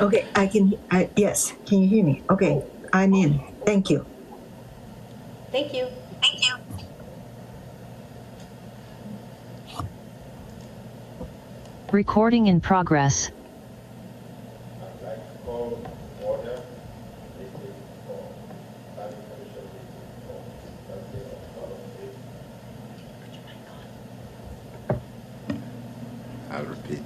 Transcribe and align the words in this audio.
Okay, 0.00 0.30
I 0.34 0.46
can, 0.46 0.72
I, 0.90 1.10
yes, 1.16 1.52
can 1.66 1.80
you 1.80 1.88
hear 1.88 2.04
me? 2.04 2.22
Okay, 2.30 2.62
I'm 2.92 3.12
in. 3.14 3.40
Thank 3.66 3.90
you. 3.90 4.06
Thank 5.50 5.74
you. 5.74 5.88
Thank 6.22 6.46
you. 6.46 6.54
Recording 11.90 12.46
in 12.46 12.60
progress. 12.60 13.30
I'll 26.50 26.64
repeat. 26.64 27.02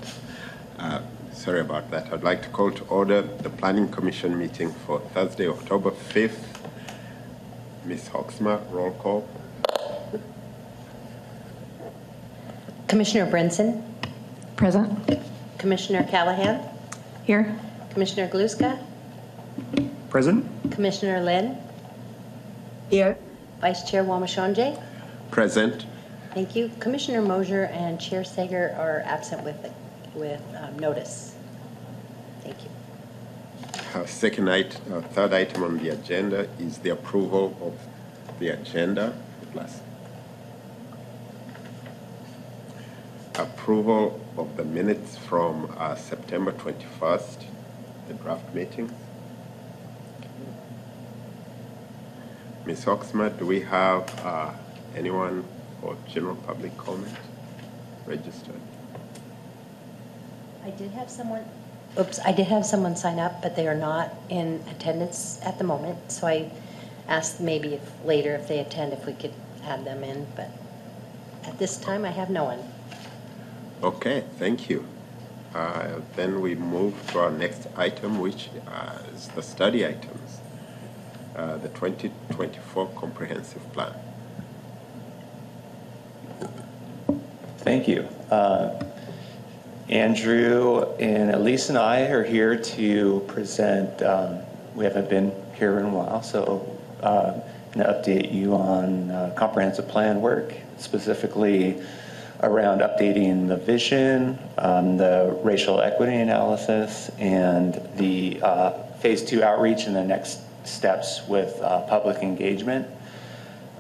Uh, 0.79 1.01
Sorry 1.43 1.59
about 1.59 1.91
that. 1.91 2.13
I'd 2.13 2.23
like 2.23 2.41
to 2.43 2.49
call 2.51 2.71
to 2.71 2.85
order 2.85 3.21
the 3.21 3.51
Planning 3.51 3.89
Commission 3.89 4.39
meeting 4.39 4.71
for 4.87 5.01
Thursday, 5.13 5.49
October 5.49 5.91
5th. 5.91 6.39
Ms. 7.85 8.11
Hoekzema, 8.11 8.61
roll 8.71 8.93
call. 8.93 9.29
Commissioner 12.87 13.29
Brinson, 13.29 13.83
Present. 14.55 15.19
Commissioner 15.59 16.05
Callahan, 16.05 16.63
Here. 17.25 17.59
Commissioner 17.91 18.29
Galuska, 18.29 18.79
Present? 20.11 20.47
Commissioner 20.71 21.25
Lin, 21.25 21.59
Here, 22.89 23.19
Vice 23.61 23.91
Chair 23.91 24.05
Rwamashongye. 24.05 24.81
Present. 25.33 25.87
Thank 26.35 26.55
you. 26.55 26.71
Commissioner 26.79 27.21
Mosier 27.21 27.65
and 27.65 28.01
Chair 28.01 28.23
Sager 28.23 28.77
are 28.79 29.03
absent 29.05 29.43
with, 29.43 29.57
with 30.15 30.43
um, 30.61 30.79
notice. 30.79 31.35
Thank 32.43 32.57
you. 32.65 32.71
Our 33.95 34.07
second 34.07 34.49
item, 34.49 34.93
our 34.93 35.03
third 35.03 35.33
item 35.33 35.63
on 35.65 35.79
the 35.79 35.91
agenda 35.91 36.49
is 36.59 36.79
the 36.79 36.91
approval 36.91 37.57
of 37.61 38.39
the 38.39 38.49
agenda. 38.49 39.15
Plus 39.53 39.81
approval 43.35 44.21
of 44.37 44.57
the 44.57 44.65
minutes 44.65 45.17
from 45.17 45.75
uh, 45.79 45.95
September 45.95 46.53
21st, 46.53 47.45
the 48.09 48.15
draft 48.15 48.55
meeting. 48.55 48.95
Ms. 52.67 52.85
Hoekzema, 52.85 53.37
do 53.39 53.47
we 53.47 53.61
have 53.61 54.09
uh, 54.25 54.53
anyone 54.95 55.45
for 55.81 55.97
general 56.09 56.37
public 56.37 56.77
comment 56.77 57.17
registered? 58.07 58.61
I 60.65 60.71
did 60.71 60.93
have 60.93 61.11
someone, 61.11 61.45
oops, 61.99 62.21
I 62.25 62.33
did 62.33 62.47
have 62.47 62.65
someone 62.65 62.95
sign 62.95 63.19
up, 63.19 63.43
but 63.43 63.57
they 63.57 63.67
are 63.67 63.75
not 63.75 64.15
in 64.29 64.63
attendance 64.71 65.41
at 65.45 65.59
the 65.59 65.65
moment. 65.65 66.13
So 66.13 66.27
I 66.27 66.51
asked 67.09 67.41
maybe 67.41 67.75
if 67.75 67.93
later, 68.05 68.35
if 68.37 68.47
they 68.47 68.61
attend, 68.61 68.93
if 68.93 69.05
we 69.05 69.13
could 69.13 69.35
add 69.65 69.85
them 69.85 70.05
in, 70.05 70.27
but 70.37 70.51
at 71.45 71.59
this 71.59 71.77
time, 71.77 72.05
I 72.05 72.11
have 72.11 72.31
no 72.31 72.45
one. 72.45 72.61
Okay, 73.83 74.25
thank 74.39 74.71
you. 74.71 74.87
Uh, 75.53 76.01
Then 76.15 76.41
we 76.41 76.55
move 76.55 76.95
to 77.11 77.19
our 77.19 77.31
next 77.31 77.67
item, 77.77 78.21
which 78.21 78.49
uh, 78.69 78.99
is 79.15 79.29
the 79.29 79.43
study 79.43 79.85
items, 79.85 80.41
uh, 81.37 81.57
the 81.59 81.69
2024 81.71 82.87
Comprehensive 82.97 83.73
Plan. 83.73 83.93
Thank 87.59 87.89
you. 87.89 88.09
Uh, 88.31 88.85
Andrew 89.93 90.85
and 90.99 91.33
Elise 91.33 91.69
and 91.69 91.77
I 91.77 92.05
are 92.07 92.25
here 92.25 92.57
to 92.57 93.23
present, 93.27 94.01
um, 94.01 94.39
we 94.75 94.87
haven't 94.87 95.11
been 95.11 95.31
here 95.53 95.79
in 95.81 95.85
a 95.85 95.91
while, 95.91 96.23
so 96.23 96.67
uh, 97.03 97.33
going 97.75 97.87
to 97.87 97.93
update 97.93 98.33
you 98.33 98.55
on 98.55 99.11
uh, 99.11 99.35
comprehensive 99.37 99.87
plan 99.89 100.23
work, 100.23 100.55
specifically 100.79 101.83
around 102.41 102.79
updating 102.79 103.47
the 103.49 103.59
vision, 103.59 104.39
um, 104.57 104.97
the 104.97 105.39
racial 105.43 105.83
equity 105.83 106.17
analysis, 106.17 107.11
and 107.19 107.75
the 107.97 108.41
uh, 108.43 108.71
phase 108.95 109.23
two 109.23 109.43
outreach 109.43 109.85
and 109.85 109.95
the 109.95 110.03
next 110.03 110.41
steps 110.67 111.21
with 111.29 111.61
uh, 111.61 111.83
public 111.83 112.23
engagement. 112.23 112.89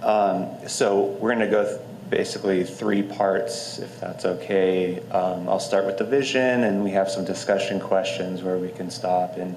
Um, 0.02 0.48
So 0.68 1.04
we're 1.04 1.34
going 1.34 1.40
to 1.40 1.46
go 1.46 1.64
th- 1.64 1.80
basically 2.12 2.62
three 2.62 3.02
parts, 3.02 3.78
if 3.78 3.98
that's 3.98 4.26
okay. 4.26 5.00
Um, 5.10 5.48
I'll 5.48 5.58
start 5.58 5.86
with 5.86 5.96
the 5.96 6.04
vision, 6.04 6.64
and 6.64 6.84
we 6.84 6.90
have 6.90 7.10
some 7.10 7.24
discussion 7.24 7.80
questions 7.80 8.42
where 8.42 8.58
we 8.58 8.68
can 8.68 8.90
stop 8.90 9.38
and 9.38 9.56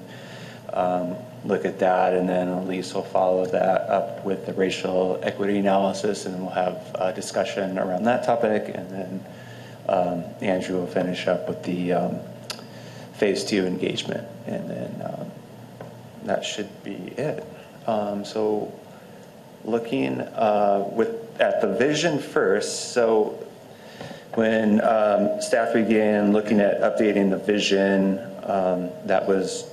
um, 0.72 1.16
look 1.44 1.66
at 1.66 1.78
that, 1.80 2.14
and 2.14 2.26
then 2.26 2.48
Elise 2.48 2.94
will 2.94 3.04
follow 3.04 3.44
that 3.44 3.90
up 3.90 4.24
with 4.24 4.46
the 4.46 4.54
racial 4.54 5.20
equity 5.22 5.58
analysis, 5.58 6.24
and 6.24 6.40
we'll 6.40 6.50
have 6.50 6.78
a 6.94 7.12
discussion 7.12 7.78
around 7.78 8.04
that 8.04 8.24
topic, 8.24 8.74
and 8.74 8.90
then 8.90 9.24
um, 9.88 10.24
Andrew 10.40 10.76
will 10.78 10.86
finish 10.86 11.28
up 11.28 11.46
with 11.48 11.62
the 11.62 11.92
um, 11.92 12.18
phase 13.12 13.44
two 13.44 13.66
engagement, 13.66 14.26
and 14.46 14.68
then 14.70 15.02
um, 15.04 15.30
that 16.24 16.42
should 16.42 16.72
be 16.82 17.12
it. 17.18 17.44
Um, 17.86 18.24
So 18.24 18.72
looking 19.64 20.20
uh, 20.20 20.88
with, 20.90 21.10
at 21.40 21.60
the 21.60 21.74
vision 21.74 22.18
first, 22.18 22.92
so 22.92 23.38
when 24.34 24.80
um, 24.82 25.40
staff 25.40 25.72
began 25.72 26.32
looking 26.32 26.60
at 26.60 26.80
updating 26.80 27.30
the 27.30 27.38
vision 27.38 28.18
um, 28.44 28.90
that 29.06 29.26
was 29.26 29.70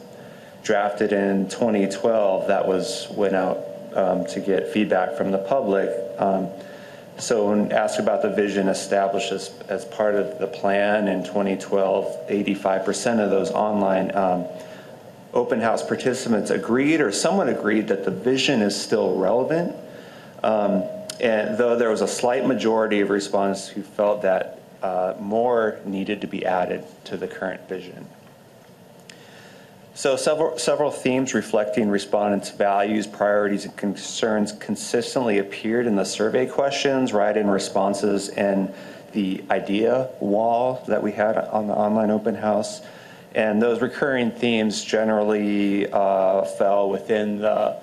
drafted 0.64 1.12
in 1.12 1.50
2012, 1.50 2.48
that 2.48 2.68
was 2.68 3.08
went 3.12 3.36
out 3.36 3.60
um, 3.94 4.26
to 4.26 4.40
get 4.40 4.70
feedback 4.70 5.18
from 5.18 5.32
the 5.32 5.38
public. 5.38 5.90
Um, 6.18 6.50
so 7.18 7.50
when 7.50 7.72
asked 7.72 8.00
about 8.00 8.22
the 8.22 8.30
vision 8.30 8.68
established 8.70 9.32
as, 9.32 9.50
as 9.70 9.86
part 9.86 10.16
of 10.16 10.40
the 10.40 10.48
plan 10.48 11.08
in 11.08 11.24
2012, 11.24 12.28
85% 12.30 13.20
of 13.20 13.30
those 13.30 13.52
online 13.52 14.16
um, 14.16 14.46
open 15.34 15.60
house 15.60 15.86
participants 15.86 16.50
agreed 16.50 17.02
or 17.02 17.12
someone 17.12 17.50
agreed 17.50 17.90
that 17.90 18.06
the 18.06 18.12
vision 18.12 18.62
is 18.62 18.80
still 18.80 19.18
relevant. 19.18 19.76
Um, 20.44 20.84
and 21.20 21.58
though 21.58 21.76
there 21.76 21.90
was 21.90 22.02
a 22.02 22.08
slight 22.08 22.46
majority 22.46 23.02
of 23.02 23.10
respondents 23.10 23.68
who 23.68 23.82
felt 23.82 24.22
that 24.22 24.60
uh, 24.82 25.16
more 25.20 25.80
needed 25.86 26.22
to 26.22 26.28
be 26.28 26.46
added 26.46 26.84
to 27.06 27.18
the 27.18 27.28
current 27.28 27.68
vision. 27.70 28.08
So 29.96 30.16
several, 30.16 30.58
several 30.58 30.90
themes 30.90 31.36
reflecting 31.36 31.88
respondents' 31.88 32.50
values, 32.50 33.06
priorities, 33.06 33.66
and 33.66 33.78
concerns 33.78 34.52
consistently 34.52 35.38
appeared 35.38 35.86
in 35.86 35.96
the 35.96 36.04
survey 36.04 36.48
questions, 36.48 37.14
write-in 37.14 37.48
responses, 37.48 38.30
and 38.30 38.74
the 39.12 39.44
idea 39.52 40.10
wall 40.20 40.84
that 40.88 41.04
we 41.04 41.12
had 41.12 41.38
on 41.38 41.68
the 41.68 41.74
online 41.74 42.10
open 42.10 42.34
house. 42.34 42.82
And 43.36 43.62
those 43.62 43.82
recurring 43.82 44.32
themes 44.32 44.84
generally 44.84 45.92
uh, 45.92 46.44
fell 46.44 46.90
within 46.90 47.40
the 47.40 47.78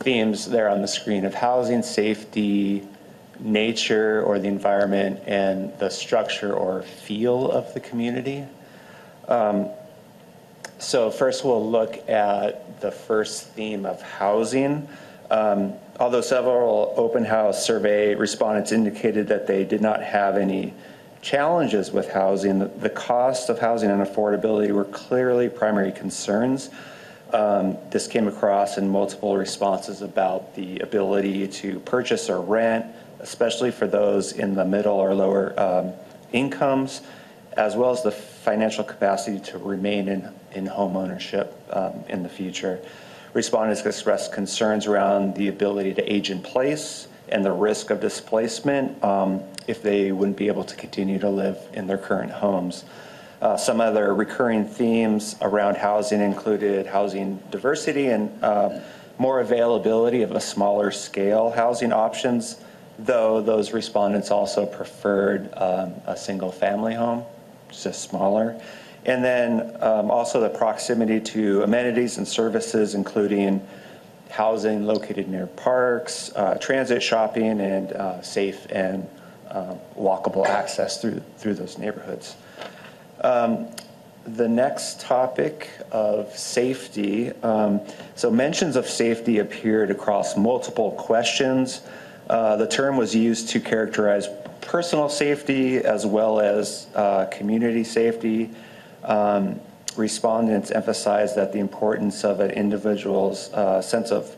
themes 0.00 0.46
there 0.46 0.68
on 0.68 0.82
the 0.82 0.88
screen 0.88 1.24
of 1.24 1.34
housing, 1.34 1.82
safety, 1.82 2.86
nature 3.40 4.22
or 4.22 4.38
the 4.38 4.48
environment, 4.48 5.20
and 5.26 5.76
the 5.78 5.90
structure 5.90 6.52
or 6.52 6.82
feel 6.82 7.50
of 7.50 7.72
the 7.74 7.80
community. 7.80 8.44
Um, 9.28 9.68
so 10.78 11.10
first 11.10 11.44
we'll 11.44 11.68
look 11.68 12.08
at 12.08 12.80
the 12.80 12.90
first 12.90 13.48
theme 13.48 13.84
of 13.84 14.00
housing. 14.00 14.88
Um, 15.30 15.74
although 16.00 16.20
several 16.20 16.94
open 16.96 17.24
house 17.24 17.64
survey 17.64 18.14
respondents 18.14 18.72
indicated 18.72 19.28
that 19.28 19.46
they 19.46 19.64
did 19.64 19.80
not 19.80 20.02
have 20.02 20.36
any 20.36 20.72
challenges 21.20 21.90
with 21.90 22.10
housing, 22.10 22.60
the, 22.60 22.66
the 22.66 22.90
cost 22.90 23.50
of 23.50 23.58
housing 23.58 23.90
and 23.90 24.06
affordability 24.06 24.70
were 24.70 24.84
clearly 24.84 25.48
primary 25.48 25.92
concerns. 25.92 26.70
Um, 27.32 27.76
this 27.90 28.06
came 28.06 28.26
across 28.26 28.78
in 28.78 28.88
multiple 28.88 29.36
responses 29.36 30.00
about 30.00 30.54
the 30.54 30.78
ability 30.80 31.46
to 31.48 31.80
purchase 31.80 32.30
or 32.30 32.40
rent, 32.40 32.86
especially 33.20 33.70
for 33.70 33.86
those 33.86 34.32
in 34.32 34.54
the 34.54 34.64
middle 34.64 34.96
or 34.96 35.14
lower 35.14 35.58
um, 35.60 35.92
incomes, 36.32 37.02
as 37.52 37.76
well 37.76 37.90
as 37.90 38.02
the 38.02 38.12
financial 38.12 38.84
capacity 38.84 39.40
to 39.50 39.58
remain 39.58 40.08
in, 40.08 40.32
in 40.52 40.66
home 40.66 40.96
ownership 40.96 41.54
um, 41.70 41.92
in 42.08 42.22
the 42.22 42.28
future. 42.28 42.80
Respondents 43.34 43.84
expressed 43.84 44.32
concerns 44.32 44.86
around 44.86 45.34
the 45.34 45.48
ability 45.48 45.92
to 45.94 46.12
age 46.12 46.30
in 46.30 46.40
place 46.40 47.08
and 47.28 47.44
the 47.44 47.52
risk 47.52 47.90
of 47.90 48.00
displacement 48.00 49.02
um, 49.04 49.42
if 49.66 49.82
they 49.82 50.12
wouldn't 50.12 50.38
be 50.38 50.48
able 50.48 50.64
to 50.64 50.74
continue 50.76 51.18
to 51.18 51.28
live 51.28 51.58
in 51.74 51.86
their 51.86 51.98
current 51.98 52.32
homes. 52.32 52.84
Uh, 53.40 53.56
some 53.56 53.80
other 53.80 54.14
recurring 54.14 54.64
themes 54.64 55.36
around 55.42 55.76
housing 55.76 56.20
included 56.20 56.86
housing 56.86 57.40
diversity 57.50 58.08
and 58.08 58.30
uh, 58.42 58.80
more 59.18 59.40
availability 59.40 60.22
of 60.22 60.32
a 60.32 60.40
smaller 60.40 60.90
scale 60.90 61.50
housing 61.50 61.92
options, 61.92 62.56
though 62.98 63.40
those 63.40 63.72
respondents 63.72 64.32
also 64.32 64.66
preferred 64.66 65.48
um, 65.54 65.94
a 66.06 66.16
single 66.16 66.50
family 66.50 66.94
home, 66.94 67.24
just 67.70 68.02
smaller, 68.02 68.60
And 69.04 69.24
then 69.24 69.76
um, 69.80 70.10
also 70.10 70.40
the 70.40 70.50
proximity 70.50 71.20
to 71.20 71.62
amenities 71.62 72.18
and 72.18 72.26
services, 72.26 72.94
including 72.94 73.66
housing 74.30 74.84
located 74.84 75.28
near 75.28 75.46
parks, 75.46 76.32
uh, 76.34 76.56
transit 76.56 77.02
shopping, 77.02 77.60
and 77.60 77.92
uh, 77.92 78.20
safe 78.20 78.66
and 78.70 79.08
um, 79.50 79.78
walkable 79.96 80.44
access 80.46 81.00
through, 81.00 81.22
through 81.38 81.54
those 81.54 81.78
neighborhoods. 81.78 82.36
Um, 83.20 83.68
The 84.26 84.48
next 84.48 85.00
topic 85.00 85.70
of 85.90 86.36
safety, 86.36 87.32
um, 87.42 87.80
so 88.14 88.30
mentions 88.30 88.76
of 88.76 88.86
safety 88.86 89.38
appeared 89.38 89.90
across 89.90 90.36
multiple 90.36 90.90
questions. 90.92 91.80
Uh, 92.28 92.56
The 92.56 92.66
term 92.66 92.98
was 92.98 93.14
used 93.14 93.48
to 93.50 93.60
characterize 93.60 94.28
personal 94.60 95.08
safety 95.08 95.78
as 95.78 96.04
well 96.04 96.40
as 96.40 96.88
uh, 96.94 97.24
community 97.26 97.84
safety. 97.84 98.50
Um, 99.04 99.60
Respondents 99.96 100.70
emphasized 100.70 101.34
that 101.36 101.52
the 101.52 101.58
importance 101.58 102.22
of 102.22 102.40
an 102.40 102.50
individual's 102.50 103.50
uh, 103.52 103.80
sense 103.80 104.12
of 104.12 104.36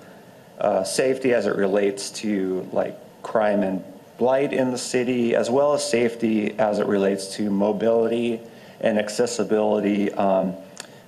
uh, 0.61 0.85
safety 0.85 1.35
as 1.35 1.47
it 1.47 1.57
relates 1.57 2.11
to 2.23 2.67
like 2.73 2.97
crime 3.23 3.63
and 3.63 3.83
blight 4.19 4.53
in 4.53 4.71
the 4.71 4.79
city, 4.79 5.35
as 5.35 5.51
well 5.51 5.75
as 5.75 5.85
safety 5.85 6.55
as 6.59 6.79
it 6.79 6.87
relates 6.87 7.35
to 7.37 7.51
mobility 7.51 8.41
and 8.81 8.99
accessibility 8.99 10.13
um, 10.13 10.55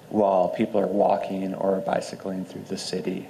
while 0.08 0.48
people 0.48 0.80
are 0.80 0.86
walking 0.86 1.54
or 1.54 1.80
bicycling 1.80 2.44
through 2.44 2.64
the 2.68 2.76
city. 2.76 3.28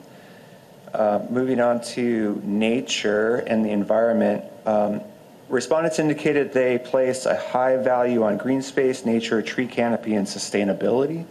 Uh, 0.93 1.25
moving 1.31 1.61
on 1.61 1.81
to 1.81 2.41
nature 2.45 3.37
and 3.37 3.65
the 3.65 3.71
environment, 3.71 4.45
um, 4.67 5.01
respondents 5.49 5.99
indicated 5.99 6.53
they 6.53 6.79
place 6.79 7.25
a 7.25 7.37
high 7.37 7.77
value 7.77 8.23
on 8.25 8.37
green 8.37 8.61
space, 8.61 9.07
nature, 9.07 9.41
tree 9.41 9.67
canopy, 9.67 10.15
and 10.15 10.27
sustainability. 10.27 11.25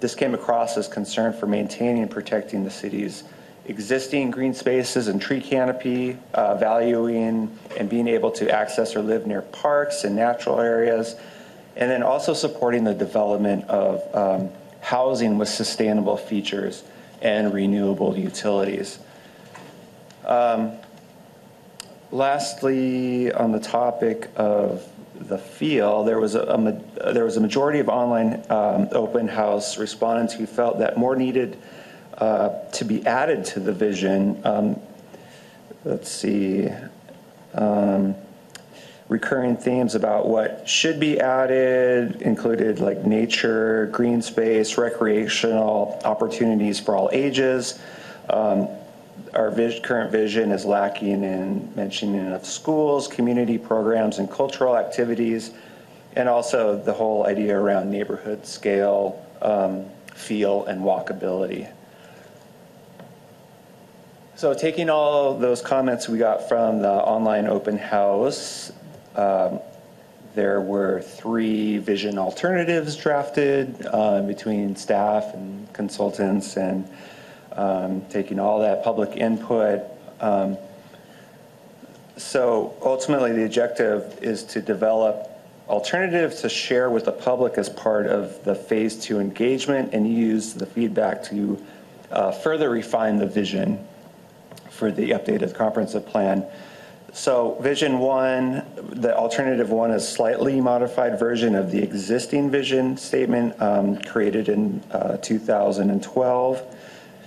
This 0.00 0.14
came 0.14 0.34
across 0.34 0.76
as 0.76 0.86
concern 0.86 1.32
for 1.32 1.46
maintaining 1.46 2.02
and 2.02 2.10
protecting 2.10 2.62
the 2.62 2.70
city's 2.70 3.24
existing 3.66 4.30
green 4.30 4.52
spaces 4.54 5.08
and 5.08 5.20
tree 5.20 5.40
canopy, 5.40 6.18
uh, 6.34 6.54
valuing 6.56 7.58
and 7.78 7.88
being 7.88 8.06
able 8.06 8.30
to 8.30 8.50
access 8.50 8.94
or 8.94 9.02
live 9.02 9.26
near 9.26 9.42
parks 9.42 10.04
and 10.04 10.14
natural 10.14 10.60
areas, 10.60 11.16
and 11.76 11.90
then 11.90 12.02
also 12.02 12.34
supporting 12.34 12.84
the 12.84 12.94
development 12.94 13.64
of 13.68 14.14
um, 14.14 14.50
housing 14.80 15.38
with 15.38 15.48
sustainable 15.48 16.16
features 16.16 16.82
and 17.22 17.52
renewable 17.52 18.16
utilities. 18.16 18.98
Um, 20.26 20.78
Lastly, 22.14 23.32
on 23.32 23.50
the 23.50 23.58
topic 23.58 24.30
of 24.36 24.88
the 25.18 25.36
feel, 25.36 26.04
there 26.04 26.20
was 26.20 26.36
a, 26.36 26.42
a 26.42 27.12
there 27.12 27.24
was 27.24 27.36
a 27.36 27.40
majority 27.40 27.80
of 27.80 27.88
online 27.88 28.40
um, 28.50 28.86
open 28.92 29.26
house 29.26 29.78
respondents 29.78 30.32
who 30.32 30.46
felt 30.46 30.78
that 30.78 30.96
more 30.96 31.16
needed 31.16 31.58
uh, 32.18 32.50
to 32.70 32.84
be 32.84 33.04
added 33.04 33.44
to 33.46 33.58
the 33.58 33.72
vision. 33.72 34.40
Um, 34.44 34.80
let's 35.84 36.08
see. 36.08 36.68
Um, 37.54 38.14
recurring 39.08 39.56
themes 39.56 39.94
about 39.94 40.26
what 40.26 40.68
should 40.68 40.98
be 40.98 41.20
added 41.20 42.22
included 42.22 42.80
like 42.80 43.04
nature, 43.04 43.86
green 43.92 44.22
space, 44.22 44.78
recreational 44.78 46.00
opportunities 46.04 46.80
for 46.80 46.96
all 46.96 47.10
ages. 47.12 47.78
Um, 48.30 48.68
our 49.34 49.50
vis- 49.50 49.80
current 49.80 50.10
vision 50.10 50.50
is 50.50 50.64
lacking 50.64 51.22
in 51.22 51.72
mentioning 51.74 52.32
of 52.32 52.46
schools, 52.46 53.06
community 53.08 53.58
programs, 53.58 54.18
and 54.18 54.30
cultural 54.30 54.76
activities, 54.76 55.50
and 56.16 56.28
also 56.28 56.80
the 56.80 56.92
whole 56.92 57.26
idea 57.26 57.58
around 57.58 57.90
neighborhood 57.90 58.46
scale, 58.46 59.24
um, 59.42 59.84
feel, 60.14 60.64
and 60.66 60.80
walkability. 60.80 61.68
So, 64.36 64.54
taking 64.54 64.90
all 64.90 65.38
those 65.38 65.60
comments 65.62 66.08
we 66.08 66.18
got 66.18 66.48
from 66.48 66.80
the 66.80 66.90
online 66.90 67.46
open 67.46 67.78
house, 67.78 68.72
um, 69.16 69.60
there 70.34 70.60
were 70.60 71.00
three 71.00 71.78
vision 71.78 72.18
alternatives 72.18 72.96
drafted 72.96 73.86
uh, 73.86 74.20
between 74.22 74.74
staff 74.74 75.32
and 75.34 75.72
consultants, 75.72 76.56
and 76.56 76.88
um, 77.52 78.02
taking 78.10 78.38
all 78.40 78.60
that 78.60 78.82
public 78.82 79.16
input. 79.16 79.82
Um, 80.20 80.56
so 82.16 82.76
ultimately, 82.82 83.32
the 83.32 83.44
objective 83.44 84.18
is 84.22 84.44
to 84.44 84.60
develop 84.60 85.30
alternatives 85.68 86.42
to 86.42 86.48
share 86.48 86.90
with 86.90 87.04
the 87.04 87.12
public 87.12 87.56
as 87.56 87.68
part 87.68 88.06
of 88.06 88.42
the 88.44 88.54
phase 88.54 88.96
two 88.96 89.18
engagement 89.20 89.94
and 89.94 90.06
use 90.12 90.52
the 90.52 90.66
feedback 90.66 91.22
to 91.24 91.64
uh, 92.10 92.30
further 92.30 92.70
refine 92.70 93.16
the 93.18 93.26
vision 93.26 93.84
for 94.70 94.90
the 94.90 95.10
updated 95.10 95.54
comprehensive 95.54 96.06
plan. 96.06 96.44
So 97.14 97.56
vision 97.60 98.00
one, 98.00 98.66
the 98.74 99.16
alternative 99.16 99.70
one 99.70 99.92
is 99.92 100.06
slightly 100.06 100.60
modified 100.60 101.16
version 101.16 101.54
of 101.54 101.70
the 101.70 101.80
existing 101.80 102.50
vision 102.50 102.96
statement 102.96 103.54
um, 103.62 103.98
created 103.98 104.48
in 104.48 104.82
uh, 104.90 105.18
2012. 105.18 106.76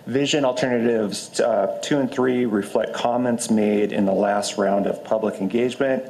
Vision 0.06 0.44
alternatives 0.44 1.39
uh, 1.39 1.80
two 1.81 2.00
and 2.00 2.12
three 2.12 2.45
reflect 2.45 2.94
comments 2.94 3.50
made 3.50 3.94
in 3.94 4.06
the 4.06 4.12
last 4.12 4.57
round 4.57 4.88
of 4.88 5.06
public 5.06 5.36
engagement 5.36 6.04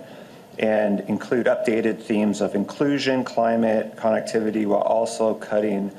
and 0.57 1.01
include 1.01 1.45
updated 1.45 2.01
themes 2.01 2.41
of 2.41 2.56
inclusion, 2.56 3.23
climate, 3.23 3.95
connectivity, 3.95 4.65
while 4.65 4.81
also 4.81 5.35
cutting 5.35 5.91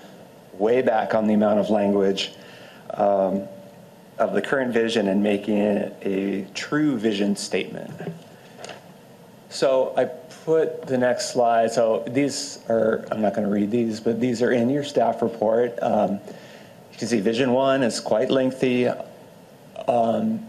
way 0.54 0.82
back 0.82 1.14
on 1.14 1.28
the 1.28 1.34
amount 1.34 1.60
of 1.60 1.70
language 1.70 2.32
um, 2.94 3.46
of 4.18 4.32
the 4.32 4.42
current 4.42 4.72
vision 4.72 5.08
and 5.08 5.22
making 5.22 5.58
it 5.58 5.96
a 6.02 6.46
true 6.54 6.98
vision 6.98 7.36
statement. 7.36 7.90
So 9.50 9.94
I 9.96 10.04
put 10.04 10.86
the 10.86 10.98
next 10.98 11.32
slide. 11.32 11.70
So 11.70 12.04
these 12.08 12.58
are, 12.68 13.06
I'm 13.10 13.20
not 13.20 13.34
going 13.34 13.46
to 13.46 13.52
read 13.52 13.70
these, 13.70 14.00
but 14.00 14.20
these 14.20 14.42
are 14.42 14.52
in 14.52 14.68
your 14.68 14.84
staff 14.84 15.22
report. 15.22 15.78
Um, 15.82 16.20
you 16.92 16.98
can 16.98 17.08
see 17.08 17.20
Vision 17.20 17.52
One 17.52 17.82
is 17.82 18.00
quite 18.00 18.30
lengthy. 18.30 18.88
Um, 19.86 20.46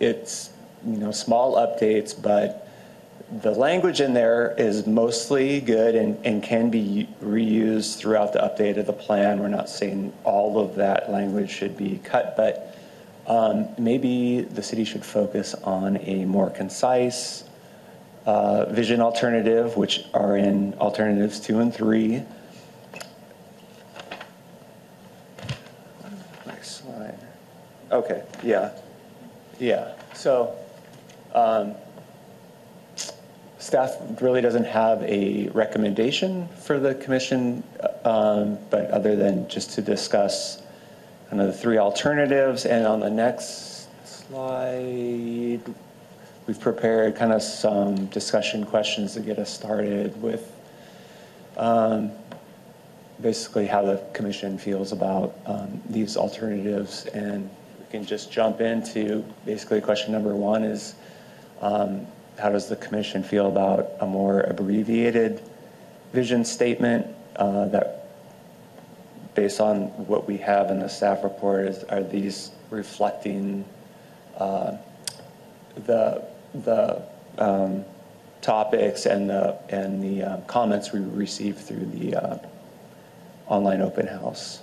it's 0.00 0.50
you 0.86 0.96
know 0.96 1.10
small 1.10 1.56
updates, 1.56 2.20
but 2.20 2.68
the 3.42 3.52
language 3.52 4.00
in 4.00 4.14
there 4.14 4.54
is 4.58 4.86
mostly 4.86 5.60
good 5.60 5.94
and, 5.94 6.18
and 6.26 6.42
can 6.42 6.70
be 6.70 7.08
reused 7.22 7.98
throughout 7.98 8.32
the 8.32 8.40
update 8.40 8.76
of 8.76 8.86
the 8.86 8.92
plan. 8.92 9.38
We're 9.40 9.48
not 9.48 9.68
saying 9.68 10.12
all 10.24 10.58
of 10.58 10.74
that 10.76 11.10
language 11.10 11.50
should 11.50 11.76
be 11.76 12.00
cut, 12.02 12.36
but 12.36 12.69
um, 13.30 13.68
maybe 13.78 14.40
the 14.40 14.62
city 14.62 14.84
should 14.84 15.04
focus 15.04 15.54
on 15.54 15.98
a 15.98 16.24
more 16.24 16.50
concise 16.50 17.44
uh, 18.26 18.64
vision 18.64 19.00
alternative, 19.00 19.76
which 19.76 20.04
are 20.12 20.36
in 20.36 20.74
alternatives 20.74 21.38
two 21.38 21.60
and 21.60 21.72
three. 21.72 22.24
Next 26.44 26.82
slide. 26.82 27.18
Okay, 27.92 28.24
yeah, 28.42 28.72
yeah. 29.60 29.94
So 30.12 30.52
um, 31.32 31.76
staff 33.58 33.96
really 34.20 34.40
doesn't 34.40 34.66
have 34.66 35.04
a 35.04 35.46
recommendation 35.50 36.48
for 36.48 36.80
the 36.80 36.96
commission, 36.96 37.62
um, 38.04 38.58
but 38.70 38.90
other 38.90 39.14
than 39.14 39.48
just 39.48 39.70
to 39.74 39.82
discuss 39.82 40.59
the 41.38 41.52
three 41.52 41.78
alternatives. 41.78 42.66
And 42.66 42.86
on 42.86 43.00
the 43.00 43.10
next 43.10 43.88
slide, 44.06 45.60
we've 46.46 46.60
prepared 46.60 47.16
kind 47.16 47.32
of 47.32 47.42
some 47.42 48.06
discussion 48.06 48.64
questions 48.64 49.14
to 49.14 49.20
get 49.20 49.38
us 49.38 49.52
started 49.52 50.20
with 50.20 50.52
um, 51.56 52.10
basically 53.20 53.66
how 53.66 53.82
the 53.82 54.02
commission 54.12 54.58
feels 54.58 54.92
about 54.92 55.36
um, 55.46 55.80
these 55.88 56.16
alternatives. 56.16 57.06
And 57.06 57.48
we 57.78 57.86
can 57.90 58.04
just 58.04 58.32
jump 58.32 58.60
into 58.60 59.24
basically 59.44 59.80
question 59.80 60.12
number 60.12 60.34
one 60.34 60.64
is 60.64 60.94
um, 61.60 62.06
how 62.38 62.48
does 62.48 62.68
the 62.68 62.76
commission 62.76 63.22
feel 63.22 63.46
about 63.46 63.90
a 64.00 64.06
more 64.06 64.40
abbreviated 64.40 65.42
vision 66.12 66.44
statement 66.44 67.06
uh, 67.36 67.66
that 67.66 67.99
based 69.40 69.58
on 69.58 69.84
what 70.06 70.28
we 70.28 70.36
have 70.36 70.70
in 70.70 70.80
the 70.80 70.88
staff 70.88 71.24
report, 71.24 71.66
is, 71.66 71.82
are 71.84 72.02
these 72.02 72.50
reflecting 72.68 73.64
uh, 74.36 74.76
the 75.86 76.22
the 76.52 77.02
um, 77.38 77.82
topics 78.42 79.06
and 79.06 79.30
the 79.30 79.56
and 79.70 80.04
the 80.04 80.22
um, 80.22 80.42
comments 80.42 80.92
we 80.92 81.00
received 81.00 81.56
through 81.56 81.86
the 81.86 82.14
uh, 82.14 82.38
online 83.46 83.80
open 83.80 84.06
house? 84.06 84.60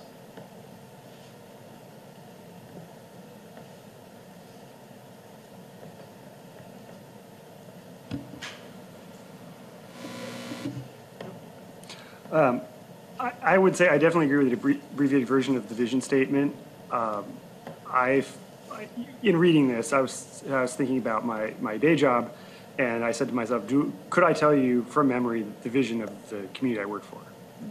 I, 13.48 13.56
would 13.56 13.76
say 13.76 13.88
I 13.88 13.96
definitely 13.96 14.26
agree 14.26 14.44
with 14.44 14.50
the 14.50 14.56
abbre- 14.56 14.80
abbreviated 14.92 15.26
version 15.26 15.56
of 15.56 15.68
the 15.68 15.74
vision 15.74 16.00
statement. 16.02 16.54
Um, 16.90 17.24
I've, 17.90 18.36
I- 18.70 18.88
in 19.22 19.36
reading 19.38 19.68
this, 19.68 19.92
I 19.92 20.00
was, 20.00 20.44
I 20.50 20.62
was 20.62 20.74
thinking 20.74 20.98
about 20.98 21.24
my, 21.24 21.54
my 21.60 21.78
day 21.78 21.96
job, 21.96 22.32
and 22.78 23.02
I 23.02 23.12
said 23.12 23.28
to 23.28 23.34
myself, 23.34 23.66
do, 23.66 23.92
could 24.10 24.22
I 24.24 24.34
tell 24.34 24.54
you 24.54 24.84
from 24.84 25.08
memory 25.08 25.46
the 25.62 25.70
vision 25.70 26.02
of 26.02 26.10
the 26.28 26.46
community 26.52 26.82
I 26.82 26.86
work 26.86 27.04
for? 27.04 27.20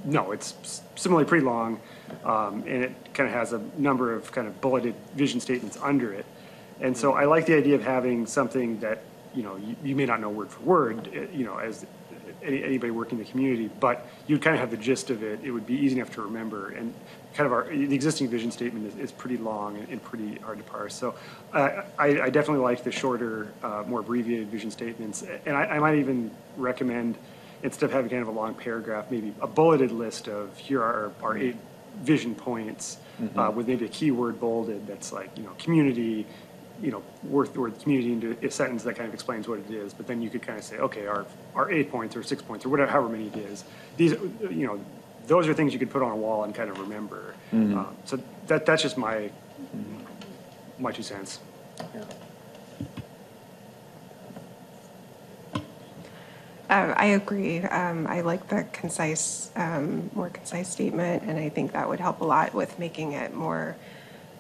No, 0.03 0.31
it's 0.31 0.81
similarly 0.95 1.27
pretty 1.27 1.45
long, 1.45 1.79
um, 2.25 2.63
and 2.67 2.83
it 2.83 3.13
kind 3.13 3.29
of 3.29 3.35
has 3.35 3.53
a 3.53 3.61
number 3.77 4.13
of 4.13 4.31
kind 4.31 4.47
of 4.47 4.59
bulleted 4.59 4.95
vision 5.15 5.39
statements 5.39 5.77
under 5.81 6.11
it. 6.11 6.25
And 6.81 6.97
so 6.97 7.13
I 7.13 7.25
like 7.25 7.45
the 7.45 7.55
idea 7.55 7.75
of 7.75 7.83
having 7.83 8.25
something 8.25 8.79
that, 8.79 9.03
you 9.33 9.43
know, 9.43 9.55
you, 9.57 9.75
you 9.83 9.95
may 9.95 10.05
not 10.05 10.19
know 10.19 10.29
word 10.29 10.49
for 10.49 10.61
word, 10.61 11.09
eh, 11.13 11.27
you 11.31 11.45
know, 11.45 11.57
as 11.57 11.85
any, 12.43 12.63
anybody 12.63 12.91
working 12.91 13.17
in 13.17 13.25
the 13.25 13.31
community, 13.31 13.69
but 13.79 14.07
you'd 14.27 14.41
kind 14.41 14.55
of 14.55 14.59
have 14.59 14.71
the 14.71 14.77
gist 14.77 15.09
of 15.09 15.23
it. 15.23 15.39
It 15.43 15.51
would 15.51 15.65
be 15.65 15.75
easy 15.75 15.95
enough 15.97 16.13
to 16.15 16.21
remember. 16.21 16.69
And 16.69 16.93
kind 17.33 17.45
of 17.45 17.53
our, 17.53 17.63
the 17.65 17.93
existing 17.93 18.29
vision 18.29 18.51
statement 18.51 18.87
is, 18.87 18.95
is 18.99 19.11
pretty 19.11 19.37
long 19.37 19.77
and, 19.77 19.87
and 19.89 20.03
pretty 20.03 20.35
hard 20.35 20.57
to 20.57 20.63
parse. 20.63 20.95
So 20.95 21.15
uh, 21.53 21.83
I, 21.97 22.21
I 22.21 22.29
definitely 22.29 22.63
like 22.63 22.83
the 22.83 22.91
shorter, 22.91 23.51
uh, 23.63 23.83
more 23.87 23.99
abbreviated 23.99 24.47
vision 24.47 24.71
statements. 24.71 25.23
And 25.45 25.55
I, 25.55 25.65
I 25.65 25.79
might 25.79 25.97
even 25.99 26.31
recommend, 26.55 27.17
instead 27.63 27.85
of 27.85 27.91
having 27.91 28.09
kind 28.09 28.21
of 28.21 28.27
a 28.27 28.31
long 28.31 28.55
paragraph, 28.55 29.11
maybe 29.11 29.33
a 29.41 29.47
bulleted 29.47 29.91
list 29.91 30.27
of 30.27 30.57
here 30.57 30.81
are 30.81 31.11
our 31.21 31.37
eight 31.37 31.55
vision 32.01 32.35
points 32.35 32.97
uh, 33.35 33.51
with 33.51 33.67
maybe 33.67 33.85
a 33.85 33.89
keyword 33.89 34.39
bolded 34.39 34.85
that's 34.85 35.11
like, 35.11 35.35
you 35.35 35.43
know, 35.43 35.51
community, 35.57 36.25
you 36.81 36.91
know, 36.91 37.01
worth 37.23 37.53
the 37.53 37.59
word 37.59 37.79
community 37.79 38.13
into 38.13 38.37
a 38.45 38.51
sentence 38.51 38.83
that 38.83 38.95
kind 38.95 39.07
of 39.07 39.13
explains 39.13 39.47
what 39.47 39.57
it 39.57 39.71
is, 39.71 39.93
but 39.93 40.05
then 40.05 40.21
you 40.21 40.29
could 40.29 40.43
kind 40.43 40.59
of 40.59 40.63
say, 40.63 40.77
okay, 40.77 41.07
our, 41.07 41.25
our 41.57 41.71
eight 41.71 41.91
points 41.91 42.15
or 42.15 42.23
six 42.23 42.41
points 42.41 42.65
or 42.65 42.69
whatever, 42.69 42.91
however 42.91 43.09
many 43.09 43.27
it 43.27 43.35
is. 43.37 43.63
These, 43.97 44.11
you 44.41 44.67
know, 44.67 44.79
those 45.25 45.47
are 45.47 45.53
things 45.53 45.73
you 45.73 45.79
could 45.79 45.89
put 45.89 46.03
on 46.03 46.11
a 46.11 46.15
wall 46.15 46.43
and 46.43 46.53
kind 46.53 46.69
of 46.69 46.79
remember. 46.79 47.33
Um, 47.51 47.95
So 48.05 48.19
that, 48.45 48.65
that's 48.65 48.83
just 48.83 48.97
my, 48.97 49.29
my 50.79 50.91
two 50.91 51.03
cents. 51.03 51.39
Uh, 56.69 56.93
I 56.97 57.05
agree. 57.07 57.61
Um, 57.61 58.07
I 58.07 58.21
like 58.21 58.49
the 58.49 58.65
concise, 58.71 59.51
um, 59.55 60.11
more 60.13 60.29
concise 60.29 60.69
statement, 60.69 61.23
and 61.23 61.39
I 61.39 61.49
think 61.49 61.71
that 61.71 61.87
would 61.89 61.99
help 61.99 62.19
a 62.21 62.25
lot 62.25 62.53
with 62.53 62.77
making 62.77 63.13
it 63.13 63.33
more 63.33 63.75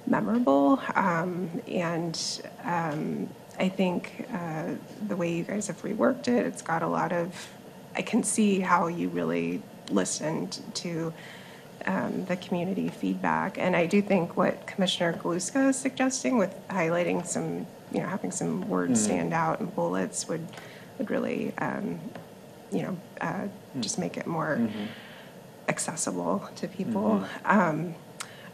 memorable. 0.05 0.81
Um, 0.95 1.61
and 1.67 2.19
um, 2.63 3.29
I 3.59 3.69
think 3.69 4.27
uh, 4.33 4.73
the 5.07 5.15
way 5.15 5.33
you 5.33 5.43
guys 5.43 5.67
have 5.67 5.81
reworked 5.81 6.27
it, 6.27 6.45
it's 6.45 6.61
got 6.61 6.83
a 6.83 6.87
lot 6.87 7.11
of, 7.11 7.49
I 7.95 8.01
can 8.01 8.23
see 8.23 8.59
how 8.59 8.87
you 8.87 9.09
really 9.09 9.61
listened 9.89 10.61
to 10.75 11.13
um, 11.85 12.25
the 12.25 12.35
community 12.35 12.89
feedback. 12.89 13.57
And 13.57 13.75
I 13.75 13.85
do 13.87 14.01
think 14.01 14.37
what 14.37 14.67
Commissioner 14.67 15.13
Galuska 15.13 15.69
is 15.69 15.75
suggesting 15.77 16.37
with 16.37 16.53
highlighting 16.67 17.25
some, 17.25 17.65
you 17.91 18.01
know, 18.01 18.07
having 18.07 18.31
some 18.31 18.67
words 18.69 19.03
stand 19.03 19.33
out 19.33 19.59
and 19.59 19.73
bullets 19.73 20.27
would, 20.27 20.45
would 20.97 21.09
really, 21.09 21.53
um, 21.57 21.99
you 22.71 22.83
know, 22.83 22.97
uh, 23.21 23.47
just 23.79 23.97
make 23.97 24.17
it 24.17 24.27
more 24.27 24.59
accessible 25.67 26.47
to 26.57 26.67
people. 26.67 27.23
Um, 27.45 27.95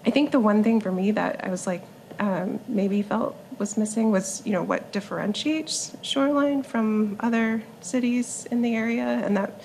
I 0.06 0.12
think 0.12 0.32
the 0.32 0.40
one 0.40 0.64
thing 0.64 0.80
for 0.82 0.92
me 0.92 1.12
that 1.12 1.44
I 1.44 1.50
was 1.50 1.66
like, 1.66 1.84
um, 2.20 2.60
maybe 2.68 3.02
felt 3.02 3.36
was 3.60 3.78
missing 3.78 4.12
was, 4.12 4.42
you 4.46 4.52
know, 4.52 4.64
what 4.64 4.92
differentiates 4.92 5.96
Shoreline 6.02 6.64
from 6.64 7.18
other 7.20 7.64
cities 7.82 8.48
in 8.52 8.62
the 8.62 8.76
area, 8.76 9.06
and 9.06 9.36
that, 9.38 9.62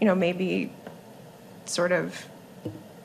you 0.00 0.06
know, 0.06 0.14
maybe 0.14 0.72
sort 1.66 1.92
of, 1.92 2.26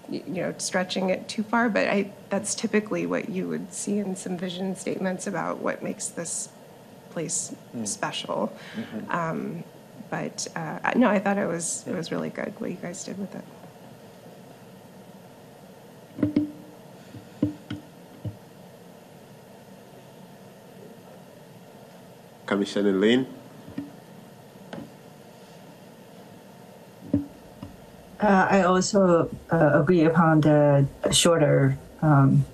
you 0.10 0.24
know, 0.28 0.54
stretching 0.58 1.10
it 1.10 1.28
too 1.28 1.44
far, 1.44 1.70
but 1.70 1.88
I, 1.88 2.12
that's 2.30 2.56
typically 2.56 3.06
what 3.06 3.30
you 3.30 3.48
would 3.48 3.74
see 3.74 4.00
in 4.00 4.16
some 4.16 4.38
vision 4.38 4.76
statements 4.76 5.28
about 5.28 5.60
what 5.60 5.82
makes 5.82 6.08
this 6.08 6.50
place 7.10 7.56
special. 7.84 8.52
Um, 9.10 9.64
But, 10.12 10.48
uh, 10.56 10.92
no, 10.96 11.10
I 11.10 11.18
thought 11.18 11.40
it 11.40 11.48
was, 11.48 11.84
it 11.88 11.96
was 11.96 12.12
really 12.12 12.30
good 12.30 12.54
what 12.60 12.70
you 12.70 12.78
guys 12.78 13.04
did 13.04 13.18
with 13.18 13.34
it. 13.36 13.44
Commissioner 22.46 22.92
Lin? 22.94 23.28
Uh, 28.20 28.48
I 28.50 28.62
also 28.64 29.30
uh, 29.52 29.72
agree 29.82 30.06
upon 30.06 30.42
the 30.42 30.88
shorter, 31.12 31.78
um, 32.02 32.46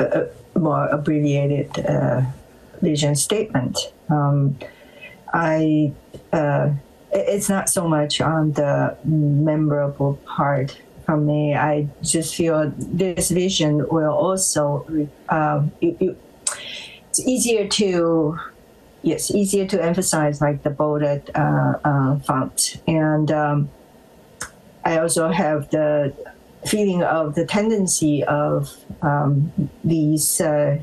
uh, 0.00 0.04
uh, 0.04 0.26
more 0.58 0.88
abbreviated 0.88 1.78
uh, 1.86 2.22
vision 2.80 3.14
statement. 3.14 3.78
Um, 4.08 4.56
I 5.34 5.92
uh, 6.32 6.70
it's 7.12 7.48
not 7.48 7.68
so 7.68 7.86
much 7.88 8.20
on 8.22 8.52
the 8.52 8.96
memorable 9.04 10.14
part 10.24 10.78
for 11.04 11.18
me. 11.18 11.54
I 11.54 11.88
just 12.02 12.34
feel 12.34 12.72
this 12.76 13.30
vision 13.30 13.86
will 13.88 14.12
also 14.12 14.86
uh, 15.28 15.62
it- 15.80 15.96
it- 16.00 16.16
it's 17.10 17.20
easier 17.20 17.68
to 17.68 18.38
yes 19.02 19.30
easier 19.30 19.66
to 19.66 19.82
emphasize 19.82 20.40
like 20.40 20.62
the 20.62 20.70
bolded 20.70 21.30
uh, 21.34 21.74
uh, 21.84 22.18
font 22.20 22.80
and. 22.86 23.30
Um, 23.30 23.70
I 24.84 24.98
also 24.98 25.30
have 25.30 25.70
the 25.70 26.12
feeling 26.66 27.02
of 27.02 27.34
the 27.34 27.46
tendency 27.46 28.24
of 28.24 28.76
um, 29.02 29.52
these 29.84 30.40
uh, 30.40 30.78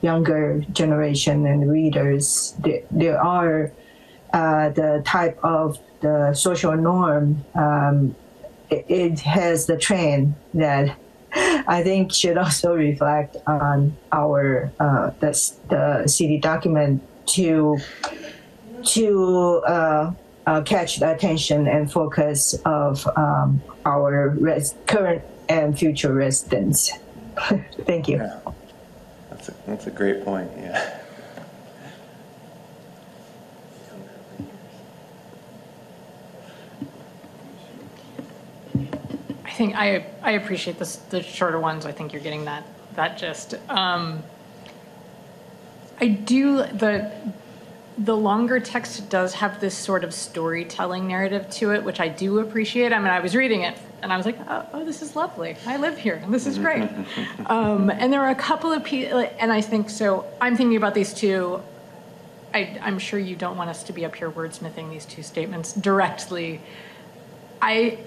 younger 0.00 0.64
generation 0.72 1.46
and 1.46 1.70
readers. 1.70 2.54
There, 2.60 2.82
there 2.90 3.22
are 3.22 3.72
uh, 4.32 4.70
the 4.70 5.02
type 5.04 5.38
of 5.42 5.78
the 6.00 6.32
social 6.34 6.76
norm. 6.76 7.44
Um, 7.54 8.14
it, 8.70 8.84
it 8.88 9.20
has 9.20 9.66
the 9.66 9.76
trend 9.76 10.34
that 10.54 10.96
I 11.34 11.82
think 11.82 12.12
should 12.12 12.38
also 12.38 12.74
reflect 12.74 13.36
on 13.46 13.96
our 14.12 14.72
uh, 14.80 15.10
the, 15.20 15.52
the 15.68 16.08
city 16.08 16.38
document 16.38 17.02
to 17.28 17.78
to 18.84 19.62
uh, 19.66 20.12
uh, 20.46 20.62
catch 20.62 20.98
the 20.98 21.12
attention 21.12 21.66
and 21.66 21.92
focus 21.92 22.54
of 22.64 23.06
um, 23.16 23.60
our 23.84 24.30
res- 24.30 24.74
current 24.86 25.22
and 25.48 25.78
future 25.78 26.12
residents. 26.12 26.92
Thank 27.84 28.08
you. 28.08 28.18
Yeah. 28.18 28.40
That's 29.30 29.48
a, 29.48 29.54
that's 29.66 29.86
a 29.86 29.90
great 29.90 30.24
point, 30.24 30.50
yeah. 30.56 31.00
I 39.44 39.50
think 39.50 39.74
I, 39.76 40.06
I 40.22 40.32
appreciate 40.32 40.78
this, 40.78 40.96
the 40.96 41.22
shorter 41.22 41.58
ones. 41.58 41.84
I 41.84 41.92
think 41.92 42.12
you're 42.12 42.22
getting 42.22 42.44
that, 42.44 42.64
that 42.94 43.18
gist. 43.18 43.54
Um, 43.68 44.22
I 46.00 46.08
do, 46.08 46.58
the, 46.58 47.12
the 47.98 48.16
longer 48.16 48.60
text 48.60 49.08
does 49.10 49.34
have 49.34 49.60
this 49.60 49.76
sort 49.76 50.04
of 50.04 50.14
storytelling 50.14 51.08
narrative 51.08 51.50
to 51.50 51.72
it, 51.72 51.82
which 51.82 52.00
I 52.00 52.08
do 52.08 52.38
appreciate. 52.38 52.92
I 52.92 52.98
mean, 52.98 53.08
I 53.08 53.20
was 53.20 53.34
reading 53.34 53.62
it 53.62 53.76
and 54.02 54.12
I 54.12 54.16
was 54.16 54.26
like, 54.26 54.38
oh, 54.48 54.66
oh 54.72 54.84
this 54.84 55.02
is 55.02 55.16
lovely. 55.16 55.56
I 55.66 55.76
live 55.76 55.98
here. 55.98 56.22
This 56.28 56.46
is 56.46 56.58
great. 56.58 56.88
um, 57.46 57.90
and 57.90 58.12
there 58.12 58.20
are 58.20 58.30
a 58.30 58.36
couple 58.36 58.72
of 58.72 58.84
people, 58.84 59.18
and 59.38 59.52
I 59.52 59.60
think 59.60 59.90
so. 59.90 60.26
I'm 60.40 60.56
thinking 60.56 60.76
about 60.76 60.94
these 60.94 61.12
two. 61.12 61.60
I, 62.54 62.78
I'm 62.80 62.98
sure 62.98 63.18
you 63.18 63.36
don't 63.36 63.56
want 63.56 63.70
us 63.70 63.82
to 63.84 63.92
be 63.92 64.04
up 64.04 64.14
here 64.14 64.30
wordsmithing 64.30 64.90
these 64.90 65.04
two 65.04 65.22
statements 65.22 65.72
directly. 65.72 66.60
I, 67.60 67.98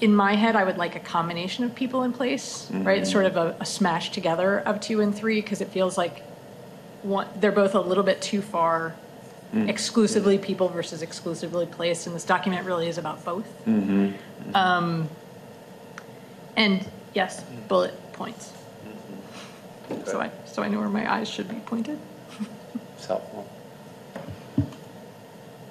in 0.00 0.14
my 0.14 0.34
head, 0.34 0.56
I 0.56 0.64
would 0.64 0.76
like 0.76 0.96
a 0.96 1.00
combination 1.00 1.64
of 1.64 1.74
people 1.74 2.02
in 2.02 2.12
place, 2.12 2.68
right? 2.72 3.06
Sort 3.06 3.24
of 3.24 3.36
a, 3.36 3.56
a 3.60 3.64
smash 3.64 4.10
together 4.10 4.58
of 4.60 4.80
two 4.80 5.00
and 5.00 5.14
three, 5.14 5.40
because 5.40 5.60
it 5.60 5.68
feels 5.68 5.96
like 5.96 6.22
one, 7.06 7.28
they're 7.36 7.52
both 7.52 7.74
a 7.74 7.80
little 7.80 8.04
bit 8.04 8.20
too 8.20 8.42
far 8.42 8.94
mm. 9.54 9.68
exclusively 9.68 10.38
people 10.38 10.68
versus 10.68 11.02
exclusively 11.02 11.66
place, 11.66 12.06
and 12.06 12.14
this 12.14 12.24
document 12.24 12.66
really 12.66 12.88
is 12.88 12.98
about 12.98 13.24
both. 13.24 13.46
Mm-hmm. 13.64 14.54
Um, 14.54 15.08
and 16.56 16.86
yes, 17.14 17.42
bullet 17.68 17.94
points. 18.12 18.52
Mm-hmm. 19.88 20.04
So 20.04 20.20
I, 20.20 20.30
so 20.44 20.62
I 20.62 20.68
know 20.68 20.80
where 20.80 20.88
my 20.88 21.10
eyes 21.10 21.28
should 21.28 21.48
be 21.48 21.60
pointed. 21.60 21.98
It's 22.96 23.06
helpful. 23.06 23.48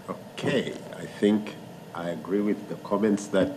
Okay, 0.09 0.73
I 0.97 1.05
think 1.05 1.55
I 1.93 2.09
agree 2.09 2.41
with 2.41 2.69
the 2.69 2.75
comments 2.75 3.27
that 3.27 3.49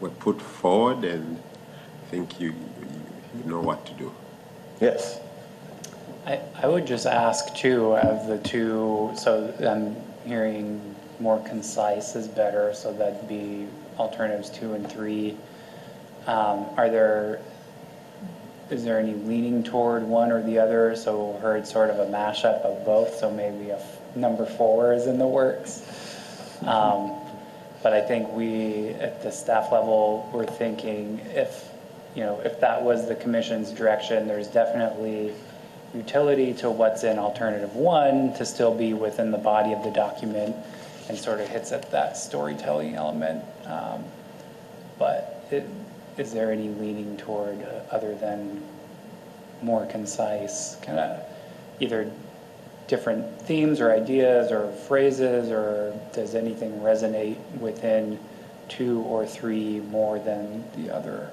were 0.00 0.10
put 0.10 0.40
forward, 0.40 1.04
and 1.04 1.38
I 1.38 2.10
think 2.10 2.40
you, 2.40 2.48
you, 2.48 2.88
you 3.38 3.50
know 3.50 3.60
what 3.60 3.84
to 3.86 3.92
do. 3.94 4.12
Yes. 4.80 5.20
I, 6.30 6.66
would 6.66 6.86
just 6.86 7.06
ask 7.06 7.54
too, 7.54 7.96
of 7.96 8.26
the 8.26 8.38
two, 8.38 9.10
so 9.16 9.52
I'm 9.60 9.96
hearing 10.28 10.80
more 11.18 11.40
concise 11.40 12.14
is 12.14 12.28
better, 12.28 12.72
so 12.74 12.92
that'd 12.92 13.28
be 13.28 13.66
alternatives 13.98 14.50
two 14.50 14.74
and 14.74 14.90
three. 14.90 15.36
Um, 16.26 16.66
Are 16.76 16.88
there, 16.88 17.40
is 18.70 18.84
there 18.84 18.98
any 18.98 19.14
leaning 19.14 19.62
toward 19.62 20.02
one 20.02 20.30
or 20.30 20.42
the 20.42 20.58
other? 20.58 20.94
So 20.94 21.38
heard 21.42 21.66
sort 21.66 21.90
of 21.90 21.98
a 21.98 22.06
mashup 22.06 22.60
of 22.62 22.84
both, 22.84 23.16
so 23.16 23.30
maybe 23.30 23.70
a 23.70 23.78
f- 23.78 24.00
number 24.14 24.46
four 24.46 24.92
is 24.92 25.06
in 25.06 25.18
the 25.18 25.26
works. 25.26 25.82
Um, 26.62 27.16
But 27.82 27.94
I 27.94 28.02
think 28.02 28.30
we, 28.32 28.90
at 29.00 29.22
the 29.22 29.32
staff 29.32 29.72
level, 29.72 30.30
we're 30.34 30.44
thinking 30.44 31.18
if, 31.34 31.70
you 32.14 32.22
know, 32.22 32.38
if 32.44 32.60
that 32.60 32.82
was 32.82 33.08
the 33.08 33.14
commission's 33.14 33.72
direction, 33.72 34.28
there's 34.28 34.48
definitely 34.48 35.32
utility 35.94 36.54
to 36.54 36.70
what's 36.70 37.04
in 37.04 37.18
alternative 37.18 37.74
one 37.74 38.32
to 38.34 38.46
still 38.46 38.74
be 38.74 38.94
within 38.94 39.30
the 39.30 39.38
body 39.38 39.72
of 39.72 39.82
the 39.82 39.90
document 39.90 40.54
and 41.08 41.18
sort 41.18 41.40
of 41.40 41.48
hits 41.48 41.72
at 41.72 41.90
that 41.90 42.16
storytelling 42.16 42.94
element. 42.94 43.44
Um, 43.66 44.04
But 44.98 45.46
it, 45.50 45.66
is 46.18 46.32
there 46.32 46.52
any 46.52 46.68
leaning 46.68 47.16
toward, 47.16 47.62
uh, 47.62 47.80
other 47.90 48.14
than 48.14 48.62
more 49.62 49.86
concise, 49.86 50.76
kind 50.76 50.98
of 50.98 51.20
either 51.80 52.10
different 52.86 53.40
themes 53.42 53.80
or 53.80 53.92
ideas 53.92 54.52
or 54.52 54.70
phrases, 54.88 55.50
or 55.50 55.98
does 56.12 56.34
anything 56.34 56.72
resonate 56.80 57.38
within 57.58 58.18
two 58.68 59.00
or 59.02 59.24
three 59.26 59.80
more 59.90 60.18
than 60.18 60.64
the 60.76 60.94
other? 60.94 61.30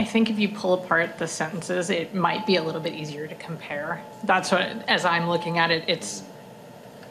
I 0.00 0.04
think 0.04 0.30
if 0.30 0.38
you 0.38 0.48
pull 0.48 0.72
apart 0.72 1.18
the 1.18 1.28
sentences, 1.28 1.90
it 1.90 2.14
might 2.14 2.46
be 2.46 2.56
a 2.56 2.62
little 2.62 2.80
bit 2.80 2.94
easier 2.94 3.26
to 3.26 3.34
compare. 3.34 4.02
That's 4.24 4.50
what, 4.50 4.62
as 4.88 5.04
I'm 5.04 5.28
looking 5.28 5.58
at 5.58 5.70
it, 5.70 5.84
it's 5.88 6.22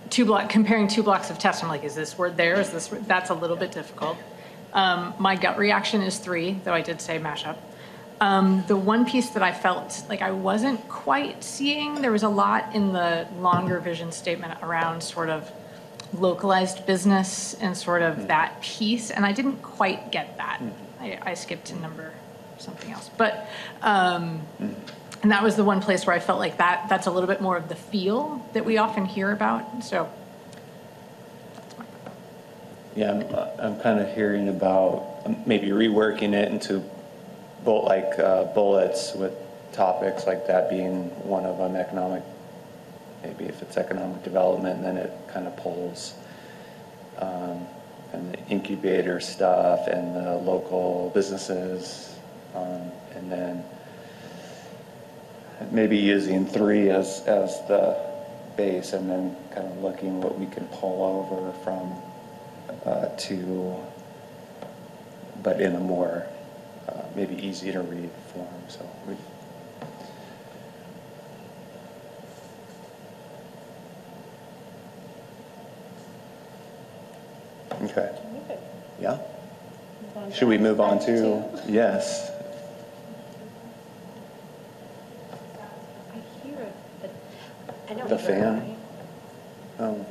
two 0.10 0.26
block, 0.26 0.50
comparing 0.50 0.88
two 0.88 1.04
blocks 1.04 1.30
of 1.30 1.38
text. 1.38 1.64
I'm 1.64 1.70
like, 1.70 1.84
is 1.84 1.94
this 1.94 2.18
word 2.18 2.36
there? 2.36 2.60
Is 2.60 2.72
this, 2.72 2.88
that's 3.06 3.30
a 3.30 3.36
little 3.36 3.56
bit 3.56 3.72
difficult. 3.72 4.18
Um, 4.74 5.14
my 5.20 5.36
gut 5.36 5.60
reaction 5.60 6.02
is 6.02 6.18
three, 6.18 6.60
though 6.64 6.74
I 6.74 6.82
did 6.82 7.00
say 7.00 7.20
mashup. 7.20 7.58
Um, 8.22 8.64
the 8.68 8.76
one 8.76 9.06
piece 9.06 9.30
that 9.30 9.44
I 9.44 9.52
felt 9.52 10.04
like 10.10 10.24
I 10.24 10.32
wasn't 10.32 10.90
quite 10.90 11.44
seeing, 11.44 12.02
there 12.02 12.12
was 12.12 12.24
a 12.24 12.30
lot 12.30 12.74
in 12.74 12.92
the 12.92 13.28
longer 13.38 13.80
vision 13.80 14.12
statement 14.12 14.58
around 14.64 15.04
sort 15.04 15.30
of 15.30 15.52
localized 16.12 16.88
business 16.88 17.54
and 17.62 17.78
sort 17.78 18.02
of 18.02 18.30
that 18.30 18.60
piece, 18.64 19.12
and 19.12 19.28
I 19.28 19.32
didn't 19.32 19.62
quite 19.62 20.12
get 20.12 20.38
that. 20.38 20.60
I, 21.00 21.20
I 21.22 21.34
skipped 21.36 21.66
to 21.66 21.76
number 21.76 22.14
something 22.60 22.92
else, 22.92 23.10
but 23.18 23.48
um, 23.82 24.42
and 25.22 25.32
that 25.32 25.44
was 25.44 25.56
the 25.56 25.64
one 25.64 25.82
place 25.82 26.06
where 26.06 26.16
I 26.16 26.20
felt 26.20 26.40
like 26.40 26.58
that 26.58 26.88
that's 26.90 27.08
a 27.08 27.12
little 27.12 27.28
bit 27.28 27.42
more 27.42 27.58
of 27.58 27.70
the 27.70 27.76
feel 27.76 28.46
that 28.54 28.66
we 28.66 28.78
often 28.78 29.06
hear 29.06 29.32
about. 29.32 29.84
So 29.84 30.10
Yeah, 32.96 33.12
I'm, 33.12 33.74
I'm 33.74 33.80
kind 33.80 34.00
of 34.00 34.14
hearing 34.14 34.50
about 34.50 35.22
um, 35.26 35.38
maybe 35.46 35.68
reworking 35.68 36.34
it 36.34 36.52
into 36.52 36.84
bull, 37.64 37.86
like 37.86 38.18
uh, 38.20 38.46
bullets 38.46 39.14
with 39.14 39.34
topics 39.72 40.26
like 40.26 40.48
that 40.48 40.70
being 40.70 41.10
one 41.26 41.46
of 41.46 41.58
them, 41.58 41.76
economic, 41.76 42.24
maybe 43.24 43.46
if 43.46 43.62
it's 43.62 43.78
economic 43.78 44.24
development, 44.24 44.82
then 44.82 44.98
it 44.98 45.12
kind 45.32 45.48
of 45.48 45.56
pulls 45.58 46.14
um, 47.20 47.66
and 48.14 48.34
the 48.34 48.40
incubator 48.48 49.20
stuff 49.20 49.88
and 49.88 50.16
the 50.16 50.36
local 50.38 51.12
businesses, 51.14 52.19
um, 52.56 52.92
and 53.16 53.32
then 53.32 53.64
maybe 55.72 55.98
using 55.98 56.46
three 56.46 56.90
as, 56.90 57.22
as 57.28 57.60
the 57.68 57.96
base 58.58 58.94
and 58.94 59.10
then 59.10 59.36
kind 59.54 59.68
of 59.68 59.78
looking 59.84 60.22
what 60.22 60.38
we 60.38 60.46
can 60.48 60.66
pull 60.68 61.04
over 61.04 61.52
from 61.64 61.96
uh, 62.86 63.08
to, 63.18 63.76
but 65.44 65.60
in 65.62 65.76
a 65.76 65.80
more, 65.80 66.26
uh, 66.88 67.02
maybe 67.16 67.36
easy 67.46 67.72
to 67.72 67.82
read 67.82 68.10
form, 68.34 68.48
so 68.68 68.88
we, 69.08 69.16
okay. 77.86 78.18
Yeah? 79.02 79.18
Should 80.34 80.48
we 80.48 80.58
move 80.58 80.80
on 80.80 81.00
to, 81.06 81.44
yes, 81.68 82.32
I 86.14 86.18
hear 86.44 86.60
it, 86.60 86.74
but 87.02 87.12
I 87.90 87.94
don't. 87.94 87.99
The 88.10 88.18
fan? 88.18 88.76
Oh, 89.80 90.06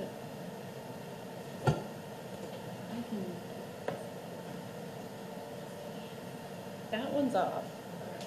That 6.90 7.12
one's 7.12 7.34
off, 7.34 7.64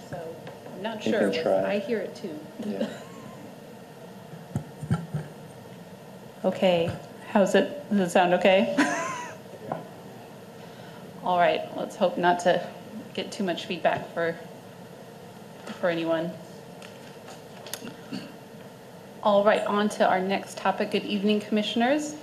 so 0.09 0.35
I'm 0.75 0.81
not 0.83 1.05
You 1.05 1.11
sure. 1.13 1.31
can 1.31 1.43
try. 1.43 1.71
I 1.73 1.79
hear 1.79 1.99
it 1.99 2.15
too. 2.15 2.39
yeah. 2.65 2.87
Okay, 6.43 6.91
how's 7.27 7.53
it, 7.53 7.87
does 7.91 7.99
it 7.99 8.09
sound 8.09 8.33
okay? 8.33 8.75
All 11.23 11.37
right, 11.37 11.61
let's 11.77 11.95
hope 11.95 12.17
not 12.17 12.39
to 12.41 12.67
get 13.13 13.31
too 13.31 13.43
much 13.43 13.67
feedback 13.67 14.11
for, 14.15 14.35
for 15.79 15.91
anyone. 15.91 16.31
All 19.23 19.43
right, 19.43 19.63
on 19.67 19.87
to 19.89 20.09
our 20.09 20.19
next 20.19 20.57
topic. 20.57 20.89
Good 20.89 21.05
evening, 21.05 21.41
Commissioners. 21.41 22.15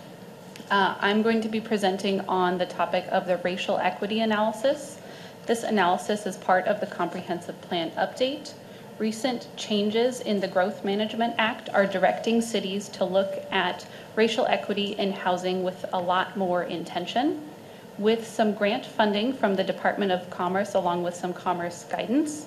Uh, 0.69 0.97
I'm 0.99 1.23
going 1.23 1.41
to 1.43 1.49
be 1.49 1.61
presenting 1.61 2.23
on 2.23 2.59
the 2.59 2.67
topic 2.67 3.07
of 3.13 3.25
the 3.25 3.37
racial 3.37 3.79
equity 3.79 4.19
analysis. 4.19 4.99
This 5.47 5.63
analysis 5.63 6.27
is 6.27 6.37
part 6.37 6.67
of 6.67 6.81
the 6.81 6.89
Comprehensive 6.89 7.61
Plan 7.61 7.93
Update. 7.93 8.53
Recent 8.99 9.47
changes 9.57 10.23
in 10.23 10.41
the 10.41 10.49
Growth 10.49 10.85
Management 10.85 11.37
Act 11.39 11.69
are 11.69 11.87
directing 11.87 12.41
cities 12.41 12.89
to 12.89 13.05
look 13.05 13.45
at 13.53 13.87
racial 14.17 14.47
equity 14.47 14.97
in 14.99 15.13
housing 15.13 15.63
with 15.63 15.85
a 15.93 16.01
lot 16.01 16.37
more 16.37 16.65
intention. 16.65 17.49
With 17.97 18.27
some 18.27 18.55
grant 18.55 18.85
funding 18.85 19.33
from 19.33 19.55
the 19.55 19.63
Department 19.63 20.11
of 20.11 20.29
Commerce, 20.31 20.75
along 20.75 21.05
with 21.05 21.15
some 21.15 21.33
commerce 21.33 21.85
guidance, 21.85 22.47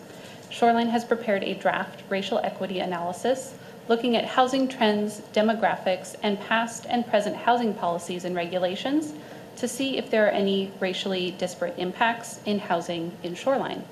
Shoreline 0.50 0.90
has 0.90 1.06
prepared 1.06 1.46
a 1.46 1.54
draft 1.54 2.04
racial 2.10 2.40
equity 2.40 2.80
analysis 2.80 3.54
looking 3.88 4.16
at 4.16 4.26
housing 4.26 4.68
trends, 4.68 5.22
demographics, 5.34 6.16
and 6.24 6.40
past 6.40 6.86
and 6.90 7.08
present 7.08 7.36
housing 7.36 7.74
policies 7.74 8.26
and 8.26 8.36
regulations 8.36 9.14
to 9.58 9.68
see 9.68 9.98
if 9.98 10.10
there 10.10 10.26
are 10.26 10.32
any 10.32 10.72
racially 10.80 11.32
disparate 11.32 11.76
impacts 11.78 12.40
in 12.46 12.60
housing 12.60 13.12
in 13.24 13.36
Shoreline. 13.36 13.84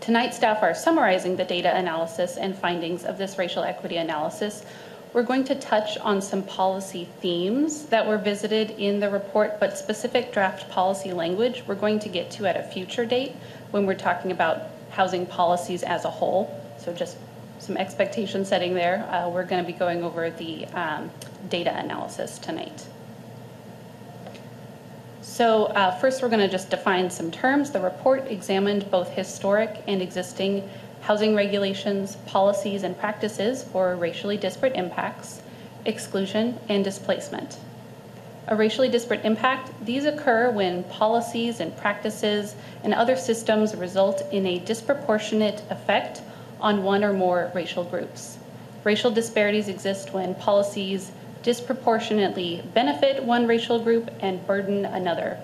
Tonight, 0.00 0.34
staff 0.34 0.62
are 0.62 0.74
summarizing 0.74 1.36
the 1.36 1.44
data 1.44 1.76
analysis 1.76 2.36
and 2.36 2.56
findings 2.56 3.04
of 3.04 3.18
this 3.18 3.38
racial 3.38 3.62
equity 3.62 3.98
analysis. 3.98 4.64
We're 5.12 5.22
going 5.22 5.44
to 5.44 5.54
touch 5.54 5.98
on 5.98 6.20
some 6.22 6.42
policy 6.42 7.06
themes 7.20 7.84
that 7.86 8.06
were 8.06 8.18
visited 8.18 8.70
in 8.70 8.98
the 8.98 9.10
report, 9.10 9.60
but 9.60 9.78
specific 9.78 10.32
draft 10.32 10.68
policy 10.70 11.12
language 11.12 11.62
we're 11.66 11.74
going 11.76 12.00
to 12.00 12.08
get 12.08 12.30
to 12.32 12.46
at 12.46 12.56
a 12.56 12.62
future 12.62 13.04
date 13.04 13.36
when 13.70 13.86
we're 13.86 13.94
talking 13.94 14.32
about 14.32 14.70
housing 14.90 15.26
policies 15.26 15.82
as 15.82 16.04
a 16.04 16.10
whole. 16.10 16.50
So 16.78 16.92
just 16.92 17.16
some 17.62 17.76
expectation 17.76 18.44
setting 18.44 18.74
there. 18.74 19.08
Uh, 19.08 19.28
we're 19.28 19.44
going 19.44 19.62
to 19.62 19.66
be 19.72 19.78
going 19.78 20.02
over 20.02 20.30
the 20.30 20.66
um, 20.74 21.08
data 21.48 21.72
analysis 21.78 22.40
tonight. 22.40 22.88
So 25.20 25.66
uh, 25.66 25.92
first, 25.92 26.22
we're 26.22 26.28
going 26.28 26.40
to 26.40 26.48
just 26.48 26.70
define 26.70 27.08
some 27.08 27.30
terms. 27.30 27.70
The 27.70 27.80
report 27.80 28.26
examined 28.26 28.90
both 28.90 29.10
historic 29.10 29.80
and 29.86 30.02
existing 30.02 30.68
housing 31.02 31.36
regulations, 31.36 32.16
policies, 32.26 32.82
and 32.82 32.98
practices 32.98 33.62
for 33.62 33.94
racially 33.94 34.36
disparate 34.36 34.74
impacts, 34.74 35.40
exclusion, 35.84 36.58
and 36.68 36.82
displacement. 36.82 37.58
A 38.48 38.56
racially 38.56 38.88
disparate 38.88 39.24
impact, 39.24 39.70
these 39.84 40.04
occur 40.04 40.50
when 40.50 40.82
policies 40.84 41.60
and 41.60 41.76
practices 41.76 42.56
and 42.82 42.92
other 42.92 43.14
systems 43.14 43.76
result 43.76 44.22
in 44.32 44.46
a 44.46 44.58
disproportionate 44.58 45.62
effect 45.70 46.22
on 46.62 46.82
one 46.82 47.04
or 47.04 47.12
more 47.12 47.50
racial 47.54 47.84
groups. 47.84 48.38
Racial 48.84 49.10
disparities 49.10 49.68
exist 49.68 50.14
when 50.14 50.34
policies 50.36 51.12
disproportionately 51.42 52.62
benefit 52.72 53.22
one 53.22 53.46
racial 53.46 53.78
group 53.78 54.10
and 54.20 54.46
burden 54.46 54.86
another. 54.86 55.38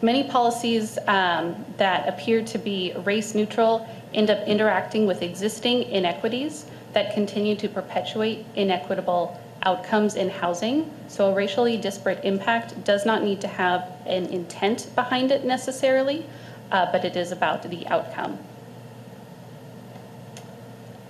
Many 0.00 0.24
policies 0.24 0.98
um, 1.06 1.64
that 1.76 2.08
appear 2.08 2.42
to 2.42 2.58
be 2.58 2.92
race 3.04 3.34
neutral 3.34 3.86
end 4.12 4.30
up 4.30 4.46
interacting 4.48 5.06
with 5.06 5.22
existing 5.22 5.84
inequities 5.84 6.66
that 6.92 7.14
continue 7.14 7.54
to 7.56 7.68
perpetuate 7.68 8.44
inequitable 8.56 9.38
outcomes 9.62 10.16
in 10.16 10.28
housing. 10.28 10.90
So, 11.06 11.30
a 11.30 11.34
racially 11.34 11.76
disparate 11.76 12.24
impact 12.24 12.82
does 12.84 13.06
not 13.06 13.22
need 13.22 13.40
to 13.42 13.48
have 13.48 13.92
an 14.06 14.26
intent 14.26 14.90
behind 14.96 15.30
it 15.30 15.44
necessarily, 15.44 16.26
uh, 16.72 16.90
but 16.90 17.04
it 17.04 17.16
is 17.16 17.30
about 17.30 17.62
the 17.62 17.86
outcome. 17.86 18.38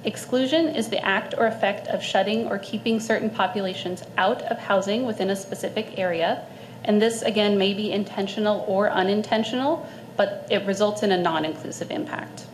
Exclusion 0.04 0.68
is 0.68 0.88
the 0.88 1.04
act 1.04 1.34
or 1.38 1.46
effect 1.46 1.86
of 1.86 2.02
shutting 2.02 2.48
or 2.48 2.58
keeping 2.58 2.98
certain 2.98 3.30
populations 3.30 4.02
out 4.18 4.42
of 4.42 4.58
housing 4.58 5.06
within 5.06 5.30
a 5.30 5.36
specific 5.36 5.96
area. 5.96 6.44
And 6.84 7.00
this, 7.00 7.22
again, 7.22 7.56
may 7.56 7.72
be 7.72 7.92
intentional 7.92 8.64
or 8.66 8.90
unintentional, 8.90 9.88
but 10.16 10.46
it 10.50 10.66
results 10.66 11.04
in 11.04 11.12
a 11.12 11.16
non 11.16 11.44
inclusive 11.44 11.92
impact. 11.92 12.46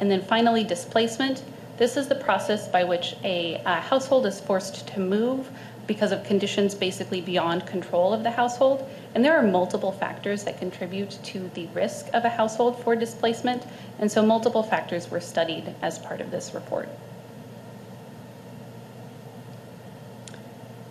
And 0.00 0.10
then 0.10 0.22
finally, 0.22 0.64
displacement. 0.64 1.44
This 1.78 1.96
is 1.96 2.08
the 2.08 2.16
process 2.16 2.68
by 2.68 2.82
which 2.84 3.14
a, 3.22 3.56
uh 3.64 3.80
household 3.80 4.26
is 4.26 4.40
forced 4.40 4.86
to 4.88 5.00
move 5.00 5.48
because 5.86 6.12
of 6.12 6.24
conditions 6.24 6.74
basically 6.74 7.20
beyond 7.20 7.66
control 7.66 8.12
of 8.12 8.22
the 8.22 8.30
household. 8.30 8.88
And 9.14 9.24
there 9.24 9.36
are 9.36 9.42
multiple 9.42 9.92
factors 9.92 10.44
that 10.44 10.58
contribute 10.58 11.18
to 11.24 11.50
the 11.54 11.66
risk 11.68 12.08
of 12.12 12.24
a 12.24 12.30
household 12.30 12.82
for 12.82 12.96
displacement. 12.96 13.64
And 13.98 14.10
so 14.10 14.24
multiple 14.24 14.62
factors 14.62 15.10
were 15.10 15.20
studied 15.20 15.74
as 15.82 15.98
part 15.98 16.20
of 16.20 16.30
this 16.30 16.54
report. 16.54 16.88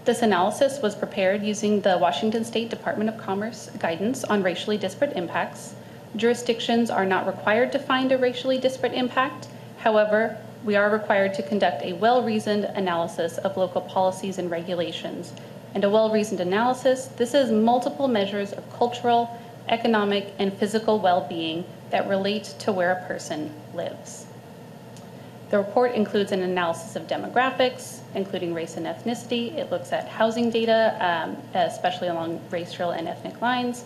This 0.04 0.24
analysis 0.24 0.82
was 0.82 0.96
prepared 0.96 1.44
using 1.44 1.82
the 1.82 1.98
Washington 1.98 2.44
State 2.44 2.70
Department 2.70 3.10
of 3.10 3.20
Commerce 3.20 3.70
guidance 3.78 4.24
on 4.24 4.42
racially 4.42 4.78
disparate 4.78 5.16
impacts. 5.16 5.76
Jurisdictions 6.16 6.90
are 6.90 7.06
not 7.06 7.28
required 7.28 7.72
to 7.72 7.80
find 7.80 8.12
a 8.12 8.18
racially 8.18 8.58
disparate 8.58 8.94
impact. 8.94 9.48
However, 9.78 10.38
we 10.64 10.76
are 10.76 10.90
required 10.90 11.34
to 11.34 11.44
conduct 11.44 11.82
a 11.84 11.94
well 11.94 12.24
reasoned 12.24 12.66
analysis 12.66 13.38
of 13.40 13.58
local 13.58 13.82
policies 13.82 14.38
and 14.38 14.52
regulations. 14.52 15.34
And 15.74 15.84
a 15.84 15.90
well 15.90 16.12
reasoned 16.12 16.40
analysis, 16.40 17.08
this 17.08 17.34
is 17.34 17.52
multiple 17.52 18.08
measures 18.08 18.52
of 18.52 18.72
cultural, 18.74 19.40
economic, 19.70 20.34
and 20.38 20.54
physical 20.54 21.00
well 21.00 21.26
being 21.28 21.64
that 21.90 22.08
relate 22.08 22.44
to 22.60 22.72
where 22.72 22.92
a 22.92 23.08
person 23.08 23.52
lives. 23.74 24.26
The 25.50 25.58
report 25.58 25.96
includes 25.96 26.32
an 26.32 26.44
analysis 26.44 26.96
of 26.96 27.08
demographics, 27.08 28.00
including 28.16 28.54
race 28.54 28.78
and 28.78 28.86
ethnicity. 28.86 29.54
It 29.58 29.70
looks 29.70 29.92
at 29.92 30.08
housing 30.08 30.50
data, 30.50 30.96
um, 31.02 31.38
especially 31.54 32.08
along 32.08 32.40
racial 32.52 32.92
and 32.92 33.08
ethnic 33.08 33.42
lines, 33.42 33.84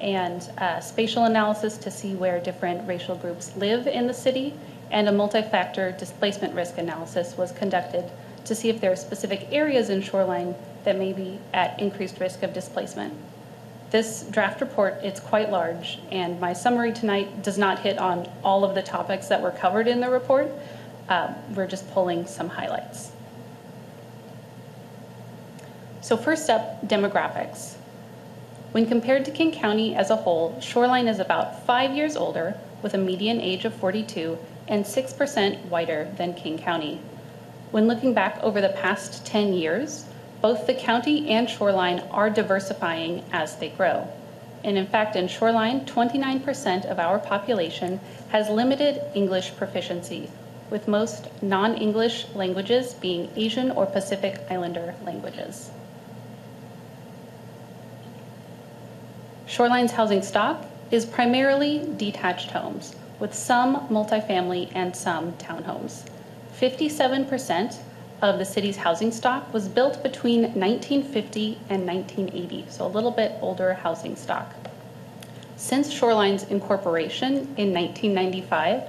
and 0.00 0.50
uh, 0.58 0.80
spatial 0.80 1.24
analysis 1.24 1.78
to 1.78 1.90
see 1.90 2.14
where 2.14 2.40
different 2.40 2.86
racial 2.88 3.14
groups 3.14 3.56
live 3.56 3.86
in 3.86 4.08
the 4.08 4.14
city. 4.14 4.54
And 4.90 5.08
a 5.08 5.12
multi 5.12 5.42
factor 5.42 5.92
displacement 5.92 6.54
risk 6.54 6.78
analysis 6.78 7.36
was 7.36 7.52
conducted 7.52 8.10
to 8.44 8.54
see 8.54 8.68
if 8.68 8.80
there 8.80 8.92
are 8.92 8.96
specific 8.96 9.48
areas 9.50 9.90
in 9.90 10.02
shoreline 10.02 10.54
that 10.84 10.98
may 10.98 11.12
be 11.12 11.38
at 11.52 11.80
increased 11.80 12.20
risk 12.20 12.42
of 12.42 12.52
displacement. 12.52 13.14
This 13.90 14.24
draft 14.30 14.60
report 14.60 14.98
it's 15.02 15.20
quite 15.20 15.50
large, 15.50 15.98
and 16.10 16.40
my 16.40 16.52
summary 16.52 16.92
tonight 16.92 17.42
does 17.42 17.58
not 17.58 17.78
hit 17.78 17.98
on 17.98 18.28
all 18.42 18.64
of 18.64 18.74
the 18.74 18.82
topics 18.82 19.28
that 19.28 19.40
were 19.40 19.52
covered 19.52 19.86
in 19.86 20.00
the 20.00 20.10
report. 20.10 20.50
Uh, 21.08 21.34
we're 21.54 21.66
just 21.66 21.90
pulling 21.92 22.26
some 22.26 22.48
highlights. 22.48 23.12
So, 26.00 26.16
first 26.16 26.50
up, 26.50 26.86
demographics. 26.86 27.76
When 28.72 28.86
compared 28.86 29.24
to 29.26 29.30
King 29.30 29.52
County 29.52 29.94
as 29.94 30.10
a 30.10 30.16
whole, 30.16 30.60
Shoreline 30.60 31.06
is 31.06 31.20
about 31.20 31.64
five 31.64 31.94
years 31.94 32.16
older, 32.16 32.58
with 32.82 32.94
a 32.94 32.98
median 32.98 33.40
age 33.40 33.64
of 33.64 33.72
42 33.74 34.36
and 34.68 34.84
6% 34.84 35.64
whiter 35.66 36.10
than 36.16 36.34
King 36.34 36.58
County. 36.58 37.00
When 37.70 37.86
looking 37.88 38.14
back 38.14 38.38
over 38.42 38.60
the 38.60 38.68
past 38.68 39.26
10 39.26 39.52
years, 39.52 40.04
both 40.40 40.66
the 40.66 40.74
county 40.74 41.30
and 41.30 41.48
shoreline 41.48 42.00
are 42.10 42.30
diversifying 42.30 43.24
as 43.32 43.56
they 43.56 43.70
grow. 43.70 44.08
And 44.62 44.78
in 44.78 44.86
fact, 44.86 45.16
in 45.16 45.28
shoreline, 45.28 45.84
29% 45.84 46.84
of 46.86 46.98
our 46.98 47.18
population 47.18 48.00
has 48.30 48.48
limited 48.48 49.02
English 49.14 49.56
proficiency, 49.56 50.30
with 50.70 50.88
most 50.88 51.28
non 51.42 51.74
English 51.76 52.26
languages 52.34 52.94
being 52.94 53.30
Asian 53.36 53.70
or 53.70 53.86
Pacific 53.86 54.40
Islander 54.50 54.94
languages. 55.04 55.70
Shoreline's 59.46 59.92
housing 59.92 60.22
stock 60.22 60.64
is 60.90 61.04
primarily 61.04 61.86
detached 61.96 62.50
homes, 62.50 62.96
with 63.24 63.32
some 63.32 63.88
multifamily 63.88 64.70
and 64.74 64.94
some 64.94 65.32
townhomes. 65.38 66.02
57% 66.60 67.78
of 68.20 68.38
the 68.38 68.44
city's 68.44 68.76
housing 68.76 69.10
stock 69.10 69.50
was 69.50 69.66
built 69.66 70.02
between 70.02 70.42
1950 70.52 71.58
and 71.70 71.86
1980, 71.86 72.66
so 72.68 72.86
a 72.86 72.86
little 72.86 73.10
bit 73.10 73.32
older 73.40 73.72
housing 73.72 74.14
stock. 74.14 74.52
Since 75.56 75.90
Shoreline's 75.90 76.42
incorporation 76.42 77.32
in 77.56 77.72
1995, 77.72 78.82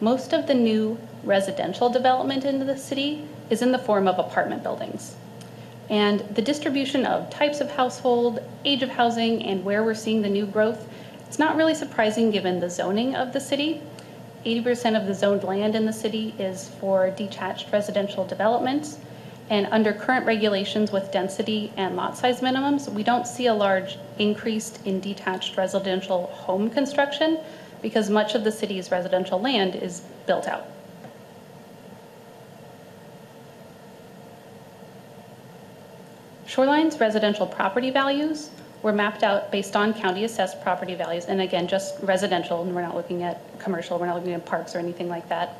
most 0.00 0.32
of 0.32 0.46
the 0.46 0.54
new 0.54 0.96
residential 1.22 1.90
development 1.90 2.46
in 2.46 2.66
the 2.66 2.78
city 2.78 3.28
is 3.50 3.60
in 3.60 3.70
the 3.70 3.78
form 3.78 4.08
of 4.08 4.18
apartment 4.18 4.62
buildings. 4.62 5.14
And 5.90 6.20
the 6.34 6.40
distribution 6.40 7.04
of 7.04 7.28
types 7.28 7.60
of 7.60 7.70
household, 7.70 8.40
age 8.64 8.82
of 8.82 8.88
housing, 8.88 9.44
and 9.44 9.62
where 9.62 9.84
we're 9.84 9.92
seeing 9.92 10.22
the 10.22 10.30
new 10.30 10.46
growth, 10.46 10.88
it's 11.34 11.40
not 11.40 11.56
really 11.56 11.74
surprising 11.74 12.30
given 12.30 12.60
the 12.60 12.70
zoning 12.70 13.16
of 13.16 13.32
the 13.32 13.40
city. 13.40 13.82
80% 14.46 14.96
of 14.96 15.08
the 15.08 15.14
zoned 15.14 15.42
land 15.42 15.74
in 15.74 15.84
the 15.84 15.92
city 15.92 16.32
is 16.38 16.68
for 16.78 17.10
detached 17.10 17.72
residential 17.72 18.24
developments. 18.24 18.98
And 19.50 19.66
under 19.72 19.92
current 19.92 20.26
regulations 20.26 20.92
with 20.92 21.10
density 21.10 21.72
and 21.76 21.96
lot 21.96 22.16
size 22.16 22.40
minimums, 22.40 22.88
we 22.88 23.02
don't 23.02 23.26
see 23.26 23.48
a 23.48 23.52
large 23.52 23.98
increase 24.20 24.78
in 24.84 25.00
detached 25.00 25.56
residential 25.56 26.28
home 26.28 26.70
construction 26.70 27.40
because 27.82 28.08
much 28.08 28.36
of 28.36 28.44
the 28.44 28.52
city's 28.52 28.92
residential 28.92 29.40
land 29.40 29.74
is 29.74 30.02
built 30.28 30.46
out. 30.46 30.68
Shoreline's 36.46 37.00
residential 37.00 37.48
property 37.48 37.90
values 37.90 38.50
were 38.84 38.92
mapped 38.92 39.22
out 39.22 39.50
based 39.50 39.74
on 39.74 39.94
county 39.94 40.24
assessed 40.24 40.62
property 40.62 40.94
values, 40.94 41.24
and 41.24 41.40
again, 41.40 41.66
just 41.66 41.98
residential, 42.02 42.62
and 42.62 42.74
we're 42.74 42.82
not 42.82 42.94
looking 42.94 43.22
at 43.22 43.40
commercial, 43.58 43.98
we're 43.98 44.06
not 44.06 44.14
looking 44.14 44.34
at 44.34 44.44
parks 44.44 44.76
or 44.76 44.78
anything 44.78 45.08
like 45.08 45.26
that. 45.30 45.56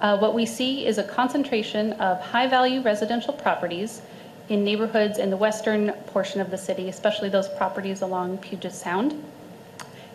Uh, 0.00 0.16
what 0.16 0.34
we 0.34 0.46
see 0.46 0.86
is 0.86 0.96
a 0.96 1.02
concentration 1.02 1.92
of 1.94 2.20
high 2.20 2.46
value 2.46 2.80
residential 2.80 3.34
properties 3.34 4.00
in 4.48 4.62
neighborhoods 4.62 5.18
in 5.18 5.30
the 5.30 5.36
western 5.36 5.90
portion 6.06 6.40
of 6.40 6.50
the 6.52 6.56
city, 6.56 6.88
especially 6.88 7.28
those 7.28 7.48
properties 7.48 8.02
along 8.02 8.38
Puget 8.38 8.72
Sound. 8.72 9.20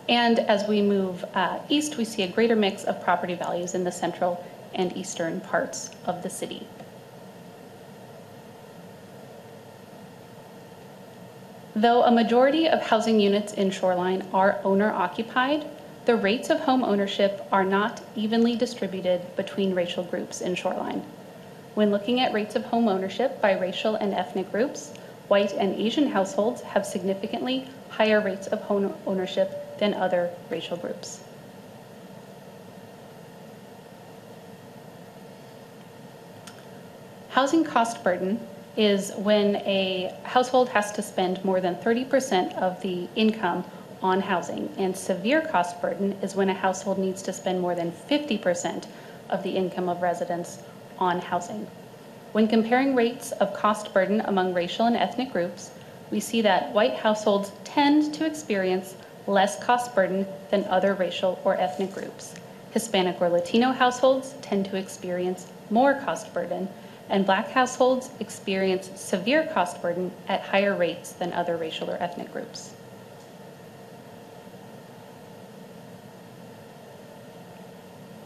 And 0.08 0.38
as 0.38 0.66
we 0.66 0.80
move 0.80 1.26
uh, 1.34 1.58
east, 1.68 1.98
we 1.98 2.06
see 2.06 2.22
a 2.22 2.28
greater 2.28 2.56
mix 2.56 2.84
of 2.84 3.02
property 3.04 3.34
values 3.34 3.74
in 3.74 3.84
the 3.84 3.92
central 3.92 4.42
and 4.74 4.96
eastern 4.96 5.40
parts 5.40 5.90
of 6.06 6.22
the 6.22 6.30
city. 6.30 6.66
Though 11.76 12.04
a 12.04 12.10
majority 12.10 12.66
of 12.66 12.80
housing 12.80 13.20
units 13.20 13.52
in 13.52 13.70
Shoreline 13.70 14.26
are 14.32 14.60
owner 14.64 14.90
occupied, 14.90 15.66
the 16.06 16.16
rates 16.16 16.48
of 16.48 16.60
home 16.60 16.82
ownership 16.82 17.46
are 17.52 17.64
not 17.64 18.00
evenly 18.14 18.56
distributed 18.56 19.20
between 19.36 19.74
racial 19.74 20.02
groups 20.02 20.40
in 20.40 20.54
Shoreline. 20.54 21.02
When 21.74 21.90
looking 21.90 22.18
at 22.18 22.32
rates 22.32 22.56
of 22.56 22.64
home 22.64 22.88
ownership 22.88 23.42
by 23.42 23.52
racial 23.52 23.94
and 23.94 24.14
ethnic 24.14 24.50
groups, 24.50 24.94
white 25.28 25.52
and 25.52 25.74
Asian 25.74 26.08
households 26.08 26.62
have 26.62 26.86
significantly 26.86 27.68
higher 27.90 28.22
rates 28.22 28.46
of 28.46 28.62
home 28.62 28.94
ownership 29.06 29.78
than 29.78 29.92
other 29.92 30.30
racial 30.48 30.78
groups. 30.78 31.22
Housing 37.28 37.64
cost 37.64 38.02
burden 38.02 38.40
is 38.76 39.12
when 39.16 39.56
a 39.56 40.14
household 40.24 40.68
has 40.68 40.92
to 40.92 41.02
spend 41.02 41.44
more 41.44 41.60
than 41.60 41.74
30% 41.76 42.54
of 42.56 42.80
the 42.82 43.08
income 43.16 43.64
on 44.02 44.20
housing. 44.20 44.68
And 44.76 44.96
severe 44.96 45.40
cost 45.40 45.80
burden 45.80 46.12
is 46.22 46.36
when 46.36 46.50
a 46.50 46.54
household 46.54 46.98
needs 46.98 47.22
to 47.22 47.32
spend 47.32 47.60
more 47.60 47.74
than 47.74 47.92
50% 47.92 48.86
of 49.30 49.42
the 49.42 49.50
income 49.50 49.88
of 49.88 50.02
residents 50.02 50.58
on 50.98 51.20
housing. 51.20 51.66
When 52.32 52.48
comparing 52.48 52.94
rates 52.94 53.32
of 53.32 53.54
cost 53.54 53.94
burden 53.94 54.20
among 54.20 54.52
racial 54.52 54.86
and 54.86 54.96
ethnic 54.96 55.32
groups, 55.32 55.70
we 56.10 56.20
see 56.20 56.42
that 56.42 56.72
white 56.72 56.94
households 56.94 57.52
tend 57.64 58.14
to 58.14 58.26
experience 58.26 58.94
less 59.26 59.62
cost 59.64 59.94
burden 59.94 60.26
than 60.50 60.64
other 60.64 60.94
racial 60.94 61.40
or 61.44 61.56
ethnic 61.56 61.92
groups. 61.94 62.34
Hispanic 62.70 63.20
or 63.20 63.28
Latino 63.30 63.72
households 63.72 64.34
tend 64.42 64.66
to 64.66 64.76
experience 64.76 65.46
more 65.70 65.94
cost 65.94 66.32
burden, 66.34 66.68
and 67.08 67.24
black 67.24 67.50
households 67.50 68.10
experience 68.20 68.90
severe 69.00 69.46
cost 69.46 69.80
burden 69.80 70.10
at 70.28 70.40
higher 70.40 70.74
rates 70.74 71.12
than 71.12 71.32
other 71.32 71.56
racial 71.56 71.90
or 71.90 71.96
ethnic 72.02 72.32
groups. 72.32 72.74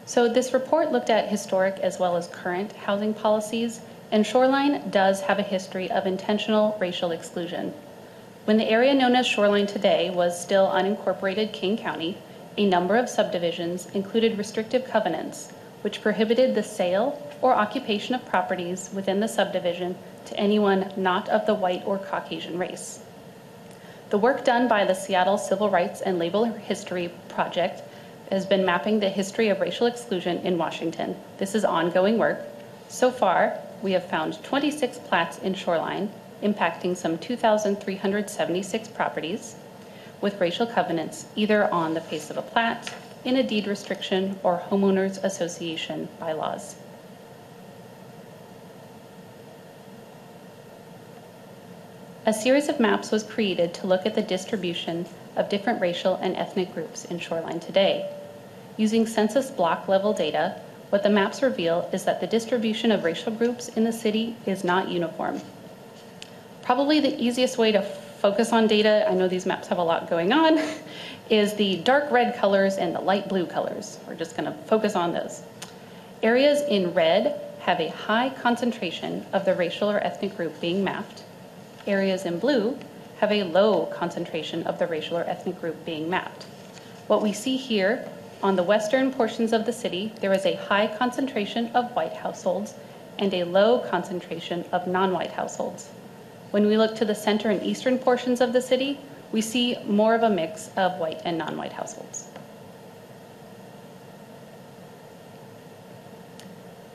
So 0.06 0.28
this 0.28 0.52
report 0.52 0.90
looked 0.90 1.08
at 1.08 1.28
historic 1.28 1.78
as 1.78 2.00
well 2.00 2.16
as 2.16 2.26
current 2.26 2.72
housing 2.72 3.14
policies, 3.14 3.80
and 4.10 4.26
Shoreline 4.26 4.90
does 4.90 5.20
have 5.20 5.38
a 5.38 5.44
history 5.44 5.88
of 5.88 6.04
intentional 6.04 6.76
racial 6.80 7.12
exclusion. 7.12 7.72
When 8.44 8.56
the 8.56 8.68
area 8.68 8.92
known 8.92 9.14
as 9.14 9.26
Shoreline 9.26 9.68
today 9.68 10.10
was 10.10 10.40
still 10.40 10.66
unincorporated 10.66 11.52
King 11.52 11.76
County, 11.76 12.16
a 12.56 12.66
number 12.66 12.96
of 12.96 13.08
subdivisions 13.08 13.86
included 13.94 14.36
restrictive 14.36 14.84
covenants 14.84 15.52
which 15.82 16.02
prohibited 16.02 16.54
the 16.54 16.62
sale 16.62 17.20
or 17.40 17.54
occupation 17.54 18.14
of 18.14 18.26
properties 18.26 18.90
within 18.94 19.20
the 19.20 19.28
subdivision 19.28 19.96
to 20.26 20.36
anyone 20.36 20.92
not 20.96 21.28
of 21.28 21.46
the 21.46 21.54
white 21.54 21.82
or 21.86 21.98
Caucasian 21.98 22.58
race. 22.58 23.00
The 24.10 24.18
work 24.18 24.44
done 24.44 24.68
by 24.68 24.84
the 24.84 24.94
Seattle 24.94 25.38
Civil 25.38 25.70
Rights 25.70 26.00
and 26.00 26.18
Labor 26.18 26.46
History 26.46 27.12
Project 27.28 27.82
has 28.30 28.46
been 28.46 28.64
mapping 28.64 29.00
the 29.00 29.08
history 29.08 29.48
of 29.48 29.60
racial 29.60 29.86
exclusion 29.86 30.38
in 30.38 30.58
Washington. 30.58 31.16
This 31.38 31.54
is 31.54 31.64
ongoing 31.64 32.18
work. 32.18 32.40
So 32.88 33.10
far, 33.10 33.58
we 33.82 33.92
have 33.92 34.04
found 34.04 34.42
26 34.44 34.98
plats 34.98 35.38
in 35.38 35.54
Shoreline 35.54 36.10
impacting 36.42 36.96
some 36.96 37.18
2,376 37.18 38.88
properties 38.88 39.56
with 40.20 40.40
racial 40.40 40.66
covenants 40.66 41.26
either 41.36 41.72
on 41.72 41.94
the 41.94 42.00
face 42.00 42.30
of 42.30 42.36
a 42.36 42.42
plat, 42.42 42.92
in 43.24 43.36
a 43.36 43.42
deed 43.42 43.66
restriction, 43.66 44.38
or 44.42 44.62
homeowners 44.70 45.22
association 45.22 46.08
bylaws. 46.18 46.76
A 52.26 52.32
series 52.32 52.68
of 52.68 52.78
maps 52.78 53.10
was 53.10 53.22
created 53.22 53.74
to 53.74 53.86
look 53.86 54.06
at 54.06 54.14
the 54.14 54.22
distribution 54.22 55.06
of 55.36 55.48
different 55.48 55.80
racial 55.80 56.16
and 56.16 56.36
ethnic 56.36 56.72
groups 56.74 57.04
in 57.06 57.18
Shoreline 57.18 57.60
today. 57.60 58.08
Using 58.76 59.06
census 59.06 59.50
block 59.50 59.88
level 59.88 60.12
data, 60.12 60.60
what 60.90 61.02
the 61.02 61.08
maps 61.08 61.42
reveal 61.42 61.88
is 61.92 62.04
that 62.04 62.20
the 62.20 62.26
distribution 62.26 62.92
of 62.92 63.04
racial 63.04 63.32
groups 63.32 63.68
in 63.68 63.84
the 63.84 63.92
city 63.92 64.36
is 64.44 64.64
not 64.64 64.88
uniform. 64.88 65.40
Probably 66.62 67.00
the 67.00 67.20
easiest 67.20 67.58
way 67.58 67.72
to 67.72 67.82
focus 68.20 68.52
on 68.52 68.66
data, 68.66 69.06
I 69.08 69.14
know 69.14 69.28
these 69.28 69.46
maps 69.46 69.68
have 69.68 69.78
a 69.78 69.82
lot 69.82 70.08
going 70.10 70.32
on, 70.32 70.60
is 71.30 71.54
the 71.54 71.76
dark 71.78 72.10
red 72.10 72.36
colors 72.36 72.76
and 72.76 72.94
the 72.94 73.00
light 73.00 73.28
blue 73.28 73.46
colors. 73.46 73.98
We're 74.06 74.14
just 74.14 74.36
to 74.36 74.52
focus 74.66 74.94
on 74.94 75.12
those. 75.12 75.42
Areas 76.22 76.60
in 76.68 76.92
red 76.92 77.40
have 77.60 77.80
a 77.80 77.88
high 77.88 78.30
concentration 78.30 79.24
of 79.32 79.46
the 79.46 79.54
racial 79.54 79.90
or 79.90 79.98
ethnic 80.00 80.36
group 80.36 80.60
being 80.60 80.84
mapped. 80.84 81.22
Areas 81.86 82.26
in 82.26 82.38
blue 82.38 82.78
have 83.20 83.32
a 83.32 83.44
low 83.44 83.86
concentration 83.86 84.64
of 84.64 84.78
the 84.78 84.86
racial 84.86 85.16
or 85.16 85.24
ethnic 85.24 85.58
group 85.60 85.82
being 85.86 86.10
mapped. 86.10 86.44
What 87.06 87.22
we 87.22 87.32
see 87.32 87.56
here 87.56 88.06
on 88.42 88.56
the 88.56 88.62
western 88.62 89.12
portions 89.12 89.52
of 89.52 89.64
the 89.64 89.72
city, 89.72 90.12
there 90.20 90.32
is 90.32 90.44
a 90.44 90.56
high 90.56 90.86
concentration 90.86 91.68
of 91.74 91.94
white 91.96 92.14
households 92.14 92.74
and 93.18 93.32
a 93.32 93.44
low 93.44 93.78
concentration 93.78 94.64
of 94.72 94.86
non 94.86 95.12
white 95.12 95.32
households. 95.32 95.90
When 96.50 96.66
we 96.66 96.76
look 96.76 96.96
to 96.96 97.04
the 97.04 97.14
center 97.14 97.50
and 97.50 97.62
eastern 97.62 97.98
portions 97.98 98.40
of 98.40 98.52
the 98.52 98.62
city, 98.62 98.98
we 99.32 99.40
see 99.40 99.78
more 99.86 100.14
of 100.14 100.22
a 100.22 100.30
mix 100.30 100.70
of 100.76 100.98
white 100.98 101.20
and 101.24 101.38
non 101.38 101.56
white 101.56 101.72
households. 101.72 102.26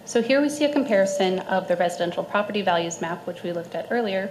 So 0.06 0.22
here 0.22 0.42
we 0.42 0.50
see 0.50 0.66
a 0.66 0.72
comparison 0.72 1.40
of 1.40 1.68
the 1.68 1.76
residential 1.76 2.24
property 2.24 2.62
values 2.62 3.02
map, 3.02 3.26
which 3.26 3.44
we 3.44 3.52
looked 3.52 3.76
at 3.76 3.88
earlier, 3.90 4.30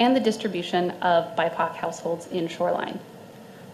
and 0.00 0.16
the 0.16 0.20
distribution 0.20 0.90
of 1.02 1.36
BIPOC 1.36 1.74
households 1.74 2.26
in 2.28 2.48
Shoreline. 2.48 2.98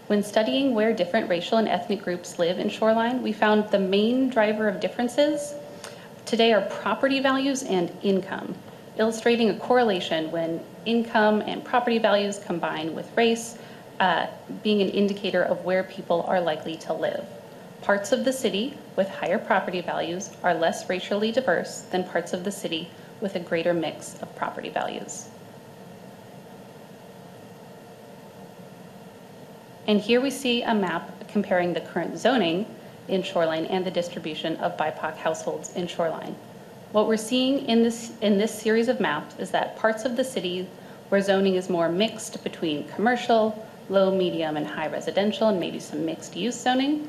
When 0.07 0.21
studying 0.21 0.75
where 0.75 0.93
different 0.93 1.29
racial 1.29 1.57
and 1.57 1.67
ethnic 1.67 2.03
groups 2.03 2.37
live 2.37 2.59
in 2.59 2.69
Shoreline, 2.69 3.23
we 3.23 3.31
found 3.31 3.69
the 3.69 3.79
main 3.79 4.29
driver 4.29 4.67
of 4.67 4.79
differences 4.79 5.55
today 6.25 6.53
are 6.53 6.61
property 6.61 7.19
values 7.19 7.63
and 7.63 7.91
income, 8.03 8.55
illustrating 9.01 9.49
a 9.49 9.55
correlation 9.55 10.29
when 10.29 10.61
income 10.85 11.41
and 11.41 11.65
property 11.65 11.97
values 11.97 12.37
combine 12.37 12.93
with 12.93 13.09
race, 13.17 13.57
uh, 13.99 14.27
being 14.61 14.79
an 14.79 14.89
indicator 14.89 15.41
of 15.41 15.65
where 15.65 15.83
people 15.83 16.21
are 16.27 16.39
likely 16.39 16.77
to 16.77 16.93
live. 16.93 17.25
Parts 17.81 18.11
of 18.11 18.23
the 18.23 18.31
city 18.31 18.77
with 18.95 19.09
higher 19.09 19.39
property 19.39 19.81
values 19.81 20.29
are 20.43 20.53
less 20.53 20.87
racially 20.87 21.31
diverse 21.31 21.81
than 21.89 22.03
parts 22.03 22.31
of 22.31 22.43
the 22.43 22.51
city 22.51 22.91
with 23.21 23.35
a 23.35 23.39
greater 23.39 23.73
mix 23.73 24.21
of 24.21 24.35
property 24.35 24.69
values. 24.69 25.29
And 29.87 29.99
here 29.99 30.21
we 30.21 30.29
see 30.29 30.61
a 30.61 30.75
map 30.75 31.27
comparing 31.27 31.73
the 31.73 31.81
current 31.81 32.19
zoning 32.19 32.67
in 33.07 33.23
Shoreline 33.23 33.65
and 33.65 33.83
the 33.83 33.89
distribution 33.89 34.57
of 34.57 34.77
BIPOC 34.77 35.17
households 35.17 35.75
in 35.75 35.87
Shoreline. 35.87 36.35
What 36.91 37.07
we're 37.07 37.15
seeing 37.15 37.67
in 37.67 37.83
this, 37.83 38.11
in 38.21 38.37
this 38.37 38.53
series 38.53 38.89
of 38.89 38.99
maps 38.99 39.35
is 39.39 39.51
that 39.51 39.77
parts 39.77 40.03
of 40.03 40.17
the 40.17 40.25
city 40.25 40.67
where 41.07 41.21
zoning 41.21 41.55
is 41.55 41.69
more 41.69 41.87
mixed 41.87 42.43
between 42.43 42.87
commercial, 42.89 43.65
low, 43.89 44.13
medium, 44.13 44.57
and 44.57 44.67
high 44.67 44.87
residential, 44.87 45.47
and 45.47 45.59
maybe 45.59 45.79
some 45.79 46.05
mixed 46.05 46.35
use 46.35 46.59
zoning, 46.59 47.07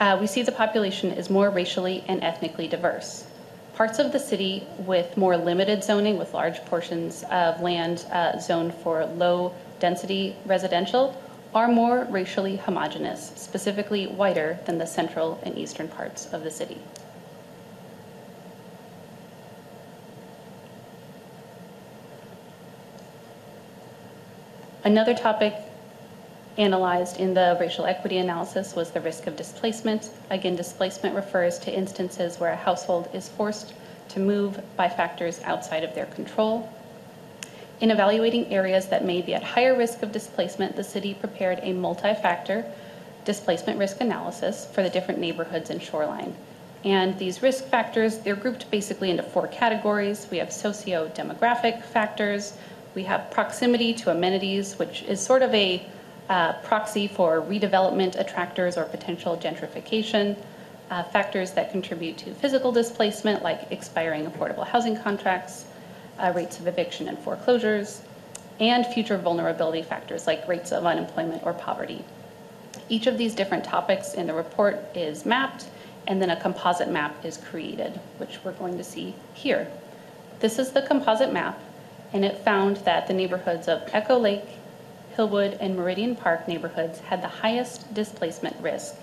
uh, 0.00 0.18
we 0.20 0.26
see 0.26 0.42
the 0.42 0.52
population 0.52 1.10
is 1.12 1.30
more 1.30 1.48
racially 1.48 2.04
and 2.08 2.22
ethnically 2.22 2.68
diverse. 2.68 3.26
Parts 3.74 3.98
of 3.98 4.12
the 4.12 4.18
city 4.18 4.66
with 4.78 5.16
more 5.16 5.36
limited 5.36 5.82
zoning, 5.82 6.18
with 6.18 6.34
large 6.34 6.62
portions 6.66 7.24
of 7.30 7.60
land 7.62 8.04
uh, 8.12 8.38
zoned 8.38 8.74
for 8.74 9.06
low 9.06 9.54
density 9.80 10.36
residential, 10.44 11.18
are 11.54 11.68
more 11.68 12.06
racially 12.10 12.56
homogenous, 12.56 13.32
specifically 13.36 14.06
whiter 14.06 14.58
than 14.66 14.76
the 14.76 14.86
central 14.86 15.40
and 15.44 15.56
eastern 15.56 15.88
parts 15.88 16.26
of 16.32 16.42
the 16.42 16.50
city. 16.50 16.78
Another 24.84 25.14
topic 25.14 25.54
analyzed 26.58 27.18
in 27.18 27.32
the 27.32 27.56
racial 27.58 27.86
equity 27.86 28.18
analysis 28.18 28.76
was 28.76 28.90
the 28.90 29.00
risk 29.00 29.26
of 29.26 29.34
displacement. 29.34 30.10
Again, 30.28 30.56
displacement 30.56 31.14
refers 31.14 31.58
to 31.60 31.74
instances 31.74 32.38
where 32.38 32.52
a 32.52 32.56
household 32.56 33.08
is 33.14 33.30
forced 33.30 33.72
to 34.10 34.20
move 34.20 34.60
by 34.76 34.90
factors 34.90 35.40
outside 35.44 35.84
of 35.84 35.94
their 35.94 36.04
control. 36.04 36.70
In 37.80 37.90
evaluating 37.90 38.52
areas 38.52 38.86
that 38.88 39.06
may 39.06 39.22
be 39.22 39.32
at 39.32 39.42
higher 39.42 39.74
risk 39.74 40.02
of 40.02 40.12
displacement, 40.12 40.76
the 40.76 40.84
city 40.84 41.14
prepared 41.14 41.60
a 41.62 41.72
multi-factor 41.72 42.66
displacement 43.24 43.78
risk 43.78 44.02
analysis 44.02 44.66
for 44.66 44.82
the 44.82 44.90
different 44.90 45.18
neighborhoods 45.18 45.70
in 45.70 45.80
Shoreline. 45.80 46.34
And 46.84 47.18
these 47.18 47.42
risk 47.42 47.64
factors, 47.64 48.18
they're 48.18 48.36
grouped 48.36 48.70
basically 48.70 49.10
into 49.10 49.22
four 49.22 49.48
categories. 49.48 50.28
We 50.30 50.36
have 50.36 50.52
socio-demographic 50.52 51.82
factors, 51.82 52.58
we 52.94 53.02
have 53.04 53.30
proximity 53.30 53.92
to 53.94 54.10
amenities, 54.10 54.78
which 54.78 55.02
is 55.02 55.20
sort 55.20 55.42
of 55.42 55.52
a 55.54 55.84
uh, 56.28 56.54
proxy 56.62 57.06
for 57.06 57.42
redevelopment 57.42 58.18
attractors 58.18 58.76
or 58.76 58.84
potential 58.84 59.36
gentrification, 59.36 60.36
uh, 60.90 61.02
factors 61.02 61.52
that 61.52 61.70
contribute 61.70 62.16
to 62.18 62.34
physical 62.34 62.72
displacement 62.72 63.42
like 63.42 63.66
expiring 63.70 64.26
affordable 64.26 64.66
housing 64.66 64.96
contracts, 64.96 65.66
uh, 66.18 66.32
rates 66.34 66.58
of 66.60 66.66
eviction 66.66 67.08
and 67.08 67.18
foreclosures, 67.18 68.02
and 68.60 68.86
future 68.86 69.18
vulnerability 69.18 69.82
factors 69.82 70.26
like 70.26 70.46
rates 70.46 70.72
of 70.72 70.86
unemployment 70.86 71.42
or 71.44 71.52
poverty. 71.52 72.04
Each 72.88 73.06
of 73.06 73.18
these 73.18 73.34
different 73.34 73.64
topics 73.64 74.14
in 74.14 74.26
the 74.26 74.34
report 74.34 74.78
is 74.94 75.26
mapped, 75.26 75.66
and 76.06 76.20
then 76.20 76.30
a 76.30 76.40
composite 76.40 76.90
map 76.90 77.24
is 77.24 77.36
created, 77.38 77.98
which 78.18 78.38
we're 78.44 78.52
going 78.52 78.76
to 78.78 78.84
see 78.84 79.14
here. 79.32 79.66
This 80.40 80.58
is 80.58 80.70
the 80.72 80.82
composite 80.82 81.32
map, 81.32 81.58
and 82.14 82.24
it 82.24 82.38
found 82.38 82.76
that 82.78 83.08
the 83.08 83.12
neighborhoods 83.12 83.66
of 83.66 83.82
Echo 83.92 84.16
Lake, 84.16 84.46
Hillwood, 85.16 85.58
and 85.60 85.76
Meridian 85.76 86.14
Park 86.14 86.46
neighborhoods 86.46 87.00
had 87.00 87.20
the 87.20 87.28
highest 87.28 87.92
displacement 87.92 88.56
risk. 88.60 88.94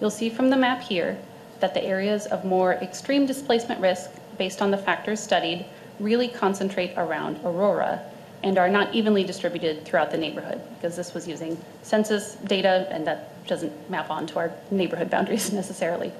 You'll 0.00 0.10
see 0.10 0.30
from 0.30 0.48
the 0.48 0.56
map 0.56 0.80
here 0.80 1.18
that 1.60 1.74
the 1.74 1.84
areas 1.84 2.26
of 2.26 2.46
more 2.46 2.72
extreme 2.74 3.26
displacement 3.26 3.78
risk, 3.78 4.10
based 4.38 4.62
on 4.62 4.70
the 4.70 4.78
factors 4.78 5.20
studied, 5.20 5.66
really 6.00 6.28
concentrate 6.28 6.94
around 6.96 7.38
Aurora 7.44 8.02
and 8.42 8.56
are 8.56 8.70
not 8.70 8.94
evenly 8.94 9.22
distributed 9.22 9.84
throughout 9.84 10.10
the 10.10 10.16
neighborhood 10.16 10.62
because 10.74 10.96
this 10.96 11.12
was 11.12 11.28
using 11.28 11.62
census 11.82 12.36
data 12.46 12.88
and 12.90 13.06
that 13.06 13.46
doesn't 13.46 13.90
map 13.90 14.10
onto 14.10 14.38
our 14.38 14.50
neighborhood 14.70 15.10
boundaries 15.10 15.52
necessarily. 15.52 16.10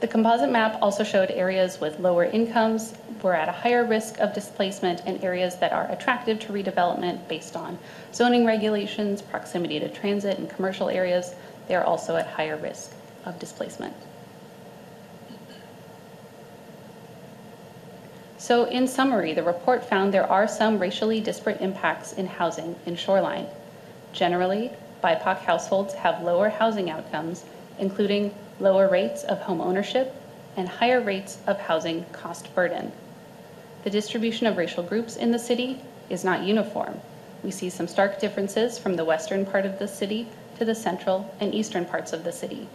The 0.00 0.06
composite 0.06 0.50
map 0.50 0.78
also 0.80 1.02
showed 1.02 1.32
areas 1.32 1.80
with 1.80 1.98
lower 1.98 2.24
incomes 2.24 2.94
were 3.20 3.34
at 3.34 3.48
a 3.48 3.52
higher 3.52 3.84
risk 3.84 4.20
of 4.20 4.32
displacement 4.32 5.02
and 5.06 5.22
areas 5.24 5.56
that 5.56 5.72
are 5.72 5.90
attractive 5.90 6.38
to 6.40 6.52
redevelopment 6.52 7.26
based 7.26 7.56
on 7.56 7.78
zoning 8.12 8.46
regulations, 8.46 9.22
proximity 9.22 9.80
to 9.80 9.88
transit 9.88 10.38
and 10.38 10.48
commercial 10.48 10.88
areas, 10.88 11.34
they 11.66 11.74
are 11.74 11.82
also 11.82 12.14
at 12.14 12.28
higher 12.28 12.56
risk 12.56 12.92
of 13.24 13.40
displacement. 13.40 13.94
So, 18.38 18.66
in 18.66 18.86
summary, 18.86 19.34
the 19.34 19.42
report 19.42 19.84
found 19.84 20.14
there 20.14 20.30
are 20.30 20.46
some 20.46 20.78
racially 20.78 21.20
disparate 21.20 21.60
impacts 21.60 22.12
in 22.12 22.26
housing 22.26 22.76
in 22.86 22.94
Shoreline. 22.94 23.46
Generally, 24.12 24.70
BIPOC 25.02 25.38
households 25.38 25.92
have 25.94 26.22
lower 26.22 26.48
housing 26.48 26.88
outcomes, 26.88 27.44
including 27.80 28.32
lower 28.60 28.88
rates 28.88 29.24
of 29.24 29.40
home 29.40 29.60
ownership 29.60 30.14
and 30.56 30.68
higher 30.68 31.00
rates 31.00 31.38
of 31.46 31.60
housing 31.60 32.04
cost 32.12 32.54
burden. 32.54 32.90
The 33.84 33.90
distribution 33.90 34.46
of 34.46 34.56
racial 34.56 34.82
groups 34.82 35.16
in 35.16 35.30
the 35.30 35.38
city 35.38 35.80
is 36.10 36.24
not 36.24 36.42
uniform. 36.42 37.00
We 37.44 37.50
see 37.50 37.70
some 37.70 37.86
stark 37.86 38.18
differences 38.18 38.78
from 38.78 38.96
the 38.96 39.04
western 39.04 39.46
part 39.46 39.64
of 39.64 39.78
the 39.78 39.86
city 39.86 40.26
to 40.58 40.64
the 40.64 40.74
central 40.74 41.32
and 41.40 41.54
eastern 41.54 41.84
parts 41.84 42.12
of 42.12 42.24
the 42.24 42.32
city. 42.32 42.66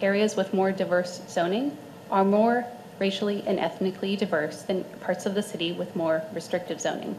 areas 0.00 0.36
with 0.36 0.54
more 0.54 0.72
diverse 0.72 1.20
zoning 1.28 1.76
are 2.10 2.24
more 2.24 2.64
racially 2.98 3.42
and 3.46 3.58
ethnically 3.58 4.16
diverse 4.16 4.62
than 4.62 4.84
parts 5.00 5.26
of 5.26 5.34
the 5.34 5.42
city 5.42 5.72
with 5.72 5.94
more 5.94 6.22
restrictive 6.32 6.80
zoning. 6.80 7.16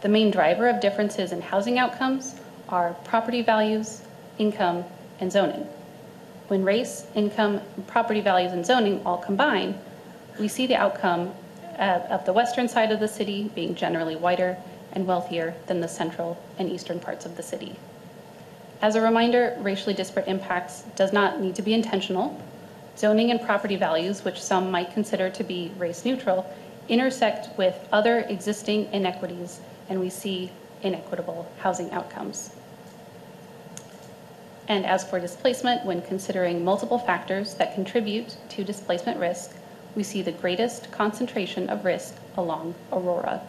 The 0.00 0.08
main 0.08 0.30
driver 0.30 0.68
of 0.68 0.80
differences 0.80 1.32
in 1.32 1.40
housing 1.40 1.78
outcomes 1.78 2.34
are 2.68 2.94
property 3.04 3.42
values, 3.42 4.02
income, 4.38 4.84
and 5.20 5.30
zoning. 5.30 5.66
When 6.48 6.64
race, 6.64 7.06
income, 7.14 7.60
property 7.86 8.20
values, 8.20 8.52
and 8.52 8.66
zoning 8.66 9.00
all 9.06 9.18
combine, 9.18 9.78
we 10.38 10.48
see 10.48 10.66
the 10.66 10.76
outcome 10.76 11.34
uh, 11.78 12.00
of 12.10 12.24
the 12.26 12.32
western 12.32 12.68
side 12.68 12.92
of 12.92 13.00
the 13.00 13.08
city 13.08 13.50
being 13.54 13.74
generally 13.74 14.16
whiter 14.16 14.58
and 14.92 15.06
wealthier 15.06 15.54
than 15.66 15.80
the 15.80 15.88
central 15.88 16.42
and 16.58 16.70
eastern 16.70 17.00
parts 17.00 17.24
of 17.24 17.36
the 17.36 17.42
city. 17.42 17.76
As 18.82 18.94
a 18.94 19.00
reminder, 19.00 19.56
racially 19.60 19.94
disparate 19.94 20.28
impacts 20.28 20.82
does 20.96 21.12
not 21.12 21.40
need 21.40 21.54
to 21.56 21.62
be 21.62 21.72
intentional. 21.72 22.38
Zoning 22.96 23.30
and 23.30 23.40
property 23.40 23.76
values, 23.76 24.24
which 24.24 24.42
some 24.42 24.70
might 24.70 24.92
consider 24.92 25.30
to 25.30 25.42
be 25.42 25.72
race 25.78 26.04
neutral, 26.04 26.46
intersect 26.88 27.56
with 27.56 27.88
other 27.90 28.20
existing 28.20 28.92
inequities, 28.92 29.60
and 29.88 29.98
we 29.98 30.10
see 30.10 30.52
inequitable 30.82 31.50
housing 31.60 31.90
outcomes. 31.92 32.50
And 34.68 34.86
as 34.86 35.08
for 35.08 35.20
displacement, 35.20 35.84
when 35.84 36.00
considering 36.02 36.64
multiple 36.64 36.98
factors 36.98 37.54
that 37.54 37.74
contribute 37.74 38.36
to 38.50 38.64
displacement 38.64 39.18
risk, 39.18 39.54
we 39.94 40.02
see 40.02 40.22
the 40.22 40.32
greatest 40.32 40.90
concentration 40.90 41.68
of 41.68 41.84
risk 41.84 42.14
along 42.36 42.74
Aurora. 42.92 43.42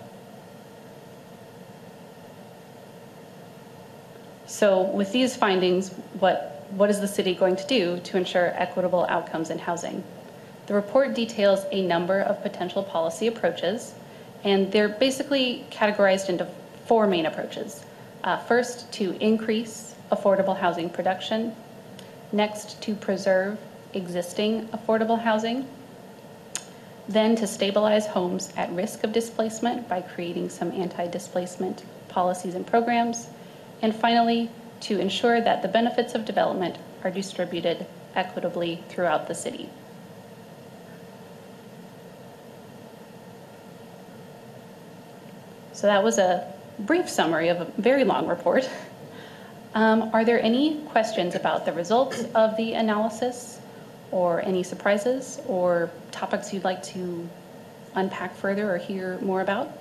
So 4.45 4.83
with 4.83 5.11
these 5.11 5.35
findings, 5.35 5.89
what, 6.19 6.65
what 6.71 6.89
is 6.89 6.99
the 6.99 7.07
city 7.07 7.33
going 7.33 7.55
to 7.55 7.67
do 7.67 7.99
to 8.01 8.17
ensure 8.17 8.53
equitable 8.55 9.05
outcomes 9.09 9.49
in 9.49 9.57
housing? 9.57 10.03
The 10.67 10.73
report 10.73 11.13
details 11.13 11.65
a 11.71 11.85
number 11.85 12.21
of 12.21 12.41
potential 12.41 12.83
policy 12.83 13.27
approaches, 13.27 13.95
and 14.43 14.71
they're 14.71 14.89
basically 14.89 15.65
categorized 15.71 16.29
into 16.29 16.47
four 16.85 17.07
main 17.07 17.25
approaches. 17.25 17.83
Uh, 18.23 18.37
first, 18.37 18.91
to 18.93 19.15
increase 19.19 19.94
affordable 20.11 20.57
housing 20.57 20.89
production. 20.89 21.55
Next, 22.31 22.81
to 22.83 22.95
preserve 22.95 23.57
existing 23.93 24.67
affordable 24.69 25.19
housing. 25.19 25.67
Then, 27.07 27.35
to 27.35 27.47
stabilize 27.47 28.07
homes 28.07 28.51
at 28.57 28.71
risk 28.71 29.03
of 29.03 29.13
displacement 29.13 29.87
by 29.87 30.01
creating 30.01 30.49
some 30.49 30.71
anti 30.71 31.07
displacement 31.07 31.83
policies 32.07 32.55
and 32.55 32.65
programs. 32.65 33.27
And 33.81 33.95
finally, 33.95 34.49
to 34.81 34.99
ensure 34.99 35.41
that 35.41 35.61
the 35.61 35.67
benefits 35.67 36.15
of 36.15 36.25
development 36.25 36.77
are 37.03 37.11
distributed 37.11 37.85
equitably 38.15 38.83
throughout 38.89 39.27
the 39.27 39.35
city. 39.35 39.69
So 45.73 45.87
that 45.87 46.03
was 46.03 46.17
a 46.17 46.51
brief 46.79 47.09
summary 47.09 47.49
of 47.49 47.61
a 47.61 47.65
very 47.77 48.03
long 48.03 48.27
report. 48.27 48.69
Um, 49.75 50.09
are 50.13 50.23
there 50.23 50.41
any 50.41 50.77
questions 50.85 51.35
about 51.35 51.65
the 51.65 51.73
results 51.73 52.23
of 52.33 52.55
the 52.55 52.73
analysis 52.73 53.59
or 54.09 54.41
any 54.41 54.63
surprises 54.63 55.41
or 55.47 55.91
topics 56.11 56.53
you'd 56.53 56.63
like 56.63 56.81
to 56.83 57.27
unpack 57.95 58.33
further 58.37 58.73
or 58.73 58.77
hear 58.77 59.19
more 59.19 59.41
about? 59.41 59.77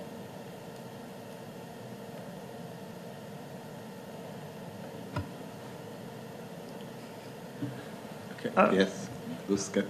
Okay, 8.44 8.76
yes, 8.76 9.08
Galuska. 9.48 9.86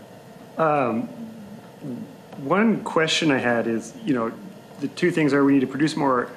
One 2.43 2.85
question 2.85 3.31
I 3.31 3.39
had 3.39 3.67
is, 3.67 3.95
you 4.05 4.13
know, 4.13 4.33
the 4.81 4.89
two 4.89 5.11
things 5.11 5.33
are 5.33 5.43
we 5.45 5.55
need 5.55 5.61
to 5.61 5.67
produce 5.67 5.97
more, 5.97 6.29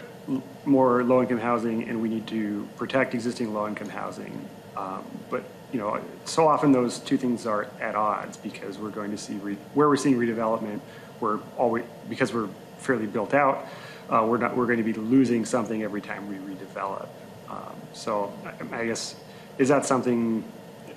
more 0.65 1.03
low-income 1.03 1.39
housing 1.39 1.87
and 1.87 2.01
we 2.01 2.09
need 2.09 2.27
to 2.27 2.67
protect 2.77 3.13
existing 3.13 3.53
low-income 3.53 3.89
housing. 3.89 4.47
Um, 4.75 5.03
But, 5.29 5.43
you 5.71 5.79
know, 5.79 5.99
so 6.25 6.47
often 6.47 6.71
those 6.71 6.99
two 6.99 7.17
things 7.17 7.45
are 7.45 7.67
at 7.81 7.95
odds 7.95 8.37
because 8.37 8.77
we're 8.77 8.89
going 8.91 9.11
to 9.11 9.17
see, 9.17 9.35
re- 9.35 9.57
where 9.73 9.87
we're 9.89 9.97
seeing 9.97 10.17
redevelopment, 10.17 10.79
we're 11.19 11.39
always, 11.57 11.83
because 12.09 12.33
we're 12.33 12.49
fairly 12.77 13.07
built 13.07 13.33
out, 13.33 13.65
uh, 14.09 14.25
we're 14.29 14.37
not, 14.37 14.55
we're 14.55 14.65
going 14.65 14.77
to 14.77 14.83
be 14.83 14.93
losing 14.93 15.45
something 15.45 15.83
every 15.83 16.01
time 16.01 16.27
we 16.29 16.35
redevelop. 16.35 17.07
Um, 17.49 17.75
So 17.93 18.31
I 18.71 18.81
I 18.81 18.85
guess, 18.85 19.15
is 19.57 19.67
that 19.69 19.85
something, 19.85 20.43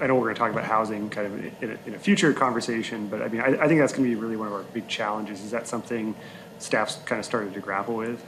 I 0.01 0.07
know 0.07 0.14
we're 0.14 0.33
going 0.33 0.35
to 0.35 0.38
talk 0.38 0.53
about 0.53 0.64
housing 0.64 1.11
kind 1.11 1.27
of 1.27 1.62
in 1.62 1.71
a, 1.71 1.88
in 1.88 1.95
a 1.95 1.99
future 1.99 2.33
conversation, 2.33 3.09
but 3.09 3.23
I 3.23 3.29
mean, 3.29 3.40
I, 3.40 3.64
I 3.64 3.69
think 3.69 3.81
that's 3.81 3.93
going 3.93 4.09
to 4.09 4.14
be 4.14 4.21
really 4.21 4.37
one 4.37 4.49
of 4.49 4.55
our 4.55 4.64
big 4.75 4.87
challenges. 4.88 5.43
Is 5.43 5.51
that 5.51 5.66
something 5.66 6.14
staff's 6.59 6.97
kind 7.07 7.19
of 7.19 7.25
started 7.25 7.55
to 7.55 7.61
grapple 7.61 7.97
with? 7.97 8.23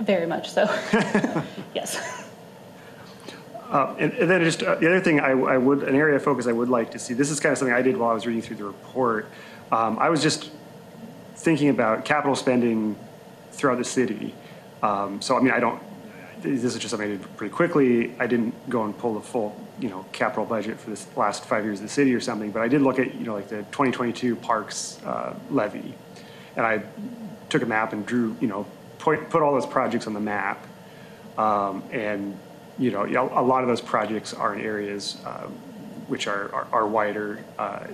Very 0.00 0.26
much 0.26 0.50
so. 0.50 0.62
yes. 1.74 2.24
Uh, 3.70 3.94
And, 3.98 4.12
and 4.14 4.30
then 4.30 4.42
just, 4.44 4.62
uh, 4.62 4.76
the 4.76 4.86
other 4.86 5.00
thing 5.00 5.20
I, 5.20 5.30
I 5.30 5.58
would, 5.58 5.82
an 5.82 5.94
area 5.94 6.16
of 6.16 6.22
focus 6.22 6.46
I 6.46 6.52
would 6.52 6.68
like 6.70 6.90
to 6.92 6.98
see, 6.98 7.14
this 7.14 7.30
is 7.30 7.40
kind 7.40 7.52
of 7.52 7.58
something 7.58 7.74
I 7.74 7.82
did 7.82 7.96
while 7.96 8.10
I 8.10 8.14
was 8.14 8.26
reading 8.26 8.42
through 8.42 8.56
the 8.56 8.64
report. 8.64 9.28
Um, 9.70 9.98
I 9.98 10.08
was 10.08 10.22
just 10.22 10.50
thinking 11.36 11.68
about 11.68 12.04
capital 12.04 12.34
spending 12.34 12.96
throughout 13.52 13.78
the 13.78 13.84
city. 13.84 14.34
Um, 14.82 15.20
so, 15.20 15.36
I 15.36 15.40
mean, 15.40 15.52
I 15.52 15.60
don't, 15.60 15.82
this 16.40 16.62
is 16.64 16.78
just 16.78 16.90
something 16.90 17.08
I 17.08 17.16
did 17.16 17.36
pretty 17.36 17.52
quickly. 17.52 18.14
I 18.18 18.26
didn't 18.26 18.54
go 18.70 18.84
and 18.84 18.96
pull 18.96 19.14
the 19.14 19.20
full, 19.20 19.54
you 19.80 19.88
know, 19.88 20.06
capital 20.12 20.44
budget 20.44 20.78
for 20.78 20.90
this 20.90 21.06
last 21.16 21.44
five 21.44 21.64
years 21.64 21.80
of 21.80 21.86
the 21.86 21.92
city 21.92 22.14
or 22.14 22.20
something, 22.20 22.50
but 22.52 22.62
I 22.62 22.68
did 22.68 22.82
look 22.82 22.98
at, 22.98 23.14
you 23.14 23.26
know, 23.26 23.34
like 23.34 23.48
the 23.48 23.58
2022 23.64 24.36
parks 24.36 25.00
uh, 25.04 25.34
levy. 25.50 25.94
And 26.56 26.64
I 26.64 26.82
took 27.50 27.62
a 27.62 27.66
map 27.66 27.92
and 27.92 28.06
drew, 28.06 28.36
you 28.40 28.46
know, 28.46 28.66
put, 29.16 29.30
put 29.30 29.42
all 29.42 29.52
those 29.52 29.66
projects 29.66 30.06
on 30.06 30.14
the 30.14 30.20
map. 30.20 30.66
Um, 31.36 31.82
and, 31.92 32.38
you 32.78 32.90
know, 32.90 33.04
a 33.04 33.42
lot 33.42 33.62
of 33.62 33.68
those 33.68 33.80
projects 33.80 34.34
are 34.34 34.54
in 34.54 34.60
areas 34.60 35.16
um, 35.24 35.52
which 36.08 36.26
are, 36.26 36.52
are, 36.54 36.68
are 36.72 36.86
wider. 36.86 37.44
Uh, 37.58 37.86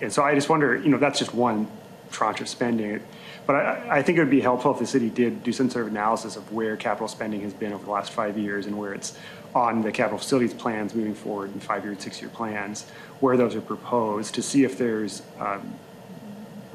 and 0.00 0.12
so 0.12 0.22
I 0.22 0.34
just 0.34 0.48
wonder, 0.48 0.76
you 0.76 0.88
know, 0.88 0.98
that's 0.98 1.18
just 1.18 1.34
one 1.34 1.68
tranche 2.10 2.40
of 2.40 2.48
spending. 2.48 3.02
But 3.46 3.56
I, 3.56 3.98
I 3.98 4.02
think 4.02 4.18
it 4.18 4.22
would 4.22 4.30
be 4.30 4.40
helpful 4.40 4.72
if 4.72 4.78
the 4.78 4.86
city 4.86 5.10
did 5.10 5.42
do 5.42 5.52
some 5.52 5.68
sort 5.70 5.86
of 5.86 5.92
analysis 5.92 6.36
of 6.36 6.52
where 6.52 6.76
capital 6.76 7.08
spending 7.08 7.40
has 7.42 7.52
been 7.52 7.72
over 7.72 7.84
the 7.84 7.90
last 7.90 8.12
five 8.12 8.38
years 8.38 8.66
and 8.66 8.78
where 8.78 8.94
it's 8.94 9.18
on 9.54 9.82
the 9.82 9.90
capital 9.90 10.18
facilities 10.18 10.54
plans 10.54 10.94
moving 10.94 11.14
forward 11.14 11.52
in 11.52 11.60
five-year, 11.60 11.92
and 11.92 12.00
six-year 12.00 12.30
plans, 12.30 12.86
where 13.18 13.36
those 13.36 13.56
are 13.56 13.60
proposed 13.60 14.34
to 14.36 14.42
see 14.42 14.62
if 14.62 14.78
there's 14.78 15.22
um, 15.40 15.74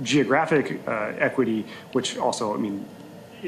geographic 0.03 0.85
uh, 0.85 1.13
equity, 1.17 1.65
which 1.93 2.17
also, 2.17 2.53
I 2.53 2.57
mean, 2.57 2.85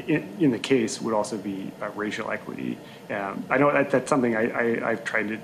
in, 0.06 0.36
in 0.38 0.50
the 0.50 0.58
case 0.58 1.00
would 1.00 1.14
also 1.14 1.36
be 1.36 1.72
uh, 1.80 1.88
racial 1.90 2.30
equity. 2.30 2.78
Um, 3.10 3.44
I 3.50 3.58
know 3.58 3.72
that 3.72 3.90
that's 3.90 4.08
something 4.08 4.36
I, 4.36 4.50
I, 4.50 4.90
I've 4.90 5.04
tried 5.04 5.28
to 5.28 5.38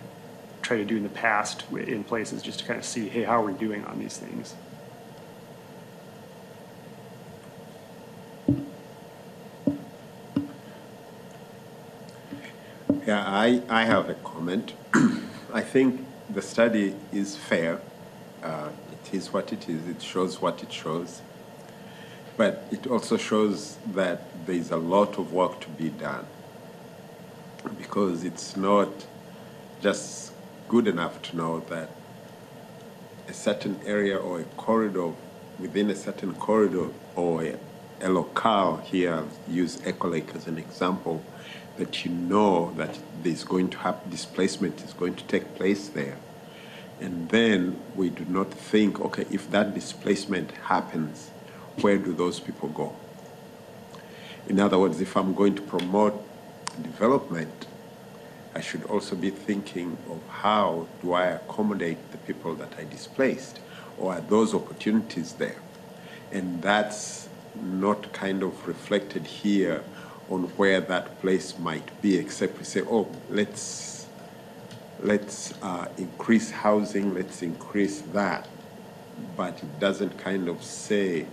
try 0.62 0.76
to 0.78 0.84
do 0.84 0.96
in 0.96 1.02
the 1.02 1.08
past 1.10 1.64
in 1.72 2.04
places 2.04 2.42
just 2.42 2.60
to 2.60 2.64
kind 2.64 2.78
of 2.78 2.84
see, 2.84 3.08
hey, 3.08 3.24
how 3.24 3.42
are 3.42 3.46
we 3.46 3.52
doing 3.52 3.84
on 3.84 3.98
these 3.98 4.16
things? 4.16 4.54
Yeah, 13.06 13.22
I, 13.26 13.60
I 13.68 13.84
have 13.84 14.08
a 14.08 14.14
comment. 14.14 14.72
I 15.52 15.60
think 15.60 16.06
the 16.30 16.40
study 16.40 16.94
is 17.12 17.36
fair. 17.36 17.80
Uh, 18.42 18.70
it 18.92 19.14
is 19.14 19.30
what 19.30 19.52
it 19.52 19.68
is. 19.68 19.86
It 19.86 20.00
shows 20.00 20.40
what 20.40 20.62
it 20.62 20.72
shows. 20.72 21.20
But 22.38 22.66
it 22.70 22.86
also 22.86 23.18
shows 23.18 23.76
that 23.92 24.22
there 24.46 24.56
is 24.56 24.70
a 24.70 24.76
lot 24.76 25.18
of 25.18 25.32
work 25.32 25.60
to 25.60 25.68
be 25.70 25.88
done 25.90 26.26
because 27.78 28.24
it's 28.24 28.56
not 28.56 28.88
just 29.80 30.32
good 30.68 30.86
enough 30.86 31.20
to 31.22 31.36
know 31.36 31.60
that 31.68 31.88
a 33.28 33.32
certain 33.32 33.78
area 33.86 34.16
or 34.16 34.40
a 34.40 34.44
corridor 34.56 35.12
within 35.58 35.90
a 35.90 35.94
certain 35.94 36.34
corridor 36.34 36.88
or 37.16 37.42
a, 37.42 37.56
a 38.00 38.08
locale 38.08 38.76
here, 38.78 39.24
use 39.48 39.80
Lake 40.02 40.34
as 40.34 40.46
an 40.46 40.58
example, 40.58 41.22
that 41.76 42.04
you 42.04 42.10
know 42.10 42.72
that 42.76 42.98
there's 43.22 43.44
going 43.44 43.68
to 43.68 43.78
have 43.78 43.98
displacement 44.10 44.82
is 44.82 44.92
going 44.92 45.14
to 45.14 45.24
take 45.24 45.54
place 45.54 45.88
there. 45.88 46.16
And 47.00 47.28
then 47.30 47.80
we 47.96 48.10
do 48.10 48.24
not 48.26 48.52
think, 48.52 49.00
okay, 49.00 49.26
if 49.30 49.50
that 49.50 49.74
displacement 49.74 50.52
happens, 50.52 51.30
where 51.80 51.98
do 51.98 52.12
those 52.12 52.38
people 52.38 52.68
go? 52.68 52.94
In 54.48 54.60
other 54.60 54.78
words, 54.78 55.00
if 55.00 55.16
I'm 55.16 55.34
going 55.34 55.54
to 55.54 55.62
promote 55.62 56.22
development, 56.82 57.66
I 58.54 58.60
should 58.60 58.84
also 58.84 59.16
be 59.16 59.30
thinking 59.30 59.96
of 60.10 60.20
how 60.28 60.86
do 61.02 61.12
I 61.12 61.26
accommodate 61.26 61.98
the 62.12 62.18
people 62.18 62.54
that 62.56 62.72
I 62.78 62.84
displaced, 62.84 63.58
or 63.98 64.14
are 64.14 64.20
those 64.20 64.54
opportunities 64.54 65.32
there? 65.32 65.56
And 66.30 66.60
that's 66.62 67.28
not 67.62 68.12
kind 68.12 68.42
of 68.42 68.66
reflected 68.68 69.26
here 69.26 69.82
on 70.28 70.44
where 70.56 70.80
that 70.80 71.20
place 71.20 71.58
might 71.58 72.02
be, 72.02 72.18
except 72.18 72.58
we 72.58 72.64
say, 72.64 72.82
oh, 72.82 73.08
let's 73.30 74.06
let's 75.02 75.52
uh, 75.62 75.86
increase 75.98 76.50
housing, 76.50 77.12
let's 77.12 77.42
increase 77.42 78.00
that, 78.12 78.48
but 79.36 79.62
it 79.62 79.80
doesn't 79.80 80.16
kind 80.18 80.48
of 80.48 80.62
say 80.62 81.26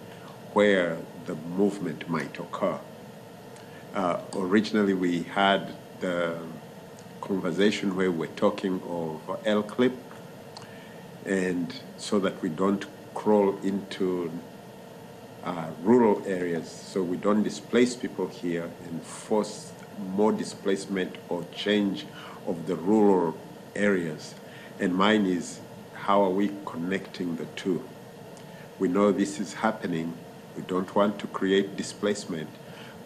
where 0.53 0.97
the 1.25 1.35
movement 1.35 2.09
might 2.09 2.37
occur. 2.39 2.79
Uh, 3.93 4.21
originally, 4.35 4.93
we 4.93 5.23
had 5.23 5.73
the 5.99 6.37
conversation 7.19 7.95
where 7.95 8.09
we're 8.09 8.27
talking 8.27 8.81
of 8.87 9.39
L 9.45 9.63
clip, 9.63 9.93
and 11.25 11.75
so 11.97 12.17
that 12.19 12.41
we 12.41 12.47
don't 12.47 12.85
crawl 13.13 13.57
into 13.63 14.31
uh, 15.43 15.71
rural 15.83 16.23
areas, 16.25 16.69
so 16.69 17.03
we 17.03 17.17
don't 17.17 17.43
displace 17.43 17.95
people 17.95 18.27
here 18.27 18.69
and 18.85 19.03
force 19.03 19.73
more 20.15 20.31
displacement 20.31 21.15
or 21.27 21.43
change 21.53 22.05
of 22.47 22.67
the 22.67 22.75
rural 22.75 23.37
areas. 23.75 24.35
And 24.79 24.95
mine 24.95 25.25
is 25.25 25.59
how 25.93 26.23
are 26.23 26.29
we 26.29 26.51
connecting 26.65 27.35
the 27.35 27.45
two? 27.57 27.83
We 28.79 28.87
know 28.87 29.11
this 29.11 29.39
is 29.39 29.53
happening. 29.53 30.13
We 30.55 30.63
don't 30.63 30.93
want 30.95 31.19
to 31.19 31.27
create 31.27 31.75
displacement. 31.75 32.49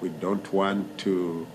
We 0.05 0.11
don't 0.11 0.53
want 0.53 0.99
to 0.99 1.47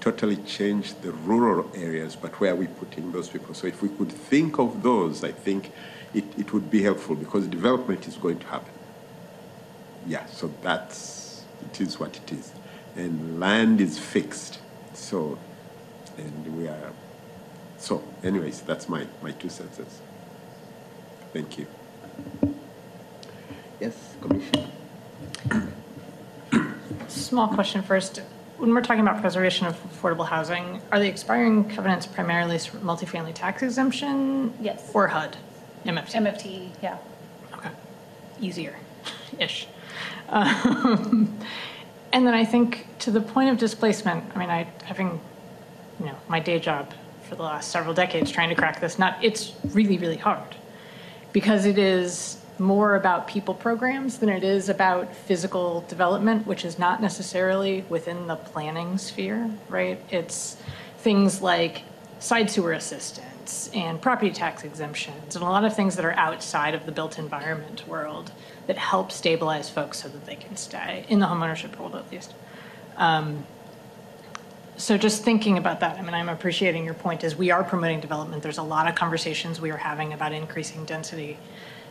totally 0.00 0.36
change 0.36 0.92
the 1.00 1.10
rural 1.10 1.70
areas, 1.74 2.14
but 2.14 2.38
where 2.38 2.52
are 2.52 2.56
we 2.56 2.66
putting 2.66 3.12
those 3.12 3.30
people? 3.30 3.54
So 3.54 3.66
if 3.66 3.80
we 3.80 3.88
could 3.88 4.12
think 4.12 4.58
of 4.58 4.82
those, 4.82 5.24
I 5.24 5.32
think 5.32 5.72
it, 6.12 6.24
it 6.36 6.52
would 6.52 6.70
be 6.70 6.82
helpful 6.82 7.16
because 7.16 7.46
development 7.46 8.06
is 8.06 8.18
going 8.18 8.40
to 8.40 8.46
happen. 8.48 8.74
Yeah, 10.06 10.26
so 10.26 10.52
that's, 10.60 11.44
it 11.64 11.80
is 11.80 11.98
what 11.98 12.14
it 12.14 12.30
is. 12.30 12.52
And 12.94 13.40
land 13.40 13.80
is 13.80 13.98
fixed. 13.98 14.58
So, 14.92 15.38
and 16.18 16.58
we 16.58 16.68
are, 16.68 16.92
so 17.78 18.04
anyways, 18.22 18.60
that's 18.60 18.86
my, 18.86 19.06
my 19.22 19.30
two 19.30 19.48
senses. 19.48 20.02
Thank 21.32 21.56
you. 21.56 21.66
Yes, 23.80 23.96
Commissioner. 24.20 24.68
Small 27.14 27.48
question 27.48 27.82
first. 27.82 28.20
When 28.58 28.72
we're 28.74 28.82
talking 28.82 29.02
about 29.02 29.20
preservation 29.20 29.66
of 29.66 29.76
affordable 29.84 30.26
housing, 30.26 30.80
are 30.92 30.98
the 30.98 31.08
expiring 31.08 31.68
covenants 31.68 32.06
primarily 32.06 32.56
multifamily 32.56 33.34
tax 33.34 33.62
exemption? 33.62 34.52
Yes. 34.60 34.90
Or 34.94 35.08
HUD, 35.08 35.36
MFT? 35.84 36.14
MFT, 36.14 36.70
yeah. 36.82 36.98
Okay, 37.54 37.70
easier-ish. 38.40 39.66
Um, 40.28 41.38
And 42.14 42.24
then 42.24 42.32
I 42.34 42.44
think 42.44 42.86
to 43.00 43.10
the 43.10 43.20
point 43.20 43.50
of 43.50 43.58
displacement, 43.58 44.24
I 44.36 44.38
mean, 44.38 44.48
I, 44.48 44.68
having, 44.84 45.20
you 45.98 46.06
know, 46.06 46.16
my 46.28 46.38
day 46.38 46.60
job 46.60 46.94
for 47.28 47.34
the 47.34 47.42
last 47.42 47.72
several 47.72 47.92
decades 47.92 48.30
trying 48.30 48.50
to 48.50 48.54
crack 48.54 48.80
this 48.80 49.00
nut, 49.00 49.18
it's 49.20 49.52
really, 49.64 49.98
really 49.98 50.16
hard. 50.16 50.54
Because 51.32 51.66
it 51.66 51.76
is 51.76 52.38
more 52.58 52.94
about 52.94 53.26
people 53.26 53.54
programs 53.54 54.18
than 54.18 54.28
it 54.28 54.44
is 54.44 54.68
about 54.68 55.14
physical 55.14 55.84
development, 55.88 56.46
which 56.46 56.64
is 56.64 56.78
not 56.78 57.00
necessarily 57.02 57.84
within 57.88 58.26
the 58.26 58.36
planning 58.36 58.98
sphere, 58.98 59.50
right? 59.68 60.00
It's 60.10 60.56
things 60.98 61.42
like 61.42 61.82
side 62.18 62.50
sewer 62.50 62.72
assistance 62.72 63.70
and 63.74 64.00
property 64.00 64.30
tax 64.30 64.64
exemptions 64.64 65.36
and 65.36 65.44
a 65.44 65.48
lot 65.48 65.64
of 65.64 65.76
things 65.76 65.96
that 65.96 66.04
are 66.04 66.14
outside 66.14 66.74
of 66.74 66.86
the 66.86 66.92
built 66.92 67.18
environment 67.18 67.86
world 67.86 68.32
that 68.66 68.78
help 68.78 69.12
stabilize 69.12 69.68
folks 69.68 70.02
so 70.02 70.08
that 70.08 70.24
they 70.24 70.36
can 70.36 70.56
stay 70.56 71.04
in 71.08 71.18
the 71.18 71.26
homeownership 71.26 71.78
world 71.78 71.94
at 71.94 72.10
least. 72.10 72.34
Um, 72.96 73.44
so 74.76 74.98
just 74.98 75.22
thinking 75.22 75.56
about 75.56 75.80
that, 75.80 75.98
I 75.98 76.02
mean, 76.02 76.14
I'm 76.14 76.28
appreciating 76.28 76.84
your 76.84 76.94
point 76.94 77.22
is 77.22 77.36
we 77.36 77.50
are 77.50 77.62
promoting 77.62 78.00
development. 78.00 78.42
There's 78.42 78.58
a 78.58 78.62
lot 78.62 78.88
of 78.88 78.94
conversations 78.94 79.60
we 79.60 79.70
are 79.70 79.76
having 79.76 80.12
about 80.12 80.32
increasing 80.32 80.84
density. 80.84 81.38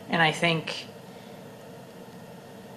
And 0.08 0.22
I 0.22 0.32
think 0.32 0.86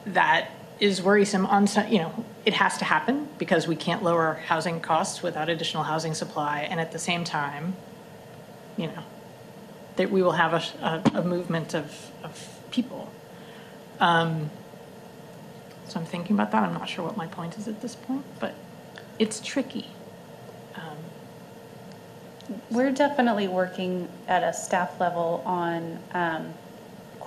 that 0.05 0.51
is 0.79 1.01
worrisome 1.01 1.45
on 1.45 1.67
some, 1.67 1.87
you 1.91 1.99
know, 1.99 2.25
it 2.45 2.53
has 2.53 2.77
to 2.77 2.85
happen 2.85 3.27
because 3.37 3.67
we 3.67 3.75
can't 3.75 4.03
lower 4.03 4.35
housing 4.45 4.79
costs 4.79 5.21
without 5.21 5.49
additional 5.49 5.83
housing 5.83 6.13
supply. 6.13 6.61
And 6.61 6.79
at 6.79 6.91
the 6.91 6.99
same 6.99 7.23
time, 7.23 7.75
you 8.77 8.87
know, 8.87 9.03
that 9.97 10.11
we 10.11 10.21
will 10.21 10.33
have 10.33 10.53
a, 10.53 11.03
a, 11.15 11.19
a 11.19 11.23
movement 11.23 11.73
of, 11.73 12.11
of 12.23 12.59
people. 12.71 13.11
Um, 13.99 14.49
so 15.87 15.99
I'm 15.99 16.05
thinking 16.05 16.35
about 16.35 16.51
that. 16.51 16.63
I'm 16.63 16.73
not 16.73 16.87
sure 16.87 17.03
what 17.05 17.17
my 17.17 17.27
point 17.27 17.57
is 17.57 17.67
at 17.67 17.81
this 17.81 17.95
point, 17.95 18.25
but 18.39 18.53
it's 19.19 19.39
tricky. 19.39 19.87
We're 22.69 22.91
definitely 22.91 23.47
working 23.47 24.07
at 24.27 24.43
a 24.43 24.53
staff 24.53 24.99
level 24.99 25.43
on 25.45 25.99
um, 26.13 26.53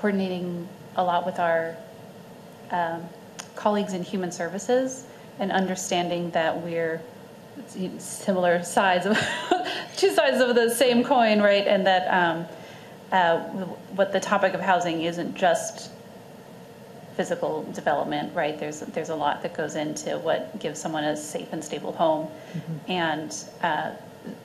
coordinating 0.01 0.67
a 0.97 1.05
lot 1.05 1.27
with 1.27 1.39
our 1.39 1.77
um, 2.71 3.07
colleagues 3.55 3.93
in 3.93 4.03
human 4.03 4.33
services 4.33 5.05
and 5.39 5.53
understanding 5.53 6.31
that 6.31 6.61
we're 6.63 7.01
similar 7.99 8.63
sides 8.63 9.05
of, 9.05 9.19
two 9.97 10.11
sides 10.11 10.41
of 10.41 10.55
the 10.55 10.71
same 10.71 11.05
coin, 11.05 11.41
right? 11.41 11.67
And 11.67 11.87
that 11.87 12.07
um, 12.09 12.47
uh, 13.13 13.41
what 13.95 14.13
the 14.13 14.21
topic 14.21 14.55
of 14.55 14.61
housing 14.61 15.03
isn't 15.03 15.35
just 15.35 15.91
physical 17.17 17.65
development, 17.73 18.35
right? 18.35 18.59
There's, 18.59 18.81
there's 18.81 19.11
a 19.11 19.15
lot 19.15 19.43
that 19.43 19.53
goes 19.53 19.75
into 19.75 20.17
what 20.19 20.59
gives 20.59 20.81
someone 20.81 21.05
a 21.05 21.17
safe 21.17 21.53
and 21.53 21.63
stable 21.63 21.93
home. 21.93 22.29
And 22.89 23.37
uh, 23.63 23.93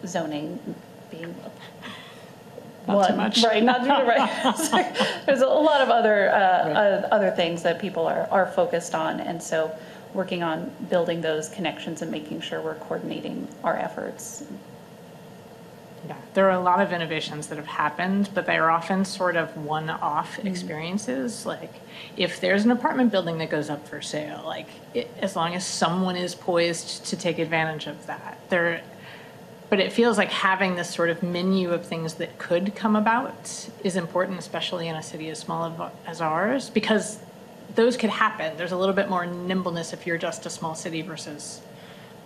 zoning 0.05 0.59
being 1.09 1.33
Not 2.87 3.09
too 3.09 3.15
much. 3.15 3.43
right? 3.43 3.63
Not 3.63 3.83
too 3.83 3.89
right. 3.89 5.25
There's 5.25 5.41
a 5.41 5.47
lot 5.47 5.81
of 5.81 5.89
other 5.89 6.29
uh, 6.29 6.35
uh, 6.35 7.07
other 7.11 7.31
things 7.31 7.63
that 7.63 7.79
people 7.79 8.05
are 8.07 8.27
are 8.31 8.47
focused 8.47 8.93
on, 8.95 9.19
and 9.19 9.41
so 9.41 9.71
working 10.13 10.43
on 10.43 10.71
building 10.89 11.21
those 11.21 11.49
connections 11.49 12.01
and 12.01 12.09
making 12.11 12.41
sure 12.41 12.61
we're 12.61 12.75
coordinating 12.75 13.47
our 13.63 13.75
efforts. 13.77 14.45
Yeah, 16.07 16.15
there 16.35 16.45
are 16.47 16.55
a 16.55 16.61
lot 16.61 16.81
of 16.81 16.93
innovations 16.93 17.47
that 17.47 17.57
have 17.57 17.65
happened, 17.65 18.29
but 18.35 18.45
they 18.45 18.57
are 18.57 18.69
often 18.69 19.03
sort 19.03 19.35
of 19.35 19.57
one-off 19.57 20.37
experiences. 20.45 21.47
Like, 21.47 21.73
if 22.15 22.39
there's 22.39 22.63
an 22.63 22.69
apartment 22.69 23.11
building 23.11 23.39
that 23.39 23.49
goes 23.49 23.71
up 23.71 23.87
for 23.87 24.01
sale, 24.03 24.43
like, 24.45 24.67
it, 24.93 25.09
as 25.19 25.35
long 25.35 25.55
as 25.55 25.65
someone 25.65 26.15
is 26.15 26.35
poised 26.35 27.05
to 27.07 27.17
take 27.17 27.39
advantage 27.39 27.87
of 27.87 28.05
that, 28.05 28.37
there. 28.49 28.83
But 29.75 29.83
it 29.83 29.91
feels 29.91 30.17
like 30.17 30.29
having 30.31 30.75
this 30.75 30.89
sort 30.89 31.09
of 31.09 31.21
menu 31.21 31.71
of 31.71 31.85
things 31.85 32.13
that 32.13 32.37
could 32.37 32.75
come 32.75 32.95
about 32.95 33.67
is 33.83 33.97
important, 33.97 34.39
especially 34.39 34.87
in 34.87 34.95
a 34.95 35.03
city 35.03 35.29
as 35.29 35.37
small 35.37 35.91
as 36.07 36.21
ours, 36.21 36.69
because 36.69 37.19
those 37.75 37.97
could 37.97 38.09
happen. 38.09 38.55
There's 38.55 38.71
a 38.71 38.77
little 38.77 38.95
bit 38.95 39.09
more 39.09 39.25
nimbleness 39.25 39.91
if 39.91 40.07
you're 40.07 40.17
just 40.17 40.45
a 40.45 40.49
small 40.49 40.75
city 40.75 41.01
versus 41.01 41.59